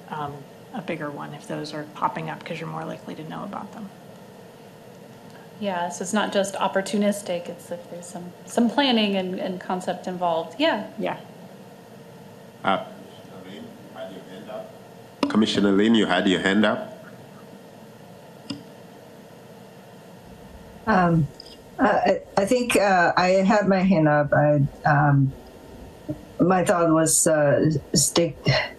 um, 0.10 0.36
a 0.76 0.82
bigger 0.84 1.10
one 1.10 1.34
if 1.34 1.48
those 1.48 1.74
are 1.74 1.86
popping 1.96 2.30
up 2.30 2.38
because 2.38 2.60
you're 2.60 2.70
more 2.70 2.86
likely 2.86 3.16
to 3.16 3.28
know 3.28 3.44
about 3.44 3.74
them. 3.74 3.90
Yeah, 5.60 5.90
so 5.90 6.04
it's 6.04 6.14
not 6.14 6.32
just 6.32 6.54
opportunistic. 6.54 7.50
It's 7.50 7.72
if 7.72 7.90
there's 7.90 8.06
some 8.06 8.32
some 8.46 8.70
planning 8.70 9.16
and, 9.16 9.40
and 9.40 9.60
concept 9.60 10.06
involved. 10.06 10.60
Yeah. 10.60 10.86
Yeah. 11.00 11.20
Uh, 12.64 12.86
Commissioner 15.30 15.72
Lin, 15.72 15.96
you 15.96 16.06
had 16.06 16.28
your 16.28 16.42
hand 16.42 16.64
up? 16.64 16.99
Um, 20.90 21.28
I, 21.80 22.22
I 22.36 22.46
think 22.46 22.76
uh, 22.76 23.14
I 23.16 23.46
had 23.46 23.68
my 23.68 23.80
hand 23.80 24.08
up. 24.08 24.34
I, 24.34 24.62
um, 24.86 25.32
my 26.40 26.66
thought 26.66 26.90
was 26.92 27.28
uh, 27.28 27.70
stick 27.94 28.36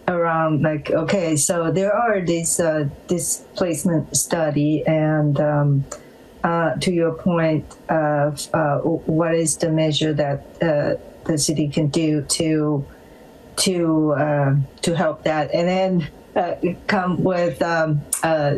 around 0.08 0.62
like 0.62 0.90
okay, 0.90 1.36
so 1.36 1.70
there 1.70 1.94
are 1.94 2.20
these 2.20 2.58
uh, 2.58 2.88
displacement 3.06 4.16
study, 4.16 4.84
and 4.86 5.38
um, 5.40 5.84
uh, 6.42 6.74
to 6.76 6.90
your 6.90 7.14
point 7.14 7.64
of 7.88 8.48
uh, 8.54 8.78
what 8.78 9.34
is 9.34 9.56
the 9.58 9.70
measure 9.70 10.12
that 10.12 10.44
uh, 10.60 10.94
the 11.26 11.38
city 11.38 11.68
can 11.68 11.88
do 11.88 12.22
to 12.22 12.84
to 13.56 14.12
uh, 14.12 14.54
to 14.82 14.94
help 14.96 15.22
that, 15.24 15.54
and 15.54 15.68
then 15.68 16.10
uh, 16.34 16.54
come 16.86 17.22
with 17.22 17.62
um, 17.62 18.00
uh, 18.22 18.56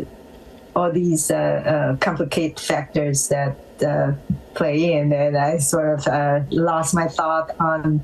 all 0.75 0.91
these 0.91 1.31
uh, 1.31 1.35
uh, 1.37 1.97
complicated 1.97 2.59
factors 2.59 3.29
that 3.29 3.57
uh, 3.87 4.13
play 4.55 4.93
in, 4.93 5.13
and 5.13 5.37
I 5.37 5.59
sort 5.59 6.01
of 6.01 6.07
uh, 6.07 6.41
lost 6.51 6.95
my 6.95 7.09
thought 7.09 7.51
on. 7.61 8.03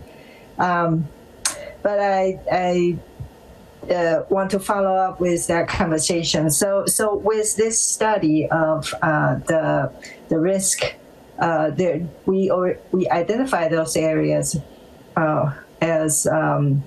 Um, 0.59 1.09
but 1.83 1.99
I, 2.01 2.41
I 2.53 2.99
uh, 3.93 4.25
want 4.29 4.51
to 4.51 4.59
follow 4.59 4.95
up 4.95 5.21
with 5.21 5.47
that 5.47 5.69
conversation. 5.69 6.51
So, 6.51 6.85
so 6.87 7.16
with 7.16 7.57
this 7.57 7.81
study 7.81 8.49
of 8.51 8.93
uh, 9.03 9.37
the 9.47 9.93
the 10.29 10.39
risk, 10.39 10.83
there 11.39 12.07
we 12.27 12.51
or 12.51 12.79
we 12.93 13.09
identify 13.09 13.69
those 13.69 13.97
areas 13.97 14.57
as 15.81 16.27
um, 16.27 16.83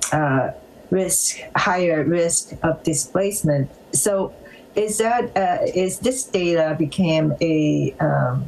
risk 0.91 1.37
higher 1.55 2.03
risk 2.03 2.53
of 2.61 2.83
displacement. 2.83 3.71
So 3.93 4.33
is 4.75 4.97
that 4.99 5.35
uh, 5.35 5.65
is 5.75 5.99
this 5.99 6.23
data 6.23 6.75
became 6.77 7.33
a, 7.41 7.93
um, 7.99 8.45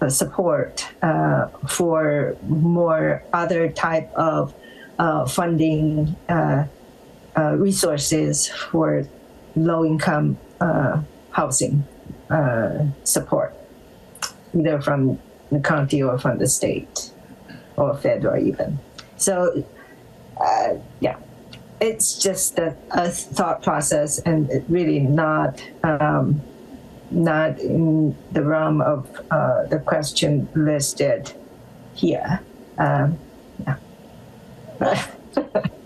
a 0.00 0.10
support 0.10 0.88
uh, 1.02 1.48
for 1.68 2.36
more 2.46 3.22
other 3.32 3.68
type 3.68 4.10
of 4.14 4.54
uh, 4.98 5.26
funding 5.26 6.14
uh, 6.28 6.64
uh, 7.36 7.56
resources 7.56 8.48
for 8.48 9.06
low 9.56 9.84
income 9.84 10.38
uh, 10.60 11.00
housing 11.30 11.84
support, 13.04 13.54
either 14.54 14.80
from 14.80 15.18
the 15.50 15.60
county 15.60 16.02
or 16.02 16.18
from 16.18 16.38
the 16.38 16.46
state 16.46 17.10
or 17.76 17.96
federal 17.96 18.42
even. 18.42 18.78
So, 19.16 19.64
yeah, 21.00 21.16
it's 21.82 22.14
just 22.16 22.58
a, 22.60 22.76
a 22.92 23.10
thought 23.10 23.62
process 23.62 24.20
and 24.20 24.64
really 24.68 25.00
not 25.00 25.62
um, 25.82 26.40
not 27.10 27.58
in 27.58 28.16
the 28.30 28.42
realm 28.42 28.80
of 28.80 29.20
uh, 29.30 29.64
the 29.66 29.80
question 29.80 30.48
listed 30.54 31.32
here. 31.94 32.40
Um, 32.78 33.18
yeah. 33.66 33.76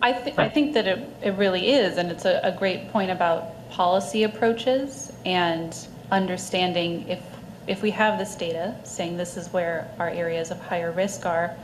I, 0.03 0.13
th- 0.13 0.39
I 0.39 0.49
think 0.49 0.75
that 0.75 0.87
it, 0.87 1.09
it 1.23 1.31
really 1.31 1.73
is, 1.73 1.97
and 1.97 2.11
it's 2.11 2.27
a, 2.27 2.41
a 2.45 2.53
great 2.53 2.91
point 2.93 3.11
about 3.11 3.71
policy 3.71 4.23
approaches 4.23 5.13
and 5.25 5.77
understanding 6.13 7.09
if, 7.09 7.23
if 7.67 7.83
we 7.83 7.91
have 7.91 8.19
this 8.19 8.37
data 8.37 8.77
saying 8.85 9.17
this 9.17 9.37
is 9.37 9.53
where 9.53 9.91
our 9.99 10.11
areas 10.11 10.51
of 10.51 10.61
higher 10.61 10.93
risk 10.93 11.27
are, 11.27 11.57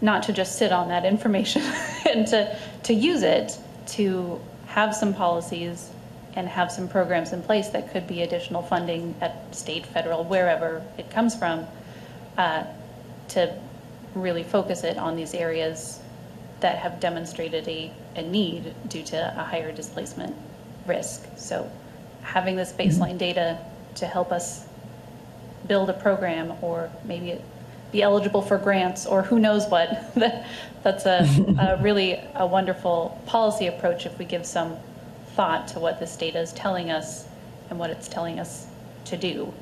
not 0.00 0.22
to 0.24 0.32
just 0.32 0.56
sit 0.56 0.70
on 0.70 0.88
that 0.88 1.04
information 1.04 1.62
and 2.10 2.26
to, 2.28 2.56
to 2.84 2.94
use 2.94 3.22
it 3.22 3.58
to 3.86 4.40
have 4.66 4.94
some 4.94 5.14
policies 5.14 5.90
and 6.34 6.48
have 6.48 6.72
some 6.72 6.88
programs 6.88 7.32
in 7.32 7.42
place 7.42 7.68
that 7.68 7.92
could 7.92 8.06
be 8.06 8.22
additional 8.22 8.62
funding 8.62 9.14
at 9.20 9.54
state, 9.54 9.84
federal, 9.86 10.24
wherever 10.24 10.82
it 10.96 11.10
comes 11.10 11.34
from, 11.34 11.66
uh, 12.38 12.64
to 13.28 13.54
really 14.14 14.42
focus 14.42 14.84
it 14.84 14.96
on 14.96 15.16
these 15.16 15.34
areas 15.34 16.00
that 16.60 16.78
have 16.78 17.00
demonstrated 17.00 17.66
a, 17.68 17.92
a 18.16 18.22
need 18.22 18.74
due 18.88 19.02
to 19.02 19.16
a 19.38 19.42
higher 19.42 19.72
displacement 19.72 20.34
risk. 20.86 21.26
So 21.36 21.70
having 22.22 22.56
this 22.56 22.72
baseline 22.72 23.18
data 23.18 23.58
to 23.96 24.06
help 24.06 24.32
us 24.32 24.66
build 25.66 25.90
a 25.90 25.92
program 25.92 26.52
or 26.62 26.90
maybe 27.04 27.38
be 27.92 28.02
eligible 28.02 28.42
for 28.42 28.58
grants 28.58 29.06
or 29.06 29.22
who 29.22 29.38
knows 29.38 29.66
what, 29.66 30.12
that's 30.82 31.06
a, 31.06 31.28
a 31.58 31.76
really 31.82 32.20
a 32.34 32.46
wonderful 32.46 33.20
policy 33.26 33.66
approach 33.68 34.06
if 34.06 34.18
we 34.18 34.24
give 34.24 34.44
some 34.44 34.76
thought 35.34 35.68
to 35.68 35.78
what 35.78 36.00
this 36.00 36.16
data 36.16 36.40
is 36.40 36.52
telling 36.52 36.90
us 36.90 37.26
and 37.70 37.78
what 37.78 37.90
it's 37.90 38.08
telling 38.08 38.40
us 38.40 38.66
to 39.04 39.16
do. 39.16 39.52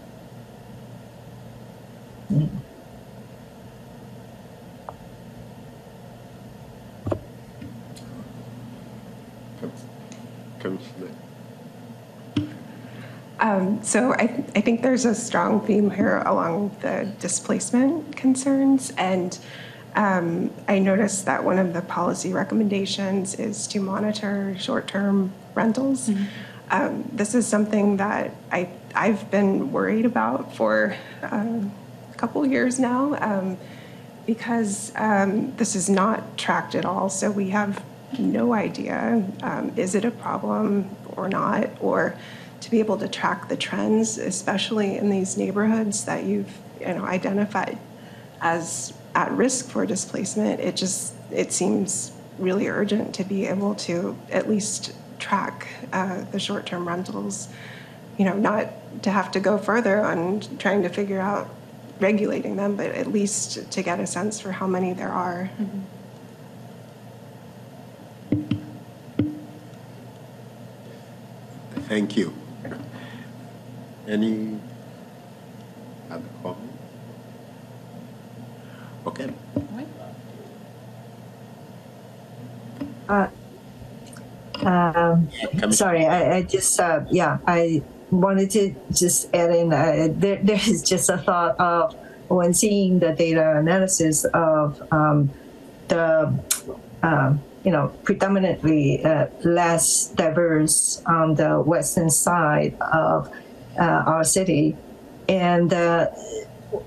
Commissioner. 2.28 2.69
Um, 13.50 13.82
so 13.82 14.12
I, 14.14 14.44
I 14.54 14.60
think 14.60 14.82
there's 14.82 15.04
a 15.04 15.14
strong 15.14 15.66
theme 15.66 15.90
here 15.90 16.18
along 16.18 16.76
the 16.82 17.10
displacement 17.18 18.16
concerns. 18.16 18.92
And 18.96 19.36
um, 19.96 20.52
I 20.68 20.78
noticed 20.78 21.26
that 21.26 21.42
one 21.42 21.58
of 21.58 21.72
the 21.72 21.82
policy 21.82 22.32
recommendations 22.32 23.34
is 23.34 23.66
to 23.68 23.80
monitor 23.80 24.56
short-term 24.58 25.32
rentals. 25.54 26.10
Um, 26.70 27.10
this 27.12 27.34
is 27.34 27.44
something 27.46 27.96
that 27.96 28.32
I, 28.52 28.68
I've 28.94 29.28
been 29.32 29.72
worried 29.72 30.06
about 30.06 30.54
for 30.54 30.96
um, 31.22 31.72
a 32.12 32.16
couple 32.16 32.46
years 32.46 32.78
now 32.78 33.16
um, 33.20 33.58
because 34.26 34.92
um, 34.94 35.56
this 35.56 35.74
is 35.74 35.90
not 35.90 36.38
tracked 36.38 36.76
at 36.76 36.84
all. 36.84 37.08
So 37.08 37.32
we 37.32 37.50
have 37.50 37.82
no 38.16 38.52
idea 38.52 39.24
um, 39.42 39.72
is 39.76 39.94
it 39.96 40.04
a 40.04 40.10
problem 40.10 40.94
or 41.16 41.28
not, 41.28 41.68
or 41.80 42.16
to 42.60 42.70
be 42.70 42.78
able 42.78 42.98
to 42.98 43.08
track 43.08 43.48
the 43.48 43.56
trends, 43.56 44.18
especially 44.18 44.96
in 44.96 45.10
these 45.10 45.36
neighborhoods 45.36 46.04
that 46.04 46.24
you've 46.24 46.58
you 46.80 46.86
know 46.86 47.04
identified 47.04 47.78
as 48.40 48.92
at 49.14 49.30
risk 49.32 49.68
for 49.68 49.86
displacement. 49.86 50.60
It 50.60 50.76
just 50.76 51.14
it 51.30 51.52
seems 51.52 52.12
really 52.38 52.68
urgent 52.68 53.14
to 53.16 53.24
be 53.24 53.46
able 53.46 53.74
to 53.74 54.16
at 54.30 54.48
least 54.48 54.92
track 55.18 55.68
uh, 55.92 56.24
the 56.32 56.40
short-term 56.40 56.88
rentals. 56.88 57.48
You 58.18 58.24
know, 58.24 58.34
not 58.34 59.02
to 59.02 59.10
have 59.10 59.30
to 59.32 59.40
go 59.40 59.58
further 59.58 60.00
on 60.00 60.40
trying 60.58 60.82
to 60.82 60.88
figure 60.88 61.20
out 61.20 61.48
regulating 62.00 62.56
them, 62.56 62.76
but 62.76 62.86
at 62.86 63.06
least 63.06 63.70
to 63.70 63.82
get 63.82 64.00
a 64.00 64.06
sense 64.06 64.40
for 64.40 64.52
how 64.52 64.66
many 64.66 64.92
there 64.92 65.10
are. 65.10 65.50
Thank 71.90 72.16
you. 72.16 72.39
Any 74.08 74.58
other 76.10 76.22
comment? 76.42 76.72
Okay. 79.06 79.30
Um, 84.62 85.28
Commissioner. 85.50 85.72
sorry, 85.72 86.06
I, 86.06 86.36
I 86.36 86.42
just, 86.42 86.78
uh, 86.78 87.00
yeah, 87.10 87.38
I 87.46 87.82
wanted 88.10 88.50
to 88.52 88.74
just 88.92 89.32
add 89.34 89.54
in, 89.54 89.72
uh, 89.72 90.08
there, 90.10 90.36
there 90.42 90.56
is 90.56 90.82
just 90.82 91.08
a 91.08 91.18
thought 91.18 91.58
of 91.58 91.94
when 92.28 92.54
seeing 92.54 92.98
the 92.98 93.12
data 93.12 93.56
analysis 93.58 94.24
of 94.26 94.80
um, 94.92 95.30
the, 95.88 96.32
um, 97.02 97.40
you 97.64 97.72
know, 97.72 97.88
predominantly 98.04 99.04
uh, 99.04 99.26
less 99.44 100.08
diverse 100.08 101.02
on 101.06 101.34
the 101.34 101.60
western 101.60 102.10
side 102.10 102.76
of 102.80 103.28
uh, 103.28 103.30
our 103.78 104.24
city. 104.24 104.76
And 105.28 105.72
uh, 105.72 106.08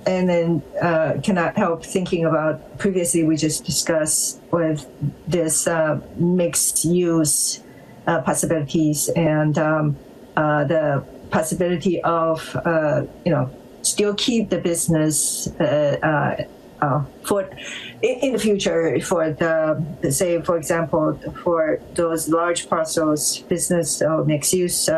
and 0.06 0.30
then 0.30 0.64
uh, 0.82 1.20
cannot 1.24 1.58
help 1.58 1.84
thinking 1.84 2.26
about 2.26 2.78
previously 2.78 3.24
we 3.24 3.36
just 3.36 3.66
discussed 3.66 4.40
with 4.52 4.86
this 5.28 5.68
uh, 5.68 6.00
mixed 6.16 6.86
use 6.86 7.62
uh, 8.08 8.22
possibilities 8.22 9.10
and 9.10 9.58
um, 9.58 9.96
uh, 10.36 10.64
the 10.66 11.04
possibility 11.32 12.02
of 12.04 12.56
uh, 12.66 13.04
you 13.26 13.32
know 13.32 13.50
still 13.82 14.14
keep 14.16 14.50
the 14.50 14.58
business 14.58 15.48
uh, 15.60 16.36
for 17.24 17.50
in, 18.02 18.20
in 18.20 18.34
the 18.34 18.40
future 18.40 19.00
for 19.00 19.32
the 19.32 20.12
say 20.12 20.42
for 20.42 20.58
example 20.58 21.18
for 21.44 21.80
those 21.96 22.28
large 22.28 22.70
parcels 22.70 23.40
business 23.48 24.02
or 24.02 24.26
mixed 24.26 24.54
use 24.54 24.90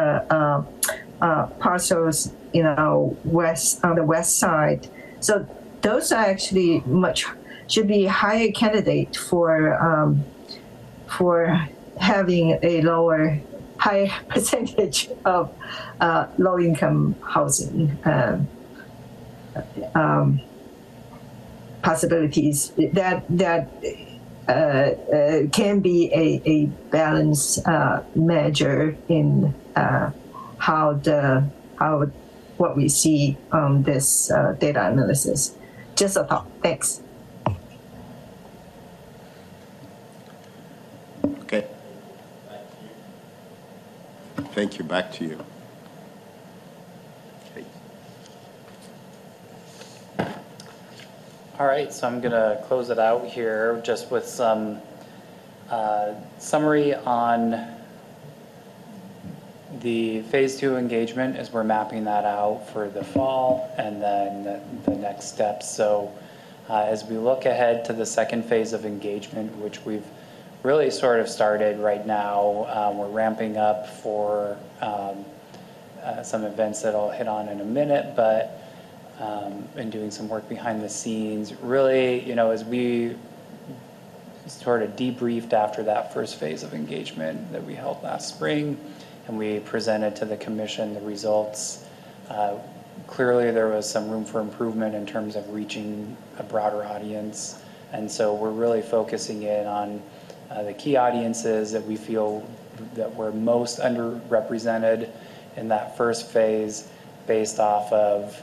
parcels 1.20 2.34
you 2.54 2.64
know 2.64 3.18
west 3.24 3.84
on 3.84 3.96
the 3.96 4.04
west 4.04 4.40
side. 4.40 4.88
So 5.20 5.48
those 5.82 6.12
are 6.12 6.24
actually 6.24 6.82
much 6.86 7.26
should 7.68 7.88
be 7.88 8.06
higher 8.06 8.52
candidate 8.52 9.16
for 9.16 9.76
um, 9.82 10.26
for 11.08 11.68
having 11.98 12.60
a 12.62 12.82
lower 12.82 13.40
higher 13.78 14.10
percentage 14.30 15.10
of 15.26 15.54
uh, 16.00 16.28
low 16.38 16.60
income 16.60 17.16
housing 17.22 17.98
um, 18.06 18.48
um, 19.94 20.42
possibilities. 21.82 22.72
That 22.94 23.26
that 23.30 23.70
uh, 24.48 24.52
uh, 24.52 25.48
can 25.52 25.80
be 25.80 26.12
a, 26.14 26.42
a 26.46 26.66
balance 26.92 27.58
uh, 27.66 28.04
measure 28.16 28.96
in 29.08 29.54
uh, 29.76 30.12
how 30.66 30.94
the 30.94 31.48
how 31.78 32.04
what 32.58 32.76
we 32.76 32.90
see 32.90 33.38
on 33.52 33.84
this 33.84 34.32
uh, 34.32 34.56
data 34.60 34.88
analysis. 34.88 35.56
Just 35.94 36.18
a 36.18 36.24
thought. 36.24 36.48
Thanks. 36.64 37.04
Okay. 41.44 41.68
Thank 44.56 44.80
you. 44.80 44.84
Back 44.86 45.12
to 45.14 45.26
you. 45.26 45.46
All 51.58 51.68
right, 51.68 51.94
so 51.94 52.06
I'm 52.06 52.20
going 52.20 52.34
to 52.34 52.62
close 52.68 52.90
it 52.90 53.00
out 53.00 53.26
here 53.28 53.82
just 53.82 54.12
with 54.12 54.26
some 54.26 54.82
uh, 55.70 56.16
summary 56.38 56.94
on 56.96 57.75
the 59.82 60.22
phase 60.24 60.58
two 60.58 60.78
engagement 60.78 61.38
is 61.38 61.52
we're 61.52 61.64
mapping 61.64 62.04
that 62.06 62.26
out 62.26 62.68
for 62.72 62.90
the 62.90 63.04
fall 63.04 63.74
and 63.78 64.02
then 64.02 64.44
the, 64.44 64.62
the 64.90 64.98
next 64.98 65.26
steps. 65.26 65.70
So 65.70 66.12
uh, 66.70 66.84
as 66.84 67.04
we 67.04 67.18
look 67.18 67.46
ahead 67.46 67.86
to 67.86 67.94
the 67.94 68.06
second 68.06 68.46
phase 68.46 68.74
of 68.74 68.86
engagement, 68.86 69.56
which 69.58 69.84
we've 69.86 70.06
really 70.64 70.90
sort 70.90 71.20
of 71.20 71.30
started 71.30 71.80
right 71.80 72.06
now, 72.06 72.66
um, 72.70 72.98
we're 72.98 73.10
ramping 73.10 73.58
up 73.58 73.88
for 73.88 74.58
um, 74.82 75.26
uh, 76.04 76.24
some 76.24 76.44
events 76.44 76.82
that 76.82 76.96
I'll 76.96 77.12
hit 77.12 77.28
on 77.28 77.50
in 77.50 77.62
a 77.62 77.66
minute, 77.66 78.16
but 78.16 78.62
um, 79.20 79.68
and 79.76 79.92
doing 79.92 80.12
some 80.12 80.28
work 80.28 80.48
behind 80.50 80.84
the 80.84 80.90
scenes. 80.90 81.54
Really, 81.62 82.22
you 82.28 82.36
know, 82.36 82.52
as 82.52 82.64
we 82.64 83.16
sort 84.48 84.84
of 84.84 84.96
debriefed 84.96 85.54
after 85.54 85.84
that 85.84 86.14
first 86.14 86.36
phase 86.36 86.64
of 86.64 86.74
engagement 86.74 87.52
that 87.52 87.64
we 87.64 87.74
held 87.74 88.02
last 88.04 88.30
spring, 88.30 88.78
and 89.28 89.38
we 89.38 89.60
presented 89.60 90.16
to 90.18 90.26
the 90.26 90.38
commission 90.38 90.94
the 90.94 91.02
results. 91.02 91.86
Uh, 92.30 92.58
clearly, 93.08 93.52
there 93.52 93.70
was 93.70 93.90
some 93.90 94.10
room 94.10 94.26
for 94.26 94.40
improvement 94.40 94.96
in 94.96 95.06
terms 95.06 95.36
of 95.36 95.50
reaching 95.50 96.16
a 96.38 96.44
broader 96.44 96.84
audience, 96.84 97.62
and 97.92 98.10
so 98.10 98.34
we're 98.34 98.52
really 98.52 98.82
focusing 98.82 99.44
in 99.44 99.68
on 99.68 100.02
uh, 100.52 100.64
the 100.64 100.74
key 100.74 100.96
audiences 100.96 101.72
that 101.72 101.84
we 101.86 101.96
feel 101.96 102.48
that 102.94 103.14
were 103.16 103.32
most 103.32 103.80
underrepresented 103.80 105.10
in 105.56 105.68
that 105.68 105.98
first 105.98 106.30
phase, 106.32 106.88
based 107.28 107.60
off 107.60 107.92
of 107.92 108.42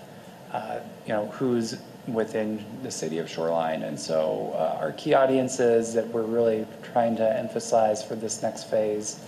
uh, 0.52 0.80
you 1.06 1.12
know 1.12 1.26
who's 1.28 1.76
within 2.08 2.64
the 2.82 2.90
city 2.90 3.18
of 3.18 3.30
Shoreline. 3.30 3.84
And 3.84 3.98
so 3.98 4.52
uh, 4.54 4.78
our 4.80 4.92
key 4.92 5.14
audiences 5.14 5.94
that 5.94 6.06
we're 6.08 6.22
really 6.22 6.66
trying 6.82 7.16
to 7.16 7.38
emphasize 7.38 8.02
for 8.02 8.16
this 8.16 8.42
next 8.42 8.64
phase 8.64 9.20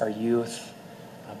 are 0.00 0.10
youth, 0.10 0.74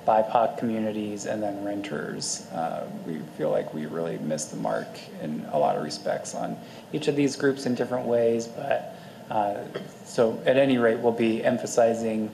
BIPOC 0.06 0.56
communities, 0.56 1.26
and 1.26 1.42
then 1.42 1.64
renters. 1.64 2.46
Uh, 2.52 2.88
we 3.06 3.18
feel 3.36 3.50
like 3.50 3.74
we 3.74 3.86
really 3.86 4.18
missed 4.18 4.50
the 4.50 4.56
mark 4.56 4.88
in 5.20 5.44
a 5.52 5.58
lot 5.58 5.76
of 5.76 5.82
respects 5.82 6.34
on 6.34 6.56
each 6.92 7.08
of 7.08 7.16
these 7.16 7.36
groups 7.36 7.66
in 7.66 7.74
different 7.74 8.06
ways. 8.06 8.46
But 8.46 8.96
uh, 9.30 9.56
so 10.04 10.40
at 10.46 10.56
any 10.56 10.78
rate, 10.78 10.98
we'll 10.98 11.12
be 11.12 11.44
emphasizing 11.44 12.30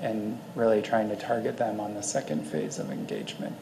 and 0.00 0.38
really 0.54 0.82
trying 0.82 1.08
to 1.08 1.16
target 1.16 1.56
them 1.56 1.80
on 1.80 1.94
the 1.94 2.02
second 2.02 2.44
phase 2.44 2.78
of 2.78 2.90
engagement. 2.90 3.54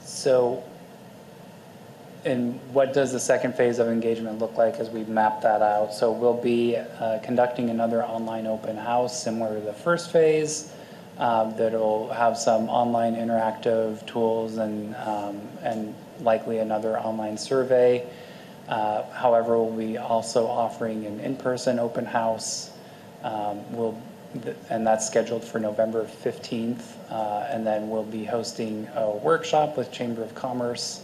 So 0.00 0.62
and 2.28 2.60
what 2.72 2.92
does 2.92 3.12
the 3.12 3.18
second 3.18 3.54
phase 3.54 3.78
of 3.78 3.88
engagement 3.88 4.38
look 4.38 4.56
like 4.56 4.74
as 4.74 4.90
we 4.90 5.04
map 5.04 5.40
that 5.42 5.62
out? 5.62 5.92
So 5.94 6.12
we'll 6.12 6.40
be 6.40 6.76
uh, 6.76 7.18
conducting 7.22 7.70
another 7.70 8.04
online 8.04 8.46
open 8.46 8.76
house 8.76 9.22
similar 9.22 9.58
to 9.58 9.64
the 9.64 9.72
first 9.72 10.12
phase 10.12 10.72
um, 11.18 11.54
that'll 11.56 12.08
have 12.10 12.36
some 12.36 12.68
online 12.68 13.16
interactive 13.16 14.06
tools 14.06 14.58
and, 14.58 14.94
um, 14.96 15.40
and 15.62 15.94
likely 16.20 16.58
another 16.58 16.98
online 16.98 17.36
survey. 17.36 18.06
Uh, 18.68 19.02
however, 19.10 19.60
we'll 19.60 19.74
be 19.74 19.96
also 19.96 20.46
offering 20.46 21.06
an 21.06 21.20
in-person 21.20 21.78
open 21.78 22.04
house. 22.04 22.70
Um, 23.24 23.60
we'll, 23.72 23.98
and 24.68 24.86
that's 24.86 25.06
scheduled 25.06 25.42
for 25.42 25.58
November 25.58 26.04
15th. 26.04 26.82
Uh, 27.10 27.48
and 27.50 27.66
then 27.66 27.88
we'll 27.88 28.04
be 28.04 28.24
hosting 28.24 28.86
a 28.94 29.10
workshop 29.10 29.76
with 29.78 29.90
Chamber 29.90 30.22
of 30.22 30.34
Commerce 30.34 31.02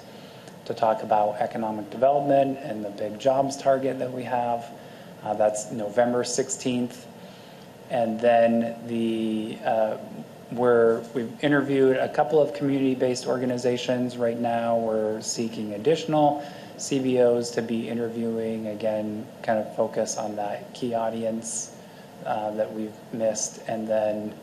to 0.64 0.74
talk 0.74 1.02
about 1.02 1.36
economic 1.40 1.90
development 1.90 2.58
and 2.62 2.84
the 2.84 2.90
big 2.90 3.18
jobs 3.18 3.56
target 3.56 3.98
that 3.98 4.12
we 4.12 4.22
have. 4.22 4.66
Uh, 5.22 5.34
that's 5.34 5.70
November 5.70 6.22
16th. 6.22 7.04
And 7.90 8.18
then 8.18 8.76
the 8.86 9.58
uh, 9.64 9.96
we're, 10.52 11.00
we've 11.14 11.32
interviewed 11.42 11.96
a 11.96 12.08
couple 12.08 12.40
of 12.40 12.54
community-based 12.54 13.26
organizations. 13.26 14.16
Right 14.16 14.38
now, 14.38 14.76
we're 14.76 15.20
seeking 15.20 15.74
additional 15.74 16.44
CBOs 16.76 17.52
to 17.54 17.62
be 17.62 17.88
interviewing. 17.88 18.68
Again, 18.68 19.26
kind 19.42 19.58
of 19.58 19.74
focus 19.74 20.16
on 20.16 20.36
that 20.36 20.72
key 20.74 20.94
audience 20.94 21.76
uh, 22.26 22.50
that 22.52 22.72
we've 22.72 22.94
missed, 23.12 23.62
and 23.68 23.86
then 23.88 24.34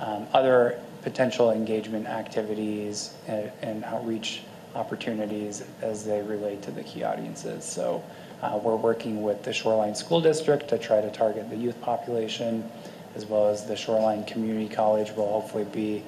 um, 0.00 0.26
other 0.32 0.80
potential 1.02 1.50
engagement 1.50 2.06
activities 2.06 3.14
and, 3.26 3.50
and 3.62 3.84
outreach 3.84 4.42
opportunities 4.74 5.64
as 5.82 6.04
they 6.04 6.22
relate 6.22 6.62
to 6.62 6.70
the 6.70 6.82
key 6.82 7.02
audiences. 7.02 7.64
So 7.64 8.02
uh, 8.42 8.58
we're 8.62 8.76
working 8.76 9.22
with 9.22 9.42
the 9.42 9.52
Shoreline 9.52 9.94
School 9.94 10.20
District 10.20 10.68
to 10.68 10.78
try 10.78 11.00
to 11.00 11.10
target 11.10 11.50
the 11.50 11.56
youth 11.56 11.80
population, 11.80 12.70
as 13.14 13.26
well 13.26 13.48
as 13.48 13.66
the 13.66 13.76
Shoreline 13.76 14.24
Community 14.24 14.72
College 14.72 15.10
We'll 15.16 15.28
hopefully 15.28 15.64
be 15.64 16.02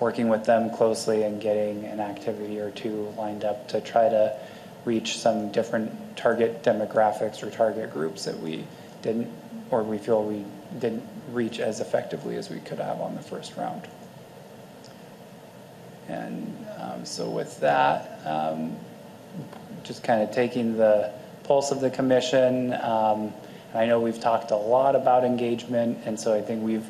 working 0.00 0.28
with 0.28 0.44
them 0.44 0.70
closely 0.70 1.22
and 1.22 1.40
getting 1.40 1.84
an 1.84 2.00
activity 2.00 2.58
or 2.58 2.70
two 2.70 3.12
lined 3.16 3.44
up 3.44 3.68
to 3.68 3.80
try 3.80 4.08
to 4.08 4.36
reach 4.84 5.18
some 5.18 5.50
different 5.52 6.16
target 6.16 6.62
demographics 6.62 7.42
or 7.42 7.50
target 7.50 7.92
groups 7.92 8.24
that 8.24 8.38
we 8.40 8.64
didn't, 9.02 9.28
or 9.70 9.82
we 9.82 9.98
feel 9.98 10.22
we 10.22 10.44
didn't 10.78 11.02
reach 11.32 11.60
as 11.60 11.80
effectively 11.80 12.36
as 12.36 12.50
we 12.50 12.60
could 12.60 12.78
have 12.78 13.00
on 13.00 13.14
the 13.14 13.22
first 13.22 13.56
round. 13.56 13.82
And 16.08 16.66
um, 16.78 17.04
so 17.04 17.28
with 17.28 17.58
that, 17.60 18.20
um, 18.24 18.76
just 19.82 20.02
kind 20.02 20.22
of 20.22 20.30
taking 20.32 20.76
the 20.76 21.12
pulse 21.44 21.70
of 21.70 21.80
the 21.80 21.90
commission. 21.90 22.74
Um, 22.74 23.32
I 23.74 23.86
know 23.86 24.00
we've 24.00 24.20
talked 24.20 24.50
a 24.50 24.56
lot 24.56 24.96
about 24.96 25.24
engagement, 25.24 25.98
and 26.04 26.18
so 26.18 26.34
I 26.34 26.40
think 26.40 26.62
we've 26.62 26.86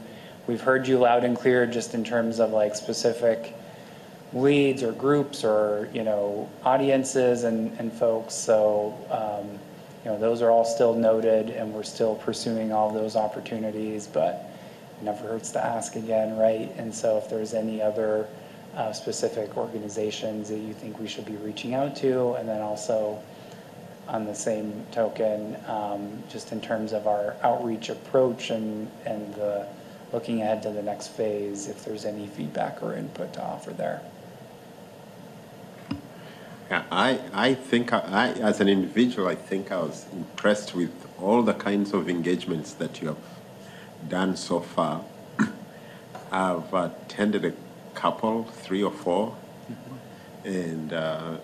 we've 0.47 0.61
heard 0.61 0.87
you 0.87 0.99
loud 0.99 1.25
and 1.25 1.37
clear 1.37 1.67
just 1.67 1.95
in 1.95 2.05
terms 2.05 2.39
of 2.39 2.51
like 2.51 2.75
specific 2.75 3.55
leads 4.33 4.83
or 4.83 4.93
groups 4.93 5.45
or 5.45 5.89
you 5.93 6.03
know 6.03 6.49
audiences 6.64 7.45
and, 7.45 7.79
and 7.79 7.93
folks. 7.93 8.35
So 8.35 8.95
um, 9.11 9.59
you 10.05 10.11
know 10.11 10.19
those 10.19 10.43
are 10.43 10.51
all 10.51 10.64
still 10.64 10.95
noted, 10.95 11.51
and 11.51 11.73
we're 11.73 11.83
still 11.83 12.14
pursuing 12.17 12.73
all 12.73 12.93
those 12.93 13.17
opportunities. 13.17 14.07
But 14.07 14.51
it 14.99 15.05
never 15.05 15.27
hurts 15.29 15.51
to 15.53 15.64
ask 15.64 15.97
again, 15.97 16.37
right? 16.37 16.73
And 16.77 16.95
so 16.95 17.19
if 17.19 17.29
there's 17.29 17.53
any 17.53 17.83
other 17.83 18.27
uh, 18.77 18.93
specific 18.93 19.57
organizations 19.57 20.49
that 20.49 20.59
you 20.59 20.74
think 20.74 20.99
we 21.01 21.09
should 21.09 21.24
be 21.24 21.37
reaching 21.37 21.74
out 21.74 21.97
to, 21.97 22.35
and 22.35 22.49
then 22.49 22.61
also 22.61 23.20
on 24.09 24.24
the 24.24 24.35
same 24.35 24.85
token, 24.93 25.57
um, 25.66 26.22
just 26.29 26.53
in 26.53 26.61
terms 26.61 26.93
of 26.93 27.07
our 27.07 27.35
outreach 27.43 27.89
approach 27.89 28.51
and 28.51 28.89
and 29.05 29.35
the 29.35 29.66
looking 30.12 30.41
ahead 30.43 30.62
to 30.62 30.70
the 30.70 30.83
next 30.83 31.09
phase, 31.09 31.68
if 31.68 31.85
there's 31.85 32.05
any 32.05 32.27
feedback 32.27 32.83
or 32.83 32.95
input 32.95 33.33
to 33.33 33.43
offer 33.43 33.72
there. 33.72 34.03
Yeah, 36.70 36.83
I, 36.91 37.20
I 37.33 37.55
think, 37.55 37.93
I, 37.93 37.99
I, 37.99 38.29
as 38.41 38.61
an 38.61 38.68
individual, 38.68 39.29
I 39.29 39.37
think 39.37 39.70
I 39.70 39.79
was 39.79 40.07
impressed 40.12 40.74
with 40.74 40.91
all 41.20 41.43
the 41.43 41.55
kinds 41.55 41.93
of 41.93 42.09
engagements 42.09 42.72
that 42.74 43.01
you 43.01 43.09
have 43.09 43.18
done 44.09 44.37
so 44.37 44.61
far. 44.61 45.05
I've 46.33 46.72
attended 46.74 47.45
a 47.45 47.53
couple, 47.97 48.44
three 48.44 48.82
or 48.82 48.92
4 48.92 49.36
and 50.44 50.92
uh, 50.92 51.36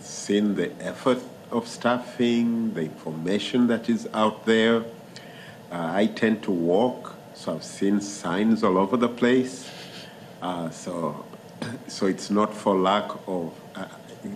seen 0.00 0.56
the 0.56 0.72
effort 0.82 1.22
of 1.52 1.68
staffing, 1.68 2.74
the 2.74 2.82
information 2.82 3.66
that 3.68 3.88
is 3.88 4.08
out 4.12 4.44
there. 4.44 4.82
Uh, 5.70 5.92
I 5.92 6.06
tend 6.06 6.42
to 6.44 6.50
walk, 6.50 7.14
so 7.34 7.54
I've 7.54 7.64
seen 7.64 8.00
signs 8.00 8.64
all 8.64 8.76
over 8.76 8.96
the 8.96 9.08
place. 9.08 9.70
Uh, 10.42 10.70
so, 10.70 11.24
so 11.86 12.06
it's 12.06 12.30
not 12.30 12.52
for 12.52 12.74
lack 12.76 13.08
of. 13.26 13.52
Uh, 13.74 13.86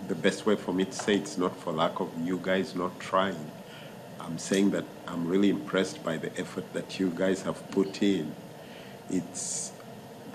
the 0.07 0.15
best 0.15 0.47
way 0.47 0.55
for 0.55 0.73
me 0.73 0.83
to 0.83 0.91
say 0.91 1.15
it's 1.15 1.37
not 1.37 1.55
for 1.57 1.71
lack 1.71 1.99
of 1.99 2.09
you 2.23 2.39
guys 2.41 2.73
not 2.73 2.99
trying. 2.99 3.51
I'm 4.19 4.39
saying 4.39 4.71
that 4.71 4.85
I'm 5.07 5.27
really 5.27 5.49
impressed 5.49 6.03
by 6.03 6.17
the 6.17 6.31
effort 6.39 6.73
that 6.73 6.99
you 6.99 7.11
guys 7.11 7.43
have 7.43 7.69
put 7.69 8.01
in. 8.01 8.33
It's 9.11 9.73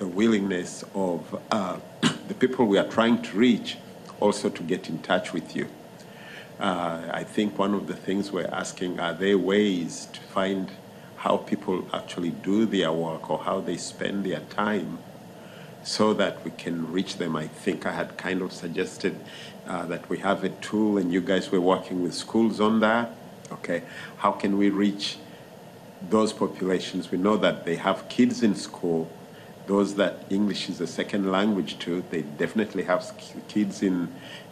the 0.00 0.06
willingness 0.06 0.82
of 0.94 1.38
uh, 1.50 1.76
the 2.28 2.34
people 2.34 2.66
we 2.66 2.78
are 2.78 2.88
trying 2.88 3.20
to 3.20 3.36
reach 3.36 3.76
also 4.18 4.48
to 4.48 4.62
get 4.62 4.88
in 4.88 4.98
touch 5.02 5.34
with 5.34 5.54
you. 5.54 5.68
Uh, 6.58 7.02
I 7.12 7.22
think 7.22 7.58
one 7.58 7.74
of 7.74 7.86
the 7.86 7.94
things 7.94 8.32
we're 8.32 8.48
asking 8.50 8.98
are 8.98 9.12
there 9.12 9.36
ways 9.36 10.08
to 10.14 10.20
find 10.20 10.70
how 11.16 11.36
people 11.36 11.86
actually 11.92 12.30
do 12.30 12.64
their 12.64 12.90
work 12.90 13.28
or 13.30 13.40
how 13.40 13.60
they 13.60 13.76
spend 13.76 14.24
their 14.24 14.40
time 14.40 14.98
so 15.82 16.14
that 16.14 16.42
we 16.46 16.50
can 16.52 16.90
reach 16.90 17.18
them. 17.18 17.36
I 17.36 17.46
think 17.46 17.84
I 17.84 17.92
had 17.92 18.16
kind 18.16 18.40
of 18.40 18.52
suggested 18.54 19.20
uh, 19.66 19.84
that 19.86 20.08
we 20.08 20.18
have 20.18 20.44
a 20.44 20.48
tool 20.48 20.96
and 20.96 21.12
you 21.12 21.20
guys 21.20 21.50
were 21.50 21.60
working 21.60 22.02
with 22.02 22.14
schools 22.14 22.58
on 22.58 22.80
that. 22.80 23.10
Okay, 23.52 23.82
how 24.16 24.32
can 24.32 24.56
we 24.56 24.70
reach 24.70 25.18
those 26.08 26.32
populations? 26.32 27.10
We 27.10 27.18
know 27.18 27.36
that 27.36 27.66
they 27.66 27.76
have 27.76 28.08
kids 28.08 28.42
in 28.42 28.54
school 28.54 29.10
those 29.70 29.94
that 29.94 30.14
English 30.30 30.68
is 30.68 30.80
a 30.80 30.86
second 30.86 31.30
language 31.30 31.78
to, 31.78 32.02
they 32.10 32.22
definitely 32.22 32.82
have 32.82 33.02
kids 33.46 33.82
in, 33.82 33.96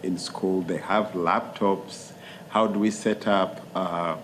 in 0.05 0.17
school. 0.17 0.63
They 0.63 0.77
have 0.79 1.07
laptops. 1.29 2.13
How 2.51 2.69
do 2.69 2.79
we 2.79 2.93
set 2.93 3.27
up 3.27 3.61
uh, 3.75 4.17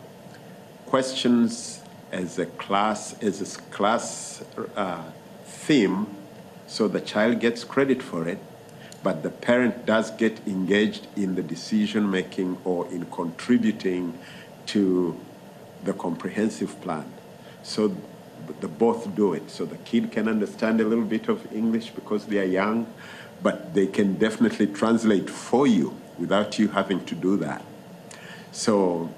questions 0.86 1.80
as 2.12 2.38
a 2.38 2.47
class, 2.47 3.20
as 3.20 3.36
a 3.42 3.61
class 3.70 4.45
uh, 4.76 5.03
theme 5.45 6.07
so 6.66 6.88
the 6.88 7.01
child 7.01 7.40
gets 7.40 7.62
credit 7.62 8.03
for 8.03 8.26
it, 8.28 8.38
but 9.03 9.22
the 9.22 9.30
parent 9.30 9.86
does 9.86 10.11
get 10.12 10.47
engaged 10.47 11.07
in 11.16 11.34
the 11.34 11.42
decision 11.42 12.11
making 12.11 12.59
or 12.64 12.86
in 12.88 13.07
contributing 13.07 14.18
to 14.66 15.18
the 15.84 15.92
comprehensive 15.92 16.80
plan. 16.80 17.12
So 17.62 17.97
they 18.61 18.66
both 18.66 19.14
do 19.14 19.32
it. 19.34 19.51
So 19.51 19.64
the 19.64 19.76
kid 19.78 20.12
can 20.12 20.28
understand 20.28 20.80
a 20.80 20.84
little 20.84 21.05
bit 21.05 21.28
of 21.28 21.53
English 21.53 21.90
because 21.90 22.26
they 22.26 22.38
are 22.38 22.45
young, 22.45 22.86
but 23.42 23.74
they 23.74 23.86
can 23.86 24.14
definitely 24.14 24.66
translate 24.68 25.28
for 25.28 25.66
you 25.66 25.95
without 26.18 26.59
you 26.59 26.68
having 26.68 27.05
to 27.07 27.14
do 27.14 27.36
that. 27.38 27.62
So 28.53 29.11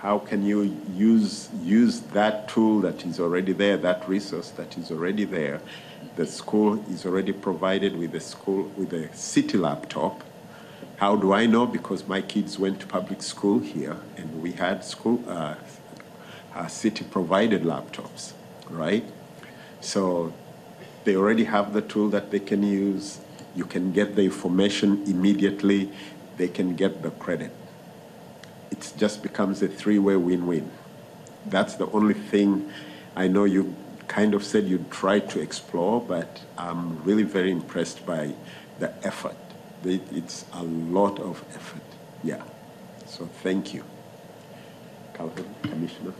how 0.00 0.18
can 0.18 0.44
you 0.44 0.76
use 0.94 1.50
use 1.62 2.00
that 2.12 2.48
tool 2.48 2.80
that 2.80 3.04
is 3.04 3.20
already 3.20 3.52
there, 3.52 3.76
that 3.76 4.08
resource 4.08 4.50
that 4.50 4.78
is 4.78 4.90
already 4.90 5.24
there? 5.24 5.60
The 6.16 6.26
school 6.26 6.82
is 6.88 7.04
already 7.04 7.32
provided 7.32 7.96
with 7.96 8.14
a 8.14 8.20
school 8.20 8.70
with 8.76 8.92
a 8.94 9.14
city 9.14 9.58
laptop. 9.58 10.22
How 10.96 11.16
do 11.16 11.32
I 11.32 11.46
know? 11.46 11.66
Because 11.66 12.06
my 12.06 12.22
kids 12.22 12.58
went 12.58 12.80
to 12.80 12.86
public 12.86 13.22
school 13.22 13.58
here, 13.58 13.96
and 14.16 14.42
we 14.42 14.52
had 14.52 14.84
school 14.84 15.22
uh, 15.28 15.54
uh, 16.54 16.66
city 16.66 17.04
provided 17.04 17.62
laptops, 17.62 18.32
right? 18.70 19.04
So 19.80 20.32
they 21.04 21.16
already 21.16 21.44
have 21.44 21.72
the 21.72 21.82
tool 21.82 22.08
that 22.10 22.30
they 22.30 22.40
can 22.40 22.62
use. 22.62 23.20
You 23.54 23.64
can 23.64 23.92
get 23.92 24.16
the 24.16 24.22
information 24.22 25.02
immediately. 25.06 25.90
They 26.36 26.48
can 26.48 26.76
get 26.76 27.02
the 27.02 27.10
credit 27.10 27.52
it 28.70 28.92
just 28.96 29.22
becomes 29.22 29.62
a 29.62 29.68
three-way 29.68 30.16
win-win. 30.16 30.70
That's 31.46 31.74
the 31.74 31.90
only 31.90 32.14
thing 32.14 32.72
I 33.16 33.28
know 33.28 33.44
you 33.44 33.74
kind 34.08 34.34
of 34.34 34.44
said 34.44 34.64
you'd 34.64 34.90
try 34.90 35.20
to 35.20 35.40
explore, 35.40 36.00
but 36.00 36.42
I'm 36.56 37.02
really 37.04 37.22
very 37.22 37.50
impressed 37.50 38.04
by 38.06 38.34
the 38.78 38.92
effort. 39.06 39.36
It's 39.84 40.44
a 40.52 40.62
lot 40.62 41.18
of 41.20 41.44
effort. 41.54 41.82
Yeah. 42.22 42.42
So 43.06 43.26
thank 43.42 43.74
you. 43.74 43.84
Calvin, 45.14 45.54
Commissioner. 45.62 46.12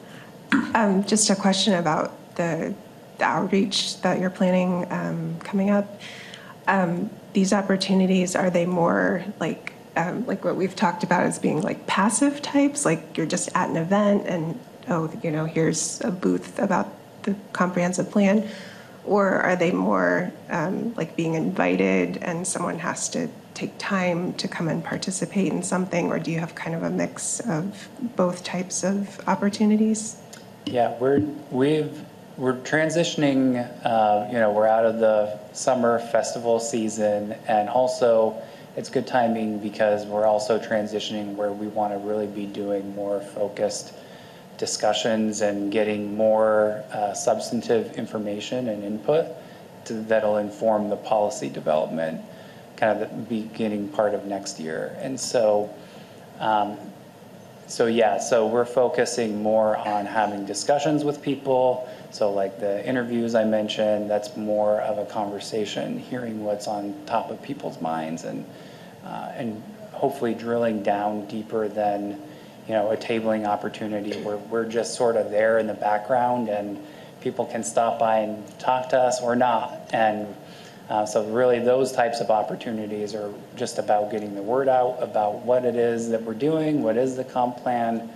Um, 0.74 1.04
Just 1.04 1.30
a 1.30 1.36
question 1.36 1.74
about 1.74 2.12
the 2.40 2.74
the 3.20 3.26
outreach 3.36 4.00
that 4.00 4.18
you're 4.20 4.36
planning 4.40 4.72
um, 4.90 5.20
coming 5.50 5.70
up. 5.78 5.86
Um, 6.66 7.10
These 7.32 7.52
opportunities, 7.52 8.34
are 8.34 8.50
they 8.50 8.66
more 8.66 9.22
like, 9.38 9.64
um, 9.94 10.26
like 10.26 10.40
what 10.46 10.56
we've 10.56 10.74
talked 10.74 11.02
about 11.04 11.22
as 11.30 11.38
being 11.38 11.60
like 11.68 11.86
passive 11.86 12.40
types? 12.42 12.84
Like 12.84 13.00
you're 13.16 13.32
just 13.36 13.48
at 13.54 13.68
an 13.68 13.76
event 13.76 14.26
and, 14.26 14.58
oh, 14.88 15.12
you 15.22 15.30
know, 15.30 15.44
here's 15.44 16.00
a 16.00 16.10
booth 16.10 16.58
about 16.58 16.86
the 17.24 17.32
comprehensive 17.52 18.10
plan? 18.10 18.48
Or 19.04 19.24
are 19.48 19.56
they 19.56 19.72
more 19.72 20.32
um, 20.58 20.94
like 21.00 21.14
being 21.14 21.34
invited 21.34 22.18
and 22.28 22.46
someone 22.46 22.78
has 22.78 23.08
to 23.10 23.28
take 23.54 23.72
time 23.78 24.32
to 24.34 24.48
come 24.48 24.66
and 24.68 24.82
participate 24.82 25.52
in 25.52 25.62
something? 25.62 26.10
Or 26.12 26.18
do 26.18 26.30
you 26.30 26.40
have 26.40 26.54
kind 26.54 26.74
of 26.74 26.82
a 26.82 26.90
mix 26.90 27.40
of 27.40 27.88
both 28.16 28.44
types 28.44 28.82
of 28.82 29.20
opportunities? 29.28 30.16
Yeah, 30.66 30.96
we're, 30.98 31.20
we've, 31.50 32.04
we're 32.36 32.56
transitioning, 32.56 33.68
uh, 33.84 34.28
you 34.28 34.38
know, 34.38 34.52
we're 34.52 34.66
out 34.66 34.84
of 34.84 34.98
the 34.98 35.38
summer 35.52 35.98
festival 35.98 36.60
season, 36.60 37.34
and 37.46 37.68
also 37.68 38.40
it's 38.76 38.88
good 38.88 39.06
timing 39.06 39.58
because 39.58 40.06
we're 40.06 40.26
also 40.26 40.58
transitioning 40.58 41.34
where 41.34 41.52
we 41.52 41.66
want 41.66 41.92
to 41.92 41.98
really 41.98 42.26
be 42.26 42.46
doing 42.46 42.94
more 42.94 43.20
focused 43.20 43.94
discussions 44.58 45.40
and 45.40 45.72
getting 45.72 46.14
more 46.14 46.84
uh, 46.92 47.12
substantive 47.14 47.94
information 47.94 48.68
and 48.68 48.84
input 48.84 49.26
to, 49.86 49.94
that'll 49.94 50.36
inform 50.36 50.88
the 50.88 50.96
policy 50.96 51.48
development, 51.48 52.20
kind 52.76 53.02
of 53.02 53.10
the 53.10 53.42
beginning 53.42 53.88
part 53.88 54.14
of 54.14 54.26
next 54.26 54.60
year. 54.60 54.96
And 55.00 55.18
so, 55.18 55.74
um, 56.38 56.78
so 57.66 57.86
yeah, 57.86 58.18
so 58.18 58.46
we're 58.46 58.64
focusing 58.64 59.42
more 59.42 59.76
on 59.76 60.04
having 60.06 60.44
discussions 60.44 61.04
with 61.04 61.22
people. 61.22 61.88
So 62.10 62.32
like 62.32 62.58
the 62.58 62.86
interviews 62.86 63.34
I 63.34 63.44
mentioned, 63.44 64.10
that's 64.10 64.36
more 64.36 64.80
of 64.80 64.98
a 64.98 65.06
conversation, 65.06 65.98
hearing 65.98 66.44
what's 66.44 66.66
on 66.66 66.94
top 67.06 67.30
of 67.30 67.40
people's 67.42 67.80
minds 67.80 68.24
and, 68.24 68.44
uh, 69.04 69.32
and 69.34 69.62
hopefully 69.92 70.34
drilling 70.34 70.82
down 70.82 71.26
deeper 71.26 71.68
than, 71.68 72.20
you 72.66 72.74
know, 72.74 72.90
a 72.90 72.96
tabling 72.96 73.46
opportunity 73.46 74.20
where 74.22 74.36
we're 74.36 74.68
just 74.68 74.94
sort 74.94 75.16
of 75.16 75.30
there 75.30 75.58
in 75.58 75.66
the 75.66 75.74
background 75.74 76.48
and 76.48 76.84
people 77.20 77.44
can 77.46 77.62
stop 77.62 77.98
by 77.98 78.18
and 78.18 78.58
talk 78.58 78.88
to 78.88 78.98
us 78.98 79.20
or 79.20 79.36
not. 79.36 79.90
And 79.92 80.34
uh, 80.88 81.06
so 81.06 81.24
really 81.26 81.60
those 81.60 81.92
types 81.92 82.20
of 82.20 82.30
opportunities 82.30 83.14
are 83.14 83.32
just 83.54 83.78
about 83.78 84.10
getting 84.10 84.34
the 84.34 84.42
word 84.42 84.68
out 84.68 84.96
about 85.00 85.36
what 85.44 85.64
it 85.64 85.76
is 85.76 86.08
that 86.08 86.22
we're 86.22 86.34
doing, 86.34 86.82
what 86.82 86.96
is 86.96 87.14
the 87.14 87.24
comp 87.24 87.58
plan, 87.58 88.10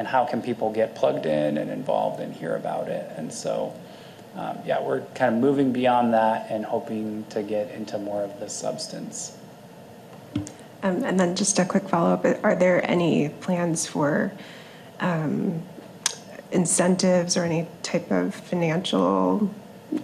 and 0.00 0.08
how 0.08 0.24
can 0.24 0.40
people 0.40 0.72
get 0.72 0.94
plugged 0.94 1.26
in 1.26 1.58
and 1.58 1.70
involved 1.70 2.20
and 2.20 2.32
hear 2.32 2.56
about 2.56 2.88
it. 2.88 3.12
And 3.18 3.30
so, 3.30 3.74
um, 4.34 4.56
yeah, 4.64 4.82
we're 4.82 5.02
kind 5.14 5.34
of 5.34 5.42
moving 5.42 5.74
beyond 5.74 6.14
that 6.14 6.50
and 6.50 6.64
hoping 6.64 7.26
to 7.28 7.42
get 7.42 7.70
into 7.72 7.98
more 7.98 8.22
of 8.22 8.40
the 8.40 8.48
substance. 8.48 9.36
Um, 10.82 11.04
And 11.04 11.20
then 11.20 11.36
just 11.36 11.58
a 11.58 11.66
quick 11.66 11.86
follow-up, 11.86 12.24
are 12.42 12.56
there 12.56 12.80
any 12.90 13.28
plans 13.28 13.86
for 13.86 14.32
um, 15.00 15.62
incentives 16.50 17.36
or 17.36 17.44
any 17.44 17.68
type 17.82 18.10
of 18.10 18.34
financial 18.34 19.50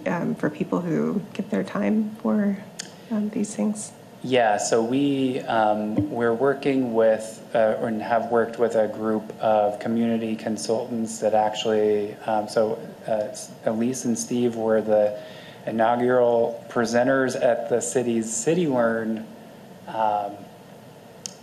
um, 0.05 0.35
for 0.35 0.51
people 0.51 0.81
who 0.81 1.23
give 1.33 1.49
their 1.49 1.63
time 1.63 2.11
for 2.21 2.63
um, 3.09 3.29
these 3.29 3.55
things? 3.55 3.93
Yeah, 4.27 4.57
so 4.57 4.83
we, 4.83 5.39
um, 5.43 6.11
we're 6.11 6.33
working 6.33 6.93
with, 6.93 7.41
uh, 7.55 7.77
and 7.79 8.01
have 8.01 8.29
worked 8.29 8.59
with 8.59 8.75
a 8.75 8.89
group 8.89 9.23
of 9.39 9.79
community 9.79 10.35
consultants 10.35 11.19
that 11.19 11.33
actually, 11.33 12.13
um, 12.25 12.49
so 12.49 12.77
uh, 13.07 13.33
Elise 13.63 14.03
and 14.03 14.19
Steve 14.19 14.57
were 14.57 14.81
the 14.81 15.17
inaugural 15.65 16.61
presenters 16.67 17.41
at 17.41 17.69
the 17.69 17.79
city's 17.79 18.27
CityLearn 18.27 19.23
um, 19.87 20.33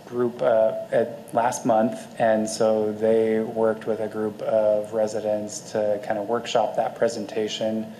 group 0.05 0.39
uh, 0.43 0.73
at, 0.91 1.33
last 1.33 1.65
month, 1.65 1.99
and 2.21 2.47
so 2.47 2.91
they 2.91 3.39
worked 3.39 3.87
with 3.87 3.99
a 3.99 4.07
group 4.07 4.39
of 4.43 4.93
residents 4.93 5.71
to 5.71 5.99
kind 6.05 6.19
of 6.19 6.29
workshop 6.29 6.75
that 6.75 6.95
presentation. 6.95 7.91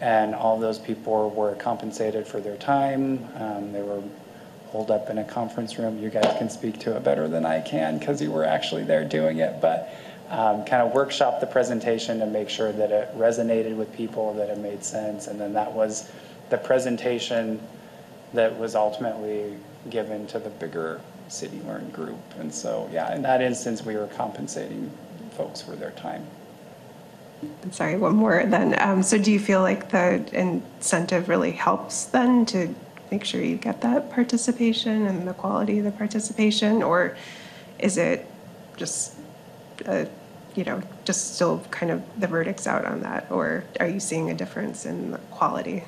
And 0.00 0.34
all 0.34 0.58
those 0.58 0.78
people 0.78 1.30
were 1.30 1.54
compensated 1.54 2.26
for 2.26 2.40
their 2.40 2.56
time. 2.56 3.26
Um, 3.36 3.72
they 3.72 3.82
were 3.82 4.02
holed 4.68 4.90
up 4.90 5.08
in 5.08 5.18
a 5.18 5.24
conference 5.24 5.78
room. 5.78 5.98
You 6.02 6.10
guys 6.10 6.36
can 6.36 6.50
speak 6.50 6.80
to 6.80 6.96
it 6.96 7.04
better 7.04 7.28
than 7.28 7.46
I 7.46 7.60
can 7.60 7.98
because 7.98 8.20
you 8.20 8.32
were 8.32 8.44
actually 8.44 8.82
there 8.82 9.04
doing 9.04 9.38
it. 9.38 9.60
But 9.60 9.94
um, 10.30 10.64
kind 10.64 10.82
of 10.82 10.92
workshop 10.92 11.40
the 11.40 11.46
presentation 11.46 12.18
to 12.18 12.26
make 12.26 12.48
sure 12.48 12.72
that 12.72 12.90
it 12.90 13.16
resonated 13.16 13.76
with 13.76 13.92
people, 13.94 14.34
that 14.34 14.50
it 14.50 14.58
made 14.58 14.84
sense. 14.84 15.28
And 15.28 15.40
then 15.40 15.52
that 15.52 15.72
was 15.72 16.10
the 16.50 16.58
presentation 16.58 17.60
that 18.32 18.58
was 18.58 18.74
ultimately 18.74 19.54
given 19.90 20.26
to 20.26 20.38
the 20.38 20.50
bigger 20.50 21.00
City 21.28 21.60
Learn 21.66 21.88
group. 21.90 22.18
And 22.38 22.52
so, 22.52 22.88
yeah, 22.92 23.14
in 23.14 23.22
that 23.22 23.40
instance, 23.40 23.84
we 23.84 23.96
were 23.96 24.08
compensating 24.08 24.90
folks 25.32 25.62
for 25.62 25.76
their 25.76 25.92
time. 25.92 26.26
Sorry, 27.70 27.96
one 27.96 28.16
more 28.16 28.44
then. 28.46 28.80
Um, 28.80 29.02
So 29.02 29.18
do 29.18 29.32
you 29.32 29.38
feel 29.40 29.60
like 29.60 29.90
the 29.90 30.24
incentive 30.32 31.28
really 31.28 31.52
helps 31.52 32.04
then 32.06 32.46
to 32.46 32.74
make 33.10 33.24
sure 33.24 33.40
you 33.42 33.56
get 33.56 33.80
that 33.82 34.10
participation 34.10 35.06
and 35.06 35.26
the 35.26 35.34
quality 35.34 35.78
of 35.78 35.84
the 35.84 35.92
participation? 35.92 36.82
Or 36.82 37.16
is 37.78 37.96
it 37.96 38.26
just, 38.76 39.14
uh, 39.86 40.04
you 40.54 40.64
know, 40.64 40.82
just 41.04 41.34
still 41.34 41.64
kind 41.70 41.92
of 41.92 42.02
the 42.18 42.26
verdict's 42.26 42.66
out 42.66 42.84
on 42.84 43.00
that? 43.02 43.30
Or 43.30 43.64
are 43.80 43.88
you 43.88 44.00
seeing 44.00 44.30
a 44.30 44.34
difference 44.34 44.86
in 44.86 45.12
the 45.12 45.18
quality? 45.30 45.84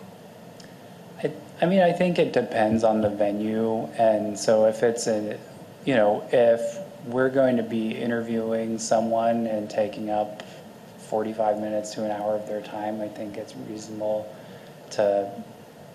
I, 1.22 1.32
I 1.62 1.66
mean, 1.66 1.80
I 1.80 1.92
think 1.92 2.18
it 2.18 2.32
depends 2.32 2.84
on 2.84 3.00
the 3.00 3.10
venue. 3.10 3.86
And 3.98 4.38
so 4.38 4.66
if 4.66 4.82
it's 4.82 5.06
a, 5.06 5.38
you 5.84 5.94
know, 5.94 6.28
if 6.32 6.78
we're 7.06 7.30
going 7.30 7.56
to 7.56 7.62
be 7.62 7.92
interviewing 7.92 8.78
someone 8.78 9.46
and 9.46 9.70
taking 9.70 10.10
up 10.10 10.42
45 11.06 11.58
minutes 11.60 11.94
to 11.94 12.04
an 12.04 12.10
hour 12.10 12.34
of 12.34 12.46
their 12.46 12.60
time, 12.60 13.00
I 13.00 13.08
think 13.08 13.36
it's 13.36 13.54
reasonable 13.68 14.32
to, 14.90 15.30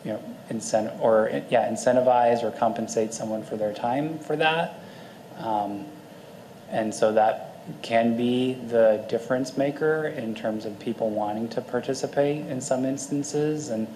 you 0.03 0.13
know, 0.13 0.23
incent 0.49 0.99
or 0.99 1.29
yeah, 1.49 1.69
incentivize 1.69 2.43
or 2.43 2.51
compensate 2.51 3.13
someone 3.13 3.43
for 3.43 3.57
their 3.57 3.73
time 3.73 4.19
for 4.19 4.35
that. 4.35 4.79
Um, 5.37 5.85
and 6.69 6.93
so 6.93 7.11
that 7.13 7.51
can 7.81 8.17
be 8.17 8.53
the 8.53 9.05
difference 9.07 9.57
maker 9.57 10.07
in 10.07 10.33
terms 10.33 10.65
of 10.65 10.77
people 10.79 11.09
wanting 11.09 11.47
to 11.49 11.61
participate 11.61 12.47
in 12.47 12.59
some 12.59 12.85
instances. 12.85 13.69
And 13.69 13.87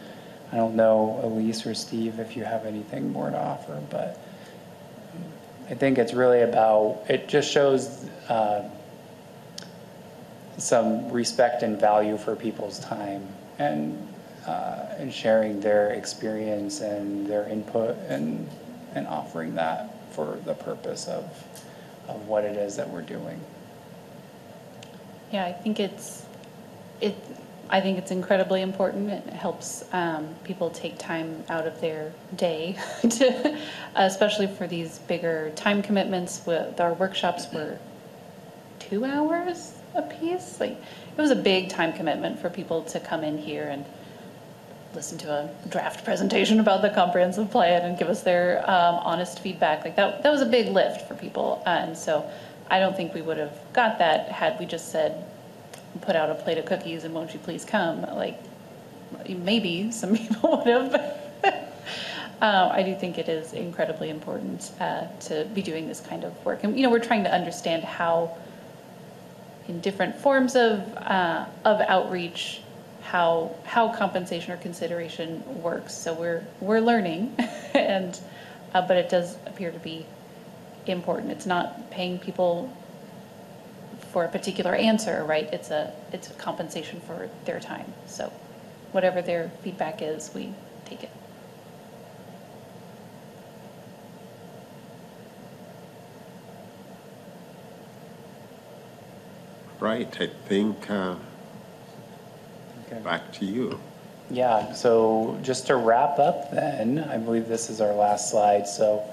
I 0.51 0.57
don't 0.57 0.75
know, 0.75 1.19
Elise 1.23 1.65
or 1.65 1.73
Steve, 1.73 2.19
if 2.19 2.37
you 2.37 2.43
have 2.43 2.65
anything 2.65 3.11
more 3.11 3.29
to 3.29 3.39
offer, 3.39 3.81
but 3.89 4.19
I 5.69 5.73
think 5.73 5.97
it's 5.97 6.13
really 6.13 6.41
about, 6.41 7.03
it 7.09 7.27
just 7.27 7.51
shows 7.51 8.07
uh, 8.29 8.69
some 10.57 11.11
respect 11.11 11.63
and 11.63 11.79
value 11.79 12.17
for 12.17 12.35
people's 12.35 12.79
time 12.79 13.27
and, 13.59 14.07
uh, 14.47 14.85
and 14.97 15.13
sharing 15.13 15.59
their 15.59 15.89
experience 15.91 16.81
and 16.81 17.27
their 17.27 17.47
input 17.47 17.97
and, 18.07 18.47
and 18.93 19.07
offering 19.07 19.55
that 19.55 19.93
for 20.11 20.39
the 20.45 20.53
purpose 20.53 21.07
of, 21.07 21.23
of 22.07 22.27
what 22.27 22.43
it 22.43 22.55
is 22.55 22.75
that 22.77 22.89
we're 22.89 23.01
doing. 23.01 23.39
Yeah, 25.31 25.45
I 25.45 25.51
think 25.51 25.79
it's, 25.79 26.25
it, 27.01 27.15
I 27.69 27.81
think 27.81 27.97
it's 27.97 28.11
incredibly 28.11 28.61
important. 28.61 29.09
It 29.09 29.25
helps 29.33 29.83
um, 29.91 30.33
people 30.43 30.69
take 30.69 30.97
time 30.97 31.43
out 31.49 31.67
of 31.67 31.81
their 31.81 32.13
day 32.35 32.77
to, 33.09 33.59
especially 33.95 34.47
for 34.47 34.67
these 34.67 34.99
bigger 34.99 35.51
time 35.55 35.81
commitments. 35.81 36.45
With 36.45 36.79
our 36.79 36.93
workshops 36.93 37.51
were 37.51 37.79
two 38.79 39.03
hours 39.03 39.74
a 39.95 40.01
piece. 40.03 40.59
Like 40.59 40.71
it 40.71 41.21
was 41.21 41.31
a 41.31 41.35
big 41.35 41.69
time 41.69 41.93
commitment 41.93 42.39
for 42.39 42.49
people 42.49 42.83
to 42.83 42.99
come 42.99 43.23
in 43.23 43.37
here 43.37 43.67
and 43.69 43.85
listen 44.93 45.17
to 45.19 45.29
a 45.29 45.49
draft 45.69 46.05
presentation 46.05 46.59
about 46.59 46.81
the 46.81 46.89
comprehensive 46.89 47.51
plan 47.51 47.83
and 47.83 47.97
give 47.97 48.07
us 48.07 48.23
their 48.23 48.59
um, 48.61 48.95
honest 48.95 49.39
feedback. 49.39 49.83
Like 49.83 49.95
that, 49.97 50.23
that 50.23 50.31
was 50.31 50.41
a 50.41 50.45
big 50.45 50.69
lift 50.69 51.07
for 51.07 51.15
people. 51.15 51.61
And 51.65 51.97
so 51.97 52.29
I 52.69 52.79
don't 52.79 52.95
think 52.95 53.13
we 53.13 53.21
would 53.21 53.37
have 53.37 53.57
got 53.73 53.99
that 53.99 54.29
had 54.29 54.57
we 54.59 54.65
just 54.65 54.91
said, 54.91 55.23
put 56.01 56.15
out 56.15 56.29
a 56.29 56.35
plate 56.35 56.57
of 56.57 56.65
cookies 56.65 57.03
and 57.03 57.13
won't 57.13 57.33
you 57.33 57.39
please 57.39 57.65
come? 57.65 58.01
Like 58.01 58.39
maybe 59.27 59.91
some 59.91 60.15
people 60.17 60.57
would 60.57 60.67
have. 60.67 60.93
um, 62.41 62.71
I 62.71 62.81
do 62.83 62.95
think 62.95 63.17
it 63.17 63.29
is 63.29 63.53
incredibly 63.53 64.09
important 64.09 64.71
uh, 64.79 65.07
to 65.21 65.45
be 65.53 65.61
doing 65.61 65.87
this 65.87 65.99
kind 65.99 66.23
of 66.23 66.45
work. 66.45 66.63
And, 66.63 66.75
you 66.75 66.83
know, 66.83 66.89
we're 66.89 66.99
trying 66.99 67.23
to 67.25 67.33
understand 67.33 67.83
how 67.83 68.37
in 69.67 69.79
different 69.81 70.15
forms 70.15 70.55
of, 70.55 70.81
uh, 70.97 71.45
of 71.63 71.81
outreach, 71.81 72.61
how, 73.03 73.55
how 73.65 73.93
compensation 73.93 74.51
or 74.51 74.57
consideration 74.57 75.43
works. 75.61 75.93
So 75.93 76.13
we're, 76.13 76.43
we're 76.59 76.79
learning, 76.79 77.35
and, 77.73 78.19
uh, 78.73 78.81
but 78.87 78.97
it 78.97 79.09
does 79.09 79.37
appear 79.45 79.71
to 79.71 79.79
be 79.79 80.05
important. 80.85 81.31
It's 81.31 81.45
not 81.45 81.91
paying 81.91 82.19
people 82.19 82.75
for 84.11 84.23
a 84.23 84.29
particular 84.29 84.73
answer, 84.75 85.23
right? 85.23 85.51
It's 85.51 85.71
a, 85.71 85.91
it's 86.13 86.29
a 86.29 86.33
compensation 86.33 87.01
for 87.01 87.29
their 87.45 87.59
time. 87.59 87.93
So 88.07 88.31
whatever 88.91 89.21
their 89.21 89.51
feedback 89.63 90.01
is, 90.01 90.31
we 90.33 90.53
take 90.85 91.03
it. 91.03 91.09
Right, 99.79 100.15
I 100.21 100.27
think, 100.47 100.89
uh, 100.89 101.15
Okay. 102.87 103.01
back 103.01 103.31
to 103.33 103.45
you. 103.45 103.79
Yeah, 104.29 104.73
so 104.73 105.37
just 105.43 105.67
to 105.67 105.75
wrap 105.75 106.17
up 106.19 106.51
then, 106.51 106.99
I 107.11 107.17
believe 107.17 107.47
this 107.47 107.69
is 107.69 107.81
our 107.81 107.93
last 107.93 108.31
slide, 108.31 108.67
so 108.67 109.03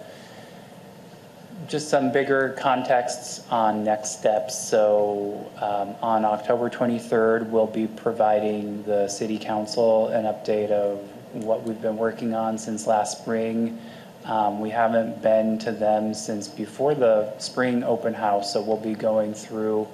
just 1.69 1.89
some 1.89 2.11
bigger 2.13 2.51
contexts 2.59 3.43
on 3.51 3.85
next 3.85 4.19
steps. 4.19 4.59
So 4.59 5.51
um, 5.61 5.95
on 6.03 6.25
October 6.25 6.69
23rd, 6.71 7.49
we'll 7.51 7.67
be 7.67 7.87
providing 7.87 8.83
the 8.85 9.07
city 9.09 9.39
council 9.39 10.09
an 10.09 10.25
update 10.25 10.71
of 10.71 10.99
what 11.35 11.63
we've 11.63 11.81
been 11.81 11.97
working 11.97 12.35
on 12.35 12.59
since 12.59 12.87
last 12.87 13.19
spring. 13.19 13.79
Um, 14.25 14.61
We 14.61 14.71
haven't 14.71 15.23
been 15.23 15.59
to 15.61 15.73
them 15.73 16.15
since 16.15 16.49
before 16.49 16.95
the 16.95 17.37
spring 17.39 17.85
open 17.85 18.15
house, 18.15 18.53
so 18.53 18.61
we'll 18.61 18.77
be 18.77 18.95
going 18.95 19.33
through 19.35 19.87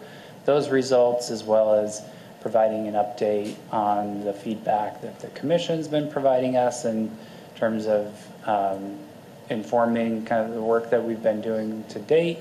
those 0.49 0.71
results 0.71 1.31
as 1.31 1.45
well 1.45 1.75
as 1.75 2.01
providing 2.41 2.89
an 2.89 2.95
update 2.95 3.55
on 3.71 4.25
the 4.25 4.33
feedback 4.33 5.03
that 5.03 5.21
the 5.21 5.27
commission's 5.29 5.87
been 5.87 6.11
providing 6.11 6.57
us 6.57 6.87
in 6.87 7.15
terms 7.55 7.87
of 7.87 8.27
um, 8.49 8.97
informing 9.51 10.25
kind 10.25 10.49
of 10.49 10.55
the 10.55 10.63
work 10.63 10.89
that 10.89 11.05
we've 11.05 11.23
been 11.23 11.43
doing 11.43 11.85
to 11.91 11.99
date 11.99 12.39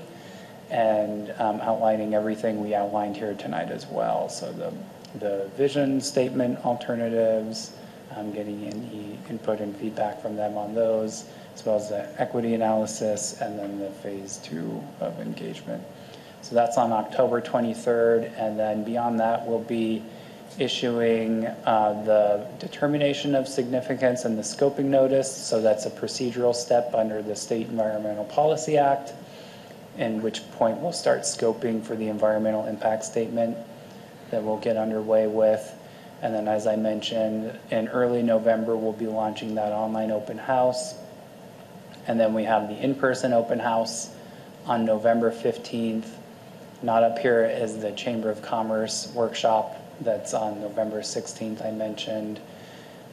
and 0.70 1.34
um, 1.36 1.60
outlining 1.60 2.14
everything 2.14 2.62
we 2.62 2.74
outlined 2.74 3.14
here 3.14 3.34
tonight 3.34 3.68
as 3.68 3.86
well. 3.86 4.30
So 4.30 4.52
the, 4.52 4.72
the 5.18 5.50
vision 5.58 6.00
statement 6.00 6.64
alternatives, 6.64 7.72
um, 8.16 8.32
getting 8.32 8.64
any 8.68 9.18
input 9.28 9.60
and 9.60 9.76
feedback 9.76 10.22
from 10.22 10.34
them 10.34 10.56
on 10.56 10.74
those, 10.74 11.26
as 11.54 11.66
well 11.66 11.76
as 11.76 11.90
the 11.90 12.08
equity 12.18 12.54
analysis, 12.54 13.38
and 13.42 13.58
then 13.58 13.78
the 13.78 13.90
phase 13.90 14.38
two 14.38 14.82
of 15.00 15.20
engagement. 15.20 15.84
So 16.42 16.54
that's 16.54 16.78
on 16.78 16.92
October 16.92 17.40
23rd, 17.40 18.32
and 18.38 18.58
then 18.58 18.84
beyond 18.84 19.20
that, 19.20 19.46
we'll 19.46 19.58
be 19.58 20.02
issuing 20.58 21.46
uh, 21.46 22.02
the 22.04 22.46
determination 22.58 23.34
of 23.34 23.46
significance 23.46 24.24
and 24.24 24.38
the 24.38 24.42
scoping 24.42 24.86
notice. 24.86 25.30
So 25.30 25.60
that's 25.60 25.86
a 25.86 25.90
procedural 25.90 26.54
step 26.54 26.94
under 26.94 27.22
the 27.22 27.36
State 27.36 27.68
Environmental 27.68 28.24
Policy 28.24 28.78
Act, 28.78 29.12
in 29.98 30.22
which 30.22 30.48
point 30.52 30.78
we'll 30.78 30.92
start 30.92 31.22
scoping 31.22 31.82
for 31.82 31.96
the 31.96 32.08
environmental 32.08 32.66
impact 32.66 33.04
statement 33.04 33.56
that 34.30 34.42
we'll 34.42 34.58
get 34.58 34.76
underway 34.76 35.26
with. 35.26 35.74
And 36.22 36.34
then, 36.34 36.48
as 36.48 36.66
I 36.66 36.76
mentioned, 36.76 37.56
in 37.70 37.88
early 37.88 38.22
November, 38.22 38.76
we'll 38.76 38.92
be 38.92 39.06
launching 39.06 39.54
that 39.54 39.72
online 39.72 40.10
open 40.10 40.38
house. 40.38 40.94
And 42.08 42.18
then 42.18 42.34
we 42.34 42.44
have 42.44 42.68
the 42.68 42.76
in-person 42.76 43.32
open 43.32 43.58
house 43.60 44.10
on 44.66 44.84
November 44.84 45.30
15th. 45.30 46.08
Not 46.80 47.02
up 47.02 47.18
here 47.18 47.44
is 47.44 47.78
the 47.78 47.90
Chamber 47.92 48.30
of 48.30 48.40
Commerce 48.40 49.10
workshop 49.12 49.76
that's 50.00 50.32
on 50.32 50.60
November 50.60 51.00
16th, 51.00 51.64
I 51.64 51.72
mentioned. 51.72 52.38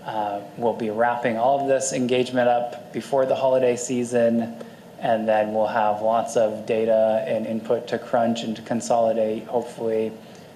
Uh, 0.06 0.42
We'll 0.58 0.74
be 0.74 0.92
wrapping 0.92 1.38
all 1.38 1.60
of 1.60 1.68
this 1.68 1.92
engagement 1.92 2.48
up 2.48 2.94
before 2.94 3.26
the 3.26 3.34
holiday 3.34 3.76
season, 3.76 4.54
and 5.00 5.28
then 5.28 5.54
we'll 5.54 5.66
have 5.66 6.04
lots 6.04 6.38
of 6.38 6.68
data 6.68 7.26
and 7.28 7.48
input 7.48 7.88
to 7.88 7.98
crunch 7.98 8.44
and 8.44 8.56
to 8.56 8.62
consolidate, 8.62 9.46
hopefully, 9.46 10.12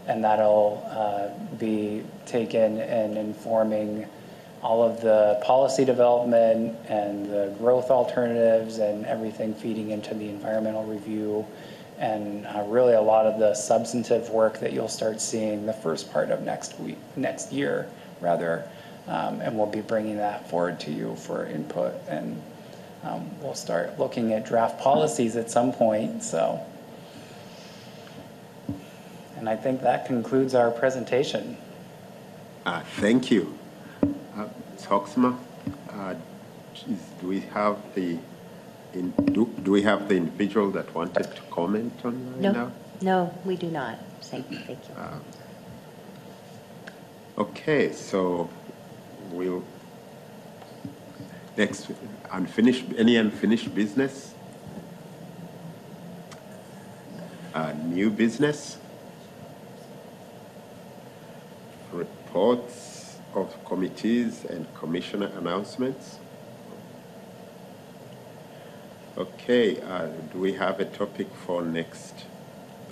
and 0.05 0.24
that'll 0.24 0.84
uh, 0.91 1.55
be 1.55 2.03
taken 2.28 2.80
in 2.80 3.18
informing 3.18 4.05
all 4.62 4.84
of 4.84 5.01
the 5.01 5.39
policy 5.43 5.84
development 5.84 6.78
and 6.88 7.26
the 7.26 7.55
growth 7.57 7.89
alternatives 7.89 8.78
and 8.78 9.05
everything 9.07 9.55
feeding 9.55 9.89
into 9.89 10.14
the 10.14 10.30
environmental 10.30 10.84
review 10.84 11.43
and 12.00 12.47
uh, 12.47 12.64
really 12.68 12.93
a 12.93 13.02
lot 13.02 13.26
of 13.26 13.39
the 13.39 13.54
substantive 13.54 14.30
work 14.30 14.60
that 14.62 14.72
you'll 14.72 14.88
start 14.88 15.20
seeing 15.20 15.66
the 15.66 15.74
first 15.74 16.12
part 16.12 16.32
of 16.32 16.41
next 16.41 16.80
week, 16.80 16.97
next 17.18 17.52
year, 17.52 17.88
rather. 18.22 18.68
Um, 19.08 19.41
and 19.41 19.58
we'll 19.58 19.68
be 19.68 19.82
bringing 19.82 20.18
that 20.18 20.50
forward 20.50 20.80
to 20.82 20.91
you 20.91 21.16
for 21.16 21.45
input. 21.47 21.93
And 22.08 22.41
um, 23.04 23.30
we'll 23.41 23.54
start 23.54 24.00
looking 24.00 24.34
at 24.34 24.45
draft 24.45 24.80
policies 24.80 25.36
at 25.36 25.52
some 25.52 25.74
point. 25.74 26.24
So, 26.24 26.64
and 29.38 29.50
I 29.50 29.56
think 29.56 29.82
that 29.82 30.06
concludes 30.06 30.56
our 30.56 30.72
presentation. 30.72 31.58
Uh, 32.66 32.82
Thank 32.97 33.32
you. 33.32 33.58
Uh, 34.04 34.47
Ms. 34.74 34.86
Hoekzema, 34.86 35.38
uh, 35.91 36.14
do 37.20 37.28
we 37.28 37.41
have 37.41 37.78
the, 37.95 38.18
in- 38.94 39.12
do 39.34 39.46
do 39.64 39.72
we 39.72 39.82
have 39.84 40.08
the 40.10 40.16
individual 40.16 40.72
that 40.72 40.94
wanted 40.96 41.24
to 41.36 41.42
comment 41.52 41.94
on 42.04 42.42
No, 42.42 42.52
now? 42.52 42.72
no, 43.02 43.34
we 43.46 43.56
do 43.56 43.70
not. 43.70 43.98
Thank 44.22 44.50
you. 44.52 44.60
Okay, 47.38 47.94
so 47.94 48.50
we'll, 49.32 49.64
next, 51.56 51.88
unfinished, 52.32 52.86
any 52.98 53.16
unfinished 53.16 53.74
business? 53.74 54.34
Uh, 57.54 57.74
New 57.86 58.10
business? 58.10 58.78
Reports 61.94 63.18
of 63.34 63.54
committees 63.66 64.46
and 64.46 64.68
commissioner 64.76 65.32
announcements? 65.38 66.18
Okay, 69.20 69.82
uh, 69.82 70.07
do 70.32 70.39
we 70.39 70.53
have 70.53 70.80
a 70.80 70.86
topic 70.86 71.28
for 71.45 71.61
next 71.61 72.13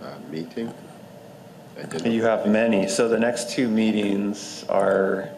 uh, 0.01 0.15
meeting? 0.29 0.73
You 2.03 2.23
have 2.23 2.45
many. 2.47 2.89
So 2.89 3.07
the 3.07 3.17
next 3.17 3.51
two 3.51 3.69
meetings 3.69 4.65
are, 4.67 5.29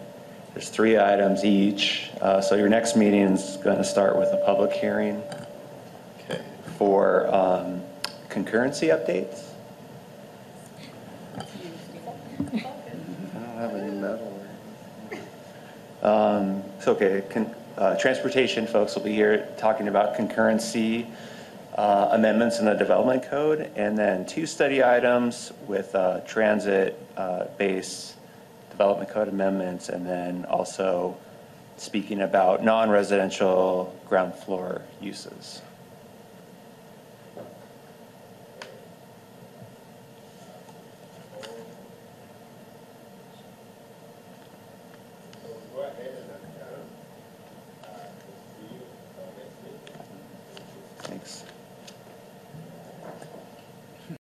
there's 0.53 0.69
three 0.69 0.97
items 0.97 1.45
each. 1.45 2.09
Uh, 2.19 2.41
So 2.41 2.55
your 2.55 2.69
next 2.69 2.95
meeting 2.95 3.21
is 3.37 3.57
going 3.57 3.77
to 3.77 3.83
start 3.83 4.17
with 4.17 4.29
a 4.29 4.41
public 4.47 4.71
hearing 4.71 5.21
Okay. 6.23 6.41
for 6.79 7.27
um, 7.35 7.83
concurrency 8.29 8.89
updates. 8.89 9.43
I 11.37 12.61
don't 13.35 13.57
have 13.57 13.75
any 13.75 13.91
metal. 13.91 14.45
Um, 16.01 16.63
So, 16.79 16.93
okay, 16.93 17.21
con- 17.29 17.53
uh, 17.79 17.95
transportation 17.95 18.67
folks 18.67 18.93
will 18.93 19.03
be 19.03 19.13
here 19.13 19.47
talking 19.57 19.87
about 19.87 20.15
concurrency 20.15 21.09
uh, 21.75 22.09
amendments 22.11 22.59
in 22.59 22.65
the 22.65 22.73
development 22.73 23.23
code, 23.23 23.71
and 23.77 23.97
then 23.97 24.25
two 24.25 24.45
study 24.45 24.83
items 24.83 25.53
with 25.65 25.95
uh, 25.95 26.19
transit-based 26.21 28.15
development 28.69 29.09
code 29.09 29.29
amendments, 29.29 29.87
and 29.87 30.05
then 30.05 30.43
also 30.45 31.15
speaking 31.77 32.21
about 32.21 32.63
non-residential 32.65 33.95
ground 34.09 34.35
floor 34.35 34.81
uses. 34.99 35.61